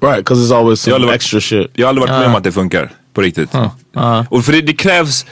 Right, 0.00 0.16
because 0.16 0.40
it's 0.40 0.58
always 0.58 0.86
Jag 0.86 0.94
har 0.94 0.98
some 0.98 1.04
aldrig 1.04 1.14
extra 1.14 1.40
shit. 1.40 1.70
Jag 1.74 1.86
har 1.86 1.88
aldrig 1.88 2.08
varit 2.08 2.20
med 2.20 2.28
om 2.28 2.34
att 2.34 2.44
det 2.44 2.52
funkar 2.52 2.90
på 3.14 3.20
riktigt. 3.20 3.50
Ja. 3.92 4.26
Och 4.30 4.44
för 4.44 4.52
det, 4.52 4.60
det 4.60 4.72
krävs 4.72 5.26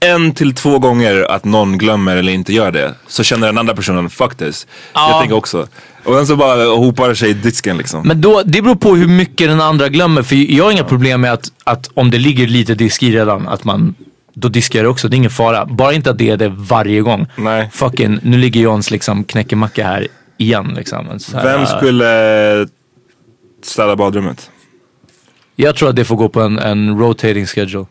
en 0.00 0.34
till 0.34 0.54
två 0.54 0.78
gånger 0.78 1.30
att 1.30 1.44
någon 1.44 1.78
glömmer 1.78 2.16
eller 2.16 2.32
inte 2.32 2.52
gör 2.52 2.72
det. 2.72 2.94
Så 3.06 3.22
känner 3.22 3.46
den 3.46 3.58
andra 3.58 3.74
personen, 3.74 4.10
fuck 4.10 4.34
this. 4.34 4.66
Ja. 4.94 5.10
Jag 5.10 5.20
tänker 5.20 5.36
också. 5.36 5.66
Och 6.04 6.14
sen 6.14 6.26
så 6.26 6.36
bara 6.36 6.64
hopar 6.64 7.14
sig 7.14 7.30
i 7.30 7.32
disken 7.32 7.76
liksom. 7.76 8.08
Men 8.08 8.20
då, 8.20 8.42
det 8.44 8.62
beror 8.62 8.74
på 8.74 8.94
hur 8.94 9.08
mycket 9.08 9.48
den 9.48 9.60
andra 9.60 9.88
glömmer. 9.88 10.22
För 10.22 10.36
jag 10.36 10.64
har 10.64 10.72
inga 10.72 10.84
problem 10.84 11.20
med 11.20 11.32
att, 11.32 11.52
att 11.64 11.90
om 11.94 12.10
det 12.10 12.18
ligger 12.18 12.46
lite 12.46 12.74
disk 12.74 13.02
i 13.02 13.12
redan, 13.12 13.48
att 13.48 13.64
man 13.64 13.94
då 14.34 14.48
diskar 14.48 14.78
jag 14.78 14.84
det 14.86 14.88
också. 14.88 15.08
Det 15.08 15.14
är 15.14 15.16
ingen 15.18 15.30
fara. 15.30 15.66
Bara 15.66 15.92
inte 15.92 16.10
att 16.10 16.18
det 16.18 16.30
är 16.30 16.36
det 16.36 16.48
varje 16.48 17.00
gång. 17.00 17.26
Nej. 17.36 17.70
Fucking, 17.72 18.18
nu 18.22 18.36
ligger 18.36 18.60
Johns 18.60 18.90
liksom 18.90 19.24
knäckemacka 19.24 19.86
här 19.86 20.08
igen 20.36 20.74
liksom. 20.76 21.18
Så 21.20 21.36
här, 21.36 21.44
Vem 21.44 21.66
skulle 21.66 22.66
städa 23.64 23.96
badrummet? 23.96 24.50
Jag 25.56 25.76
tror 25.76 25.88
att 25.88 25.96
det 25.96 26.04
får 26.04 26.16
gå 26.16 26.28
på 26.28 26.40
en, 26.40 26.58
en 26.58 26.98
rotating 26.98 27.46
schedule. 27.46 27.86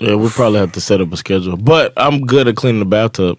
Yeah, 0.00 0.20
we'll 0.20 0.36
probably 0.36 0.60
have 0.60 0.72
to 0.72 0.80
set 0.80 1.00
up 1.00 1.12
a 1.12 1.16
schedule. 1.16 1.56
But 1.56 1.92
I'm 1.96 2.26
good 2.26 2.48
at 2.48 2.56
cleaning 2.56 2.80
the 2.82 2.88
bathtub. 2.88 3.38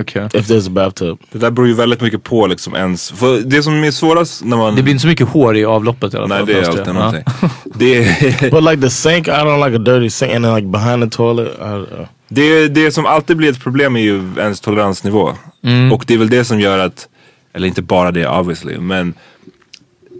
Okay. 0.00 0.24
If 0.24 0.48
there's 0.48 0.66
a 0.66 0.70
bathtub. 0.70 1.18
Det 1.32 1.38
där 1.38 1.50
beror 1.50 1.68
ju 1.68 1.74
väldigt 1.74 2.00
mycket 2.00 2.22
på 2.22 2.46
liksom 2.46 2.74
ens. 2.74 3.10
För 3.10 3.40
det 3.40 3.62
som 3.62 3.84
är 3.84 3.90
svårast 3.90 4.44
när 4.44 4.56
man... 4.56 4.76
Det 4.76 4.82
blir 4.82 4.92
inte 4.92 5.02
så 5.02 5.08
mycket 5.08 5.28
hår 5.28 5.56
i 5.56 5.64
avloppet 5.64 6.14
i 6.14 6.16
alla 6.16 6.28
fall. 6.28 6.46
Nej 6.46 6.54
det 6.54 6.60
är 6.60 6.68
alltid 6.68 6.94
någonting. 6.94 7.24
Det 7.74 7.96
är... 7.96 8.50
But 8.50 8.62
like 8.62 8.82
the 8.82 8.90
sink, 8.90 9.28
I 9.28 9.30
don't 9.30 9.66
like 9.66 9.76
a 9.76 9.78
dirty 9.78 10.10
sink. 10.10 10.34
And 10.34 10.44
then 10.44 10.54
like 10.54 10.66
behind 10.66 11.02
the 11.02 11.16
toilet. 11.16 11.48
I, 11.58 11.62
uh, 11.62 12.06
Det, 12.28 12.68
det 12.68 12.92
som 12.92 13.06
alltid 13.06 13.36
blir 13.36 13.50
ett 13.50 13.60
problem 13.60 13.96
är 13.96 14.00
ju 14.00 14.22
ens 14.38 14.60
toleransnivå. 14.60 15.32
Mm. 15.64 15.92
Och 15.92 16.04
det 16.06 16.14
är 16.14 16.18
väl 16.18 16.30
det 16.30 16.44
som 16.44 16.60
gör 16.60 16.78
att, 16.78 17.08
eller 17.52 17.68
inte 17.68 17.82
bara 17.82 18.10
det 18.10 18.28
obviously, 18.28 18.78
men 18.78 19.14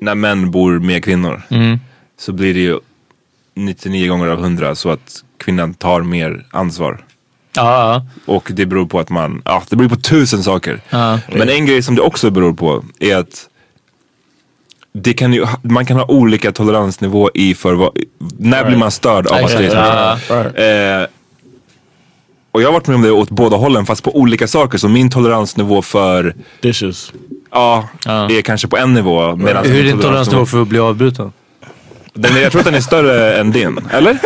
när 0.02 0.14
män 0.14 0.50
bor 0.50 0.78
med 0.78 1.04
kvinnor 1.04 1.42
Mm. 1.50 1.78
så 2.18 2.32
blir 2.32 2.54
det 2.54 2.60
ju 2.60 2.78
99 3.54 4.08
gånger 4.08 4.26
av 4.28 4.38
100 4.40 4.74
så 4.74 4.90
att 4.90 5.24
kvinnan 5.36 5.74
tar 5.74 6.00
mer 6.02 6.46
ansvar. 6.50 7.04
Ja, 7.56 8.06
Och 8.26 8.50
det 8.54 8.66
beror 8.66 8.86
på 8.86 9.00
att 9.00 9.10
man, 9.10 9.42
ja 9.44 9.62
det 9.70 9.76
beror 9.76 9.88
på 9.88 9.96
tusen 9.96 10.42
saker. 10.42 10.80
Men 11.28 11.48
en 11.48 11.66
grej 11.66 11.82
som 11.82 11.94
det 11.94 12.02
också 12.02 12.30
beror 12.30 12.52
på 12.52 12.84
är 13.00 13.16
att 13.16 13.48
det 14.92 15.12
kan 15.14 15.32
ju, 15.32 15.46
man 15.62 15.86
kan 15.86 15.96
ha 15.96 16.04
olika 16.06 16.52
toleransnivå 16.52 17.30
i 17.34 17.54
för 17.54 17.74
vad, 17.74 17.98
när 18.38 18.64
blir 18.64 18.76
man 18.76 18.90
störd 18.90 19.26
av 19.26 19.40
lyssna? 19.60 20.18
Ja. 20.28 20.44
Eh, 20.44 21.06
och 22.52 22.62
jag 22.62 22.68
har 22.68 22.72
varit 22.72 22.86
med 22.86 22.96
om 22.96 23.02
det 23.02 23.10
åt 23.10 23.30
båda 23.30 23.56
hållen 23.56 23.86
fast 23.86 24.02
på 24.04 24.16
olika 24.16 24.46
saker. 24.48 24.78
Så 24.78 24.88
min 24.88 25.10
toleransnivå 25.10 25.82
för 25.82 26.34
dishes. 26.60 27.12
Ja, 27.52 27.88
är 28.06 28.42
kanske 28.42 28.68
på 28.68 28.76
en 28.76 28.94
nivå. 28.94 29.36
medan 29.36 29.64
Hur 29.66 29.78
är 29.80 29.82
din 29.84 29.98
toleransnivå 30.00 30.46
för 30.46 30.62
att 30.62 30.68
bli 30.68 30.78
avbruten? 30.78 31.32
Den, 32.14 32.36
är- 32.36 32.40
jag 32.40 32.52
tror 32.52 32.60
att 32.60 32.64
den 32.66 32.74
är 32.74 32.80
större 32.80 33.36
än 33.36 33.52
din, 33.52 33.80
eller? 33.92 34.18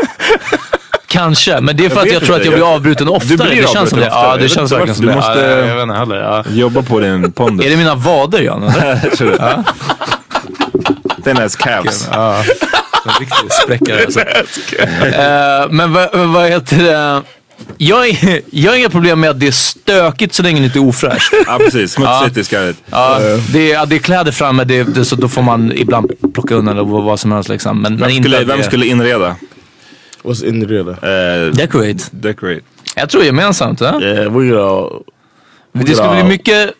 Kanske, 1.06 1.60
men 1.60 1.76
det 1.76 1.84
är 1.84 1.88
för 1.88 1.96
Jag 1.96 2.00
att 2.02 2.06
vet 2.06 2.12
jag 2.12 2.22
tror 2.22 2.36
att 2.36 2.44
jag 2.44 2.52
blir 2.54 2.62
Jag- 2.64 2.74
avbruten 2.74 3.06
Du 3.06 3.12
oftare. 3.12 3.36
blir 3.50 3.62
Det 3.62 3.68
känns 3.68 3.90
som 3.90 4.00
det. 4.00 4.06
Ja, 4.06 4.36
det 4.36 4.42
Jag 4.42 4.50
känns 4.50 4.72
verkligen 4.72 4.94
som 4.94 5.06
det. 5.06 5.12
Du 5.12 5.18
Ja, 5.18 5.26
måste- 5.26 5.40
jag 5.66 5.74
vet 5.74 5.82
inte 5.82 5.94
heller. 5.94 6.16
Ja. 6.16 6.44
Jobba 6.50 6.82
på 6.82 7.00
din 7.00 7.32
pondus. 7.32 7.66
Är 7.66 7.70
det 7.70 7.76
mina 7.76 7.94
vader 7.94 8.40
Jan? 8.40 8.62
eller? 8.62 9.00
Jag 9.02 9.12
tror 9.12 9.30
det. 9.30 9.36
Ja. 9.40 9.64
Den 11.16 11.36
är 11.36 11.48
calves. 11.58 12.08
Ja, 12.12 12.36
en 13.06 13.12
riktig 13.20 13.52
spräckare 13.64 14.04
alltså. 14.04 14.20
Eh, 15.06 15.70
Men 15.70 15.92
vad, 15.92 16.14
vad 16.14 16.48
heter 16.50 16.76
det? 16.76 17.22
Jag, 17.78 18.08
är, 18.08 18.40
jag 18.50 18.72
har 18.72 18.78
inga 18.78 18.88
problem 18.90 19.20
med 19.20 19.30
att 19.30 19.40
det 19.40 19.46
är 19.46 19.50
stökigt 19.52 20.34
så 20.34 20.42
länge 20.42 20.60
det 20.60 20.64
inte 20.66 20.78
är 20.78 20.84
ofräscht. 20.88 21.32
Ja 21.46 21.58
precis, 21.58 21.92
smutsigt 21.92 22.36
Ja. 22.36 22.40
är 22.40 22.42
skarrigt. 22.42 22.82
Ja, 22.90 23.18
det, 23.52 23.70
är, 23.70 23.74
ja, 23.74 23.86
det 23.86 23.94
är 23.96 23.98
kläder 23.98 24.32
framme, 24.32 24.64
det, 24.64 24.82
det, 24.82 25.04
så 25.04 25.16
då 25.16 25.28
får 25.28 25.42
man 25.42 25.72
ibland 25.72 26.12
plocka 26.34 26.54
undan 26.54 26.74
eller 26.78 26.88
vad, 26.88 27.04
vad 27.04 27.20
som 27.20 27.32
helst 27.32 27.48
liksom. 27.48 27.82
Men, 27.82 27.92
men 27.92 28.00
Vem 28.00 28.10
inte 28.10 28.28
skulle, 28.30 28.44
vem 28.44 28.58
det- 28.58 28.64
skulle 28.64 28.86
inreda? 28.86 29.36
What's 30.22 30.44
in 30.46 30.60
the 30.60 30.66
real? 30.66 30.88
Uh, 30.88 31.52
Decorate. 31.54 32.04
decorate. 32.10 32.60
Jag 32.96 33.10
tror 33.10 33.24
gemensamt. 33.24 33.80
Ja? 33.80 34.00
Yeah, 34.00 34.32
we 34.38 34.60
all. 34.62 34.90
we 35.72 35.80
Det 35.80 35.84
could 35.84 35.96
skulle 35.96 36.14
bli 36.14 36.24
mycket, 36.24 36.70
I 36.70 36.72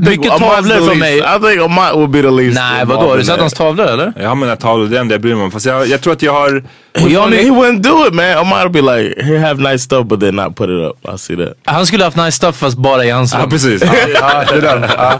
mycket 0.00 0.30
tavlor 0.38 0.62
least- 0.80 0.98
mig. 0.98 1.18
I 1.18 1.22
think 1.40 1.62
Amat 1.64 1.94
would 1.94 2.10
be 2.10 2.22
the 2.22 2.30
least. 2.30 2.54
Nej 2.54 2.84
vadå, 2.86 3.08
har 3.08 3.16
du 3.16 3.24
sett 3.24 3.40
hans 3.40 3.52
tavlor 3.54 3.86
eller? 3.86 4.12
Jag 4.20 4.28
har 4.28 4.34
mina 4.34 4.56
tavlor, 4.56 4.86
det 4.86 4.98
är 4.98 5.04
det 5.04 5.14
jag 5.14 5.20
bryr 5.20 5.34
mig 5.34 5.44
om. 5.44 5.50
Fast 5.50 5.66
jag, 5.66 5.86
jag 5.86 6.00
tror 6.00 6.12
att 6.12 6.22
jag 6.22 6.32
har... 6.32 6.62
Jag 7.08 7.26
he 7.30 7.50
wouldn't 7.50 7.80
do 7.82 8.06
it, 8.08 8.14
man. 8.14 8.24
Amat 8.24 8.62
would 8.64 8.72
be 8.72 8.80
like, 8.98 9.22
here, 9.22 9.38
have 9.38 9.70
nice 9.72 9.78
stuff, 9.84 10.06
but 10.06 10.20
then 10.20 10.36
not 10.36 10.56
put 10.56 10.68
it 10.70 10.90
up. 10.90 11.14
I 11.14 11.18
see 11.18 11.36
that. 11.36 11.54
han 11.64 11.86
skulle 11.86 12.04
haft 12.04 12.16
nice 12.16 12.32
stuff 12.32 12.56
fast 12.56 12.76
bara 12.78 13.04
i 13.04 13.10
hans 13.10 13.32
Ja 13.32 13.38
rum. 13.42 13.50
precis. 13.50 13.82
Ja, 14.20 14.44
det 14.52 14.60
där. 14.60 14.90
Ja. 14.98 15.18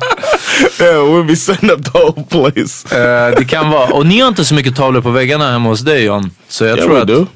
Yeah, 0.80 0.94
we'll 1.04 1.26
be 1.26 1.36
setting 1.36 1.70
up 1.70 1.84
the 1.84 1.98
whole 1.98 2.24
place. 2.52 2.96
Eh, 2.96 3.36
det 3.38 3.44
kan 3.44 3.70
vara. 3.70 3.86
Och 3.94 4.06
ni 4.06 4.20
har 4.20 4.28
inte 4.28 4.44
så 4.44 4.54
mycket 4.54 4.76
tavlor 4.76 5.00
på 5.00 5.10
väggarna 5.10 5.50
hemma 5.52 5.68
hos 5.68 5.80
dig 5.80 6.04
John. 6.04 6.30
Så 6.48 6.64
jag 6.64 6.76
Yeah, 6.78 6.86
tror 6.88 7.00
att... 7.00 7.08
do. 7.08 7.26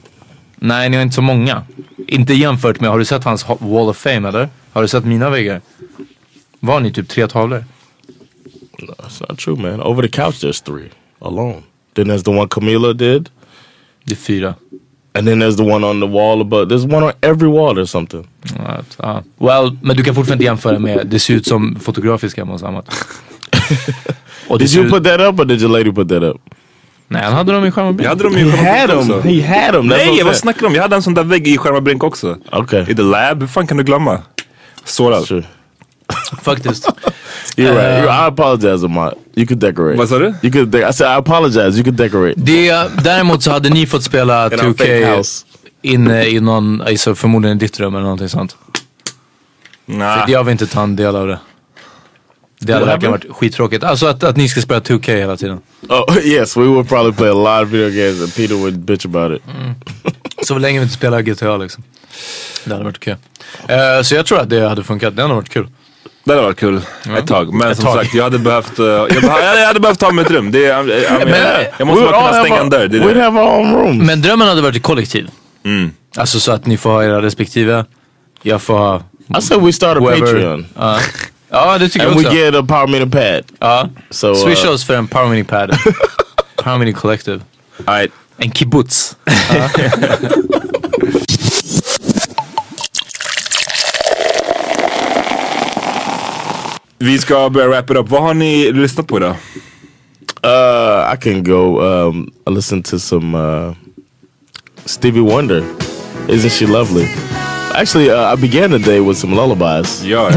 Nej, 0.56 0.88
ni 0.88 0.96
har 0.96 1.02
inte 1.02 1.14
så 1.14 1.22
många. 1.22 1.62
Inte 2.08 2.34
jämfört 2.34 2.80
med, 2.80 2.90
har 2.90 2.98
du 2.98 3.04
sett 3.04 3.24
hans 3.24 3.46
Wall 3.48 3.88
of 3.88 3.96
Fame 3.96 4.28
eller? 4.28 4.48
Har 4.72 4.82
du 4.82 4.88
sett 4.88 5.04
mina 5.04 5.30
väggar? 5.30 5.60
Var 6.60 6.80
ni 6.80 6.92
typ 6.92 7.08
tre 7.08 7.26
tavlor? 7.26 7.64
No, 8.78 8.94
it's 9.06 9.20
not 9.28 9.38
true, 9.38 9.56
man. 9.56 9.80
Over 9.80 10.02
the 10.02 10.08
couch, 10.08 10.40
there's 10.40 10.60
three 10.64 10.88
alone. 11.20 11.62
Then 11.94 12.06
there's 12.08 12.22
the 12.22 12.30
one 12.30 12.48
Camila 12.48 12.92
did, 12.94 13.28
Det 14.04 14.12
är 14.12 14.16
fyra. 14.16 14.54
and 15.14 15.26
then 15.26 15.42
there's 15.42 15.56
the 15.56 15.62
one 15.62 15.86
on 15.86 16.00
the 16.00 16.06
wall 16.06 16.40
above. 16.40 16.66
There's 16.68 16.84
one 16.94 17.06
on 17.06 17.12
every 17.22 17.48
wall 17.48 17.78
or 17.78 17.84
something. 17.86 18.26
Ja, 18.56 18.82
ja. 18.98 19.22
Well, 19.38 19.76
men 19.82 19.96
du 19.96 20.04
kan 20.04 20.14
fortfarande 20.14 20.44
jämföra 20.44 20.78
med, 20.78 21.06
det 21.06 21.18
ser 21.18 21.34
ut 21.34 21.46
som 21.46 21.76
fotografisk 21.80 22.36
hemma 22.36 22.52
hos 22.52 22.62
Amat. 22.62 22.86
Did 24.58 24.74
you 24.74 24.84
ut- 24.84 24.90
put 24.90 25.04
that 25.04 25.20
up, 25.20 25.40
or 25.40 25.44
did 25.44 25.60
your 25.62 25.70
lady 25.70 25.92
put 25.92 26.08
that 26.08 26.22
up? 26.22 26.36
Nej, 27.08 27.22
han 27.22 27.32
hade 27.32 27.52
dem 27.52 27.64
i 27.64 27.70
skärmen. 27.70 27.98
Jag 28.02 28.08
hade 28.08 28.24
dem 28.24 28.36
i 28.36 28.38
He 28.38 28.44
skärmarbrink 28.56 28.78
had 28.80 28.88
them. 28.90 28.98
också. 28.98 29.28
He 29.28 29.42
had 29.62 29.72
them. 29.74 29.82
That's 29.92 29.96
Nej, 29.96 30.22
vad 30.24 30.36
snackar 30.36 30.60
du 30.60 30.66
om? 30.66 30.74
Jag 30.74 30.82
hade 30.82 30.96
en 30.96 31.02
sån 31.02 31.14
där 31.14 31.24
vägg 31.24 31.48
i 31.48 31.58
skärmarbrink 31.58 32.04
också. 32.04 32.36
Okay. 32.52 32.82
I 32.88 32.94
the 32.94 33.02
lab, 33.02 33.40
hur 33.40 33.46
fan 33.46 33.66
kan 33.66 33.76
du 33.76 33.84
glömma? 33.84 34.18
Sårad. 34.84 35.44
Faktiskt. 36.42 36.88
You're 37.56 37.74
right. 37.74 38.04
You're, 38.04 38.24
I 38.24 38.28
apologize, 38.28 38.86
Amat. 38.86 39.14
You 39.34 39.46
could 39.46 39.60
decorate. 39.60 39.98
Vad 39.98 40.08
sa 40.08 40.18
du? 40.18 40.34
You 40.42 40.52
could. 40.52 40.68
De- 40.68 40.88
I 40.88 40.92
said 40.92 41.08
I 41.10 41.18
apologize. 41.18 41.76
You 41.76 41.84
could 41.84 41.96
decorate. 41.96 42.34
Det, 42.36 42.72
däremot 43.04 43.42
så 43.42 43.50
hade 43.50 43.68
ni 43.70 43.86
fått 43.86 44.04
spela 44.04 44.46
In 44.46 44.52
our 44.52 44.58
fake 44.58 45.00
2K 45.00 45.16
house. 45.16 45.44
inne 45.82 46.26
i 46.26 46.40
någon, 46.40 46.80
alltså 46.82 47.14
förmodligen 47.14 47.56
i 47.56 47.60
ditt 47.60 47.80
rum 47.80 47.94
eller 47.94 48.02
någonting 48.02 48.28
sånt. 48.28 48.56
Nah. 49.86 50.24
För 50.24 50.32
jag 50.32 50.44
vill 50.44 50.52
inte 50.52 50.66
ta 50.66 50.82
en 50.82 50.96
del 50.96 51.16
av 51.16 51.26
det. 51.26 51.38
Det 52.62 52.72
hade 52.72 52.86
verkligen 52.86 53.12
varit 53.12 53.32
skittråkigt. 53.36 53.84
Alltså 53.84 54.06
att, 54.06 54.24
att 54.24 54.36
ni 54.36 54.48
ska 54.48 54.60
spela 54.60 54.80
2K 54.80 55.16
hela 55.16 55.36
tiden. 55.36 55.60
Oh 55.88 56.18
yes, 56.24 56.56
we 56.56 56.64
would 56.64 56.88
probably 56.88 57.12
play 57.12 57.30
a 57.30 57.34
lot 57.34 57.66
of 57.66 57.68
video 57.72 57.90
games, 58.04 58.22
and 58.22 58.34
Peter 58.34 58.54
would 58.54 58.78
bitch 58.78 59.06
about 59.06 59.36
it. 59.36 59.42
Så 60.42 60.58
länge 60.58 60.78
vi 60.78 60.82
inte 60.82 60.94
spelar 60.94 61.22
GTA 61.22 61.56
liksom. 61.56 61.82
Det 62.64 62.72
hade 62.72 62.84
varit 62.84 62.96
okej. 62.96 63.16
Eh, 63.68 64.02
så 64.02 64.14
jag 64.14 64.26
tror 64.26 64.40
att 64.40 64.50
det 64.50 64.68
hade 64.68 64.84
funkat. 64.84 65.16
Det 65.16 65.22
hade 65.22 65.34
varit 65.34 65.48
kul. 65.48 65.68
Det 66.24 66.30
hade 66.32 66.42
varit 66.42 66.58
kul 66.58 66.80
ett 67.18 67.26
tag. 67.26 67.54
Men 67.54 67.70
Ett 67.70 67.76
som 67.76 67.86
tag. 67.86 67.94
sagt, 67.94 68.14
jag 68.14 68.24
hade 68.24 68.38
behövt, 68.38 68.78
uh, 68.80 68.86
jag, 68.86 69.08
behö- 69.10 69.56
jag 69.58 69.66
hade 69.66 69.80
behövt 69.80 69.98
ta 69.98 70.10
mig 70.12 70.24
ett 70.24 70.30
rum. 70.30 70.50
Det, 70.52 70.58
jag, 70.60 70.88
jag, 70.88 70.98
jag, 71.02 71.66
jag 71.78 71.86
måste 71.86 72.04
We 72.04 72.10
bara 72.10 72.28
kunna 72.30 72.40
stänga 72.44 72.60
en 72.60 72.70
dörr. 72.70 72.88
Det 72.88 72.98
är 72.98 73.14
det. 73.14 73.22
have 73.22 73.40
our 73.40 73.58
own 73.60 73.74
rooms. 73.74 74.02
Men 74.06 74.22
drömmen 74.22 74.48
hade 74.48 74.62
varit 74.62 74.76
i 74.76 74.80
kollektiv. 74.80 75.28
Mm. 75.64 75.90
Alltså 76.16 76.40
så 76.40 76.52
att 76.52 76.66
ni 76.66 76.76
får 76.76 76.90
ha 76.90 77.04
era 77.04 77.22
respektive. 77.22 77.84
Jag 78.42 78.62
får 78.62 78.78
ha 78.78 79.02
I 79.38 79.42
said 79.42 79.62
we 79.62 79.72
start 79.72 79.96
a 79.96 80.00
whoever. 80.00 80.20
Patreon, 80.20 80.66
Ja. 80.78 80.98
ja, 81.50 81.78
det 81.78 81.88
tycker 81.88 82.06
and 82.06 82.16
jag 82.16 82.22
we 82.22 82.28
också. 82.28 82.38
get 82.38 82.54
a 82.54 82.64
power 82.68 82.86
meter 82.86 83.06
pad. 83.06 83.44
Ja. 83.58 83.88
So 84.10 84.28
uh, 84.28 84.34
Swisha 84.34 84.70
oss 84.70 84.84
för 84.86 84.94
en 84.94 85.06
Power 85.08 85.28
Mini 85.28 85.44
Pad. 85.44 85.78
Power 86.56 86.78
Mini 86.78 86.92
Collective. 86.92 87.40
All 87.84 87.94
right. 87.94 88.12
En 88.36 88.50
kibbutz. 88.52 89.16
Vi 97.02 97.18
ska 97.18 97.50
börja 97.50 97.68
wrap 97.68 97.90
it 97.90 97.96
up. 97.96 98.08
Vad 98.08 98.22
har 98.22 98.34
ni 98.34 98.72
lyssnat 98.72 99.06
på 99.06 99.16
idag? 99.16 99.34
Uh, 100.44 101.14
I 101.14 101.16
can 101.16 101.44
go 101.44 101.80
um, 101.80 102.32
listen 102.46 102.82
to 102.82 102.98
some 102.98 103.34
uh, 103.38 103.74
Stevie 104.84 105.20
Wonder. 105.20 105.64
Isn't 106.28 106.50
she 106.50 106.66
lovely? 106.66 107.08
Actually, 107.74 108.10
uh, 108.10 108.34
I 108.34 108.36
began 108.36 108.70
the 108.70 108.78
day 108.78 109.00
with 109.00 109.18
some 109.18 109.34
lullabies 109.34 110.04
Ja, 110.04 110.28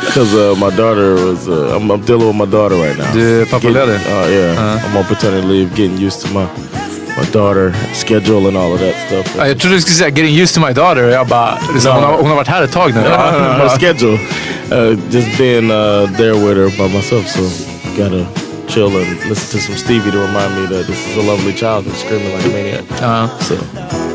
because 0.00 0.34
uh, 0.34 0.56
my 0.58 0.76
daughter 0.76 1.14
was. 1.14 1.48
Uh, 1.48 1.76
I'm, 1.76 1.90
I'm 1.90 2.00
dealing 2.04 2.26
with 2.26 2.36
my 2.36 2.46
daughter 2.46 2.76
right 2.76 2.98
now. 2.98 3.12
Du 3.12 3.42
är 3.42 3.46
pappaledig? 3.46 3.94
Uh, 3.94 4.30
yeah, 4.30 4.84
I'm 4.84 4.96
on 4.96 5.04
paternity 5.04 5.46
leave, 5.46 5.70
getting 5.76 6.06
used 6.06 6.20
to 6.22 6.28
my 6.34 6.46
my 7.16 7.24
daughter 7.32 7.72
schedule 7.94 8.48
and 8.48 8.56
all 8.56 8.72
of 8.72 8.80
that 8.80 8.94
stuff. 9.06 9.36
Ja, 9.38 9.46
jag 9.48 9.60
trodde 9.60 9.76
du 9.76 9.80
skulle 9.80 9.94
säga 9.94 10.08
getting 10.08 10.40
used 10.42 10.54
to 10.54 10.60
my 10.60 10.72
daughter. 10.72 11.02
Jag 11.02 11.26
bara, 11.26 11.58
liksom, 11.74 11.92
hon, 11.92 12.04
har, 12.04 12.16
hon 12.16 12.28
har 12.28 12.36
varit 12.36 12.48
här 12.48 12.62
ett 12.62 12.72
tag 12.72 12.94
nu. 12.94 13.00
Ja, 13.00 13.30
her 13.30 13.68
schedule. 13.68 14.18
Uh, 14.70 14.94
just 15.10 15.36
being 15.36 15.68
uh, 15.68 16.06
there 16.16 16.34
with 16.34 16.56
her 16.56 16.70
by 16.78 16.92
myself, 16.92 17.26
so 17.26 17.42
gotta 17.96 18.24
chill 18.68 18.96
and 18.96 19.18
listen 19.28 19.58
to 19.58 19.66
some 19.66 19.76
Stevie 19.76 20.12
to 20.12 20.18
remind 20.18 20.54
me 20.54 20.66
that 20.66 20.86
this 20.86 21.08
is 21.08 21.16
a 21.16 21.22
lovely 21.22 21.52
child 21.52 21.84
who's 21.84 21.96
screaming 21.96 22.32
like 22.32 22.44
a 22.44 22.48
maniac. 22.48 23.00
Ja. 23.00 23.26
So. 23.38 24.09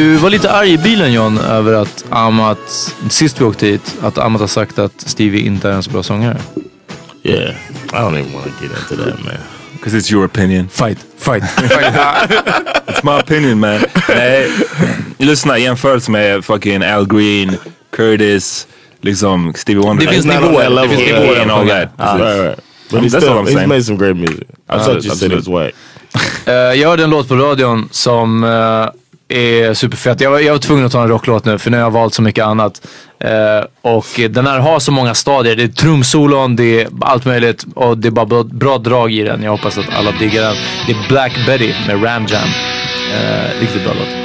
Du 0.00 0.16
var 0.16 0.30
lite 0.30 0.50
arg 0.52 0.72
i 0.72 0.78
bilen 0.78 1.12
John 1.12 1.38
över 1.38 1.72
att 1.72 2.04
Amat, 2.10 2.94
sist 3.10 3.40
vi 3.40 3.44
åkte 3.44 3.66
hit, 3.66 3.94
att 4.02 4.18
Amat 4.18 4.40
har 4.40 4.48
sagt 4.48 4.78
att 4.78 4.92
Stevie 4.96 5.40
inte 5.46 5.68
är 5.68 5.72
en 5.72 5.82
så 5.82 5.90
bra 5.90 6.02
sångare. 6.02 6.36
Yeah, 7.22 7.50
I 7.50 7.96
don't 7.96 8.18
even 8.18 8.32
want 8.32 8.44
to 8.44 8.50
get 8.62 8.70
into 8.72 9.04
that 9.04 9.24
man. 9.24 9.34
Because 9.72 9.96
it's 9.98 10.12
your 10.12 10.24
opinion. 10.24 10.68
Fight, 10.68 10.98
fight, 11.18 11.42
It's 11.42 13.02
my 13.04 13.20
opinion 13.20 13.60
man. 13.60 13.80
Nej, 14.08 14.50
lyssna 15.18 15.58
jämförelse 15.58 16.10
med 16.10 16.44
fucking 16.44 16.82
Al 16.82 17.06
Green, 17.06 17.56
Curtis, 17.96 18.66
liksom 19.00 19.52
Stevie 19.56 19.80
Wonder. 19.82 20.06
Det 20.06 20.12
finns 20.12 20.26
nivåer, 20.26 20.82
det 20.82 20.88
finns 20.88 21.06
nivåer 21.12 21.40
and 21.42 21.50
all 21.50 21.68
that. 21.68 21.88
Right, 21.98 22.40
right. 22.44 22.60
But 22.90 23.00
he's, 23.02 23.12
that's 23.12 23.20
still, 23.20 23.32
I'm 23.38 23.44
he's 23.46 23.52
saying. 23.54 23.68
made 23.68 23.82
some 23.84 23.98
great 23.98 24.16
music. 24.16 24.48
I 24.68 24.74
Uh, 24.76 24.78
thought 24.84 25.04
you 25.04 25.14
said 25.14 25.32
absolutely. 25.32 25.38
it's 25.38 25.64
white. 25.64 25.76
Eh, 26.46 26.80
jag 26.80 26.88
hörde 26.88 27.04
en 27.04 27.10
låt 27.10 27.28
på 27.28 27.36
radion 27.36 27.88
som 27.90 28.44
eh, 28.44 28.88
är 29.30 29.74
superfett. 29.74 30.20
Jag 30.20 30.30
var, 30.30 30.38
jag 30.40 30.52
var 30.52 30.58
tvungen 30.58 30.86
att 30.86 30.92
ta 30.92 31.02
en 31.02 31.08
rocklåt 31.08 31.44
nu 31.44 31.58
för 31.58 31.70
nu 31.70 31.76
har 31.76 31.84
jag 31.84 31.90
valt 31.90 32.14
så 32.14 32.22
mycket 32.22 32.44
annat. 32.44 32.86
Eh, 33.24 33.64
och 33.82 34.06
den 34.30 34.46
här 34.46 34.58
har 34.58 34.78
så 34.78 34.92
många 34.92 35.14
stadier. 35.14 35.56
Det 35.56 35.62
är 35.62 35.68
trumsolon, 35.68 36.56
det 36.56 36.82
är 36.82 36.88
allt 37.00 37.24
möjligt 37.24 37.64
och 37.74 37.98
det 37.98 38.08
är 38.08 38.12
bara 38.12 38.26
bra, 38.26 38.42
bra 38.42 38.78
drag 38.78 39.12
i 39.12 39.22
den. 39.22 39.42
Jag 39.42 39.50
hoppas 39.50 39.78
att 39.78 39.94
alla 39.98 40.10
diggar 40.10 40.42
den. 40.42 40.56
Det 40.86 40.92
är 40.92 41.08
Black 41.08 41.46
Betty 41.46 41.72
med 41.86 42.04
Ram 42.04 42.26
Jam. 42.26 42.48
Eh, 43.14 43.60
riktigt 43.60 43.84
bra 43.84 43.92
låt. 43.98 44.20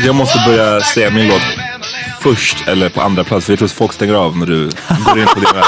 Att 0.00 0.06
jag 0.06 0.14
måste 0.14 0.38
börja 0.46 0.80
säga 0.80 1.10
min 1.10 1.28
låt 1.28 1.42
först 2.20 2.68
eller 2.68 2.88
på 2.88 3.00
andra 3.00 3.24
plats. 3.24 3.46
För 3.46 3.52
jag 3.52 3.58
tror 3.58 3.66
att 3.66 3.72
folk 3.72 3.92
stänger 3.92 4.14
av 4.14 4.38
när 4.38 4.46
du 4.46 4.70
går 4.88 5.18
in 5.18 5.26
på 5.26 5.40
dina 5.40 5.64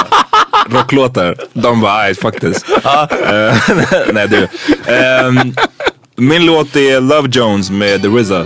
rocklåtar. 0.80 1.36
De 1.52 1.80
bara, 1.80 2.02
nej 2.02 2.14
this. 2.40 2.64
Eh, 2.84 3.54
nej 4.12 4.28
du. 4.28 4.48
Ehm, 4.92 5.54
min 6.16 6.46
låt 6.46 6.76
är 6.76 7.00
Love 7.00 7.28
Jones 7.32 7.70
med 7.70 8.02
The 8.02 8.08
RZA. 8.08 8.44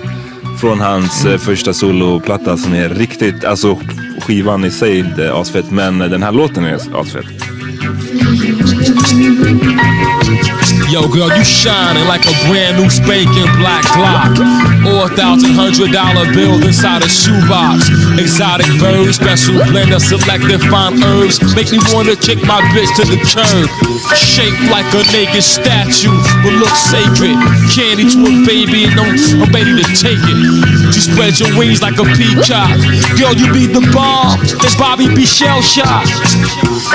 Från 0.60 0.80
hans 0.80 1.24
eh, 1.24 1.38
första 1.38 1.72
soloplatta 1.72 2.56
som 2.56 2.74
är 2.74 2.88
riktigt, 2.88 3.44
alltså 3.44 3.78
skivan 4.20 4.64
i 4.64 4.70
sig 4.70 5.00
är 5.00 5.40
asfett 5.40 5.70
men 5.70 5.98
den 5.98 6.22
här 6.22 6.32
låten 6.32 6.64
är 6.64 6.74
asfett. 6.74 7.26
Yo, 10.96 11.04
girl, 11.12 11.28
you 11.28 11.44
shining 11.44 12.08
like 12.08 12.24
a 12.24 12.32
brand 12.48 12.80
new 12.80 12.88
spanking 12.88 13.44
black 13.60 13.84
Glock. 13.92 14.32
Or 14.88 15.04
a 15.04 15.12
thousand 15.12 15.52
hundred 15.52 15.92
dollar 15.92 16.24
bill 16.32 16.56
inside 16.64 17.04
a 17.04 17.08
shoebox. 17.12 17.92
Exotic 18.16 18.64
birds, 18.80 19.20
special 19.20 19.60
blend 19.68 19.92
of 19.92 20.00
selected 20.00 20.64
fine 20.72 20.96
herbs. 21.04 21.36
Make 21.52 21.68
me 21.68 21.84
wanna 21.92 22.16
kick 22.16 22.40
my 22.48 22.64
bitch 22.72 22.88
to 22.96 23.04
the 23.04 23.20
curb. 23.28 23.68
Shaped 24.16 24.72
like 24.72 24.88
a 24.96 25.04
naked 25.12 25.44
statue, 25.44 26.16
but 26.40 26.56
look 26.56 26.72
sacred. 26.72 27.36
Candy 27.68 28.08
to 28.16 28.32
a 28.32 28.32
baby, 28.48 28.88
and 28.88 28.96
I'm, 28.96 29.20
I'm 29.44 29.52
ready 29.52 29.76
to 29.76 29.86
take 30.00 30.16
it. 30.16 30.40
You 30.96 31.02
spread 31.02 31.38
your 31.38 31.52
wings 31.58 31.82
like 31.82 32.00
a 32.00 32.08
peacock. 32.16 32.72
Girl, 33.20 33.36
you 33.36 33.52
be 33.52 33.68
the 33.68 33.84
bomb, 33.92 34.40
and 34.40 34.74
Bobby 34.80 35.12
be 35.12 35.28
shell 35.28 35.60
shocked. 35.60 36.08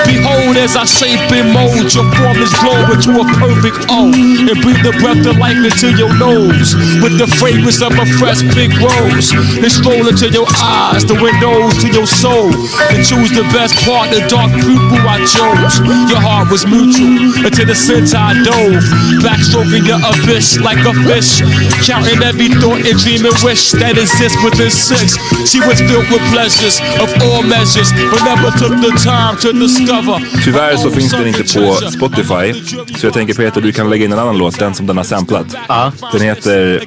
Behold, 0.02 0.58
as 0.58 0.74
I 0.74 0.82
shape 0.90 1.30
and 1.30 1.54
mold 1.54 1.86
your 1.94 2.02
formless 2.18 2.50
globe 2.58 2.98
into 2.98 3.14
a 3.22 3.24
perfect 3.38 3.86
O. 3.94 4.10
And 4.10 4.58
breathe 4.58 4.82
the 4.82 4.90
breath 4.98 5.22
of 5.22 5.38
life 5.38 5.54
into 5.54 5.94
your 5.94 6.10
nose. 6.18 6.74
With 6.98 7.14
the 7.14 7.30
fragrance 7.38 7.78
of 7.78 7.94
a 7.94 8.02
fresh 8.18 8.42
pink 8.50 8.74
rose. 8.82 9.30
And 9.62 9.70
stroll 9.70 10.10
into 10.10 10.26
your 10.34 10.50
eyes, 10.58 11.06
the 11.06 11.14
windows 11.22 11.78
to 11.86 11.88
your 11.94 12.10
soul. 12.10 12.50
And 12.90 13.06
choose 13.06 13.30
the 13.30 13.46
best 13.54 13.78
part, 13.86 14.10
the 14.10 14.26
dark 14.26 14.50
pupil 14.50 14.98
I 15.06 15.22
chose. 15.22 15.78
Your 16.10 16.18
heart 16.18 16.50
was 16.50 16.66
mutual, 16.66 17.46
until 17.46 17.70
the 17.70 17.78
center 17.78 18.18
I 18.18 18.34
dove. 18.42 18.82
Backstroking 19.22 19.86
your 19.86 20.02
abyss 20.02 20.58
like 20.58 20.82
a 20.82 20.94
fish. 21.06 21.38
Counting 21.86 22.18
every 22.26 22.50
thought 22.50 22.82
and 22.82 22.98
dream 22.98 23.22
and 23.22 23.38
wish 23.46 23.70
that 23.78 23.91
exists 23.98 24.44
within 24.44 24.70
six. 24.70 25.14
She 25.52 25.58
was 25.68 25.78
filled 25.78 26.08
with 26.10 26.22
pleasures 26.32 26.80
of 27.02 27.10
all 27.22 27.42
measures, 27.46 27.90
but 28.12 28.20
never 28.24 28.50
took 28.58 28.74
the 28.82 28.98
time 29.10 29.36
to 29.42 29.52
discover. 29.52 30.42
Tyvärr 30.44 30.76
så 30.76 30.90
finns 30.90 31.12
den 31.12 31.26
inte 31.26 31.42
på 31.58 31.74
Spotify. 31.90 32.54
Så 32.98 33.06
jag 33.06 33.12
tänker 33.14 33.34
Peter, 33.34 33.60
du 33.60 33.72
kan 33.72 33.90
lägga 33.90 34.04
in 34.04 34.12
en 34.12 34.18
annan 34.18 34.38
låt, 34.38 34.58
den 34.58 34.74
som 34.74 34.86
den 34.86 34.96
har 34.96 35.04
samplat. 35.04 35.46
Ja. 35.68 35.92
Den 36.12 36.20
heter... 36.20 36.82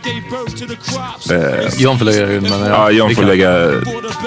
Eh, 1.31 1.73
John 1.77 1.97
får 1.97 2.05
lägga 2.05 2.33
in 2.35 2.41
men 2.41 2.59
ja, 2.59 2.67
ja, 2.69 2.91
John 2.91 3.09
får 3.15 3.21
kan- 3.21 3.29
lägga... 3.29 3.49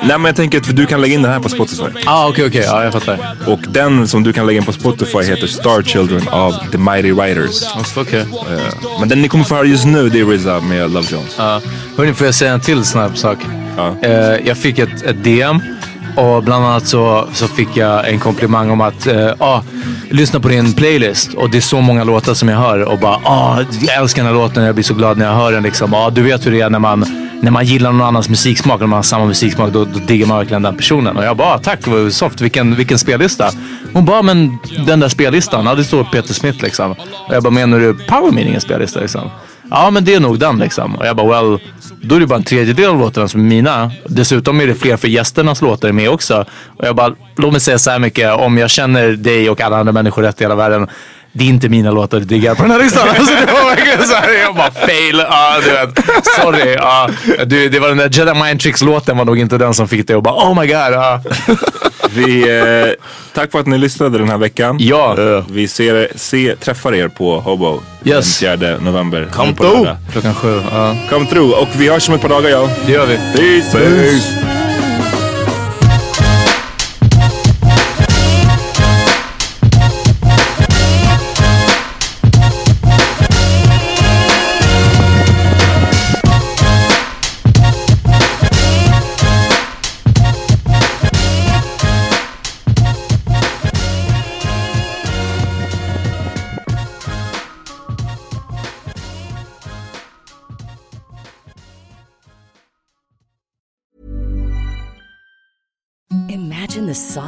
Nej 0.03 0.19
men 0.19 0.25
jag 0.25 0.37
tänker 0.37 0.59
att 0.59 0.77
du 0.77 0.87
kan 0.87 1.01
lägga 1.01 1.15
in 1.15 1.23
den 1.23 1.33
här 1.33 1.41
på 1.41 1.49
Spotify. 1.49 1.83
Ah, 2.07 2.29
okej, 2.29 2.47
okej. 2.47 2.63
Ja, 2.67 2.85
jag 2.85 2.93
fattar. 2.93 3.19
Och 3.47 3.61
den 3.69 4.09
som 4.09 4.23
du 4.23 4.33
kan 4.33 4.47
lägga 4.47 4.59
in 4.59 4.65
på 4.67 4.73
Spotify 4.73 5.19
heter 5.23 5.47
Star 5.47 5.83
Children 5.83 6.29
av 6.29 6.55
The 6.73 6.79
Mighty 6.79 7.13
Riders. 7.13 7.63
Okej. 7.97 8.21
Eh, 8.21 8.89
men 9.01 9.09
den 9.09 9.23
ni 9.23 9.29
kommer 9.29 9.45
få 9.45 9.55
höra 9.55 9.67
just 9.67 9.85
nu, 9.85 10.09
det 10.09 10.21
är 10.21 10.25
RZA 10.25 10.61
med 10.61 10.91
Love 10.93 11.07
Jones. 11.11 11.35
Ja. 11.39 11.61
Hörni, 11.97 12.15
får 12.15 12.27
jag 12.27 12.35
säga 12.35 12.53
en 12.53 12.61
till 12.69 12.85
snabb 12.85 13.19
sak? 13.19 13.39
Ja. 13.77 13.95
Eh, 14.03 14.47
jag 14.47 14.59
fick 14.59 14.79
ett, 14.79 15.03
ett 15.03 15.25
DM 15.25 15.61
och 16.17 16.43
bland 16.43 16.65
annat 16.65 16.87
så, 16.87 17.29
så 17.33 17.49
fick 17.49 17.77
jag 17.77 18.09
en 18.09 18.19
komplimang 18.19 18.71
om 18.71 18.81
att 18.81 19.07
eh, 19.07 19.31
ah, 19.39 19.63
lyssna 20.11 20.41
på 20.41 20.49
din 20.49 20.73
playlist 20.73 21.35
och 21.35 21.51
det 21.51 21.57
är 21.57 21.61
så 21.61 21.81
många 21.81 22.05
låtar 22.05 22.35
som 22.35 22.49
jag 22.49 22.59
hör 22.59 22.79
och 22.83 22.99
bara 22.99 23.21
ah, 23.25 23.65
jag 23.81 23.97
älskar 23.97 24.23
den 24.23 24.35
här 24.35 24.41
låten 24.41 24.65
jag 24.65 24.75
blir 24.75 24.85
så 24.85 24.95
glad 24.95 25.19
när 25.19 25.27
jag 25.27 25.33
hör 25.33 25.53
den. 25.53 25.63
Liksom. 25.63 25.95
Ah, 25.95 26.11
du 26.11 26.23
vet 26.23 26.47
hur 26.47 26.53
det 26.53 26.61
är 26.61 26.71
när 26.71 26.79
man, 26.79 27.05
när 27.43 27.51
man 27.51 27.65
gillar 27.65 27.93
någon 27.93 28.07
annans 28.07 28.29
musiksmak, 28.29 28.81
när 28.81 28.87
man 28.87 28.97
har 28.97 29.03
samma 29.03 29.25
musiksmak, 29.25 29.73
då, 29.73 29.85
då 29.85 29.99
diggar 29.99 30.27
man 30.27 30.39
verkligen 30.39 30.63
den 30.63 30.77
personen. 30.77 31.17
Och 31.17 31.25
jag 31.25 31.37
bara, 31.37 31.55
ah, 31.55 31.59
tack 31.59 31.87
vad 31.87 32.13
soft, 32.13 32.41
vilken, 32.41 32.75
vilken 32.75 32.99
spellista. 32.99 33.51
Hon 33.93 34.05
bara, 34.05 34.23
men 34.23 34.59
den 34.87 35.01
där 35.01 35.09
spellistan, 35.09 35.67
ja 35.67 35.75
det 35.75 35.85
står 35.85 36.05
Peter 36.05 36.35
Smith 36.35 36.63
liksom. 36.63 36.91
Och 37.29 37.35
jag 37.35 37.43
bara, 37.43 37.51
menar 37.51 37.79
du 37.79 37.95
Power 37.95 38.33
Meaningens 38.33 38.65
spellista 38.65 39.01
liksom? 39.01 39.31
Ja 39.71 39.91
men 39.91 40.05
det 40.05 40.15
är 40.15 40.21
nog 40.21 40.39
den 40.39 40.59
liksom. 40.59 40.95
Och 40.97 41.07
jag 41.07 41.17
bara 41.17 41.43
well, 41.43 41.61
då 42.03 42.15
är 42.15 42.21
det 42.21 42.27
bara 42.27 42.37
en 42.37 42.43
tredjedel 42.43 42.91
av 42.91 42.99
låtarna 42.99 43.29
som 43.29 43.41
är 43.41 43.45
mina. 43.45 43.91
Dessutom 44.07 44.61
är 44.61 44.67
det 44.67 44.75
fler 44.75 44.97
för 44.97 45.09
gästernas 45.09 45.63
låtar 45.63 45.93
med 45.93 46.11
också. 46.11 46.45
Och 46.77 46.87
jag 46.87 46.97
bara, 46.97 47.15
låt 47.37 47.53
mig 47.53 47.61
säga 47.61 47.79
så 47.79 47.91
här 47.91 47.99
mycket. 47.99 48.33
Om 48.33 48.59
jag 48.59 48.71
känner 48.71 49.13
dig 49.13 49.51
och 49.51 49.61
alla 49.61 49.79
andra 49.79 49.93
människor 49.93 50.23
rätt 50.23 50.41
i 50.41 50.45
hela 50.45 50.55
världen. 50.55 50.89
Det 51.33 51.45
är 51.45 51.49
inte 51.49 51.69
mina 51.69 51.91
låtar 51.91 52.19
du 52.19 52.25
diggar 52.25 52.55
på 52.55 52.63
den 52.63 52.71
här 52.71 52.79
listan. 52.79 53.09
Alltså, 53.19 53.35
det 53.47 53.53
var 53.53 53.65
verkligen 53.77 54.03
så 54.09 54.15
här, 54.15 54.33
jag 54.33 54.55
bara 54.55 54.71
fail. 54.71 55.25
Ja, 55.31 55.55
du 55.65 55.71
vet. 55.71 56.07
Sorry. 56.43 56.75
Ja. 56.75 57.11
Du, 57.47 57.69
det 57.69 57.79
var 57.79 57.89
den 57.89 57.97
där 57.97 58.11
Jedi 58.13 58.35
Mind 58.45 58.61
Tricks 58.61 58.83
låten 58.83 59.17
var 59.17 59.25
nog 59.25 59.39
inte 59.39 59.59
den 59.59 59.75
som 59.75 59.89
fick 59.89 60.07
det 60.09 60.17
och 60.17 60.23
bara 60.23 60.35
oh 60.35 60.61
my 60.61 60.67
god. 60.67 60.77
Ja. 60.93 61.23
Vi, 62.11 62.59
eh, 62.59 63.05
tack 63.35 63.51
för 63.53 63.61
att 63.61 63.67
ni 63.67 63.79
lyssnade 63.79 64.19
den 64.19 64.29
här 64.29 64.39
veckan. 64.39 64.77
Ja. 64.81 65.17
Eh, 65.19 65.45
vi 65.51 65.69
ser, 65.69 66.09
se, 66.17 66.57
träffar 66.57 66.95
er 66.95 67.09
på 67.09 67.41
Hobo 67.41 67.81
Yes. 68.05 68.39
den 68.41 68.59
4 68.61 68.77
november. 68.81 69.29
Come 69.33 69.53
På 69.53 69.65
through. 69.65 69.89
Klockan 70.13 70.35
sju. 70.35 70.63
Ja. 70.73 70.97
Come 71.11 71.27
through. 71.27 71.63
Och 71.63 71.69
vi 71.77 71.89
hörs 71.89 72.09
om 72.09 72.15
ett 72.15 72.21
par 72.21 72.29
dagar 72.29 72.51
ja. 72.51 72.69
Det 72.87 72.93
gör 72.93 73.07
vi. 73.07 73.17
Peace. 73.17 73.79
Peace. 73.79 74.29
Imagine 74.39 74.68
the 107.03 107.28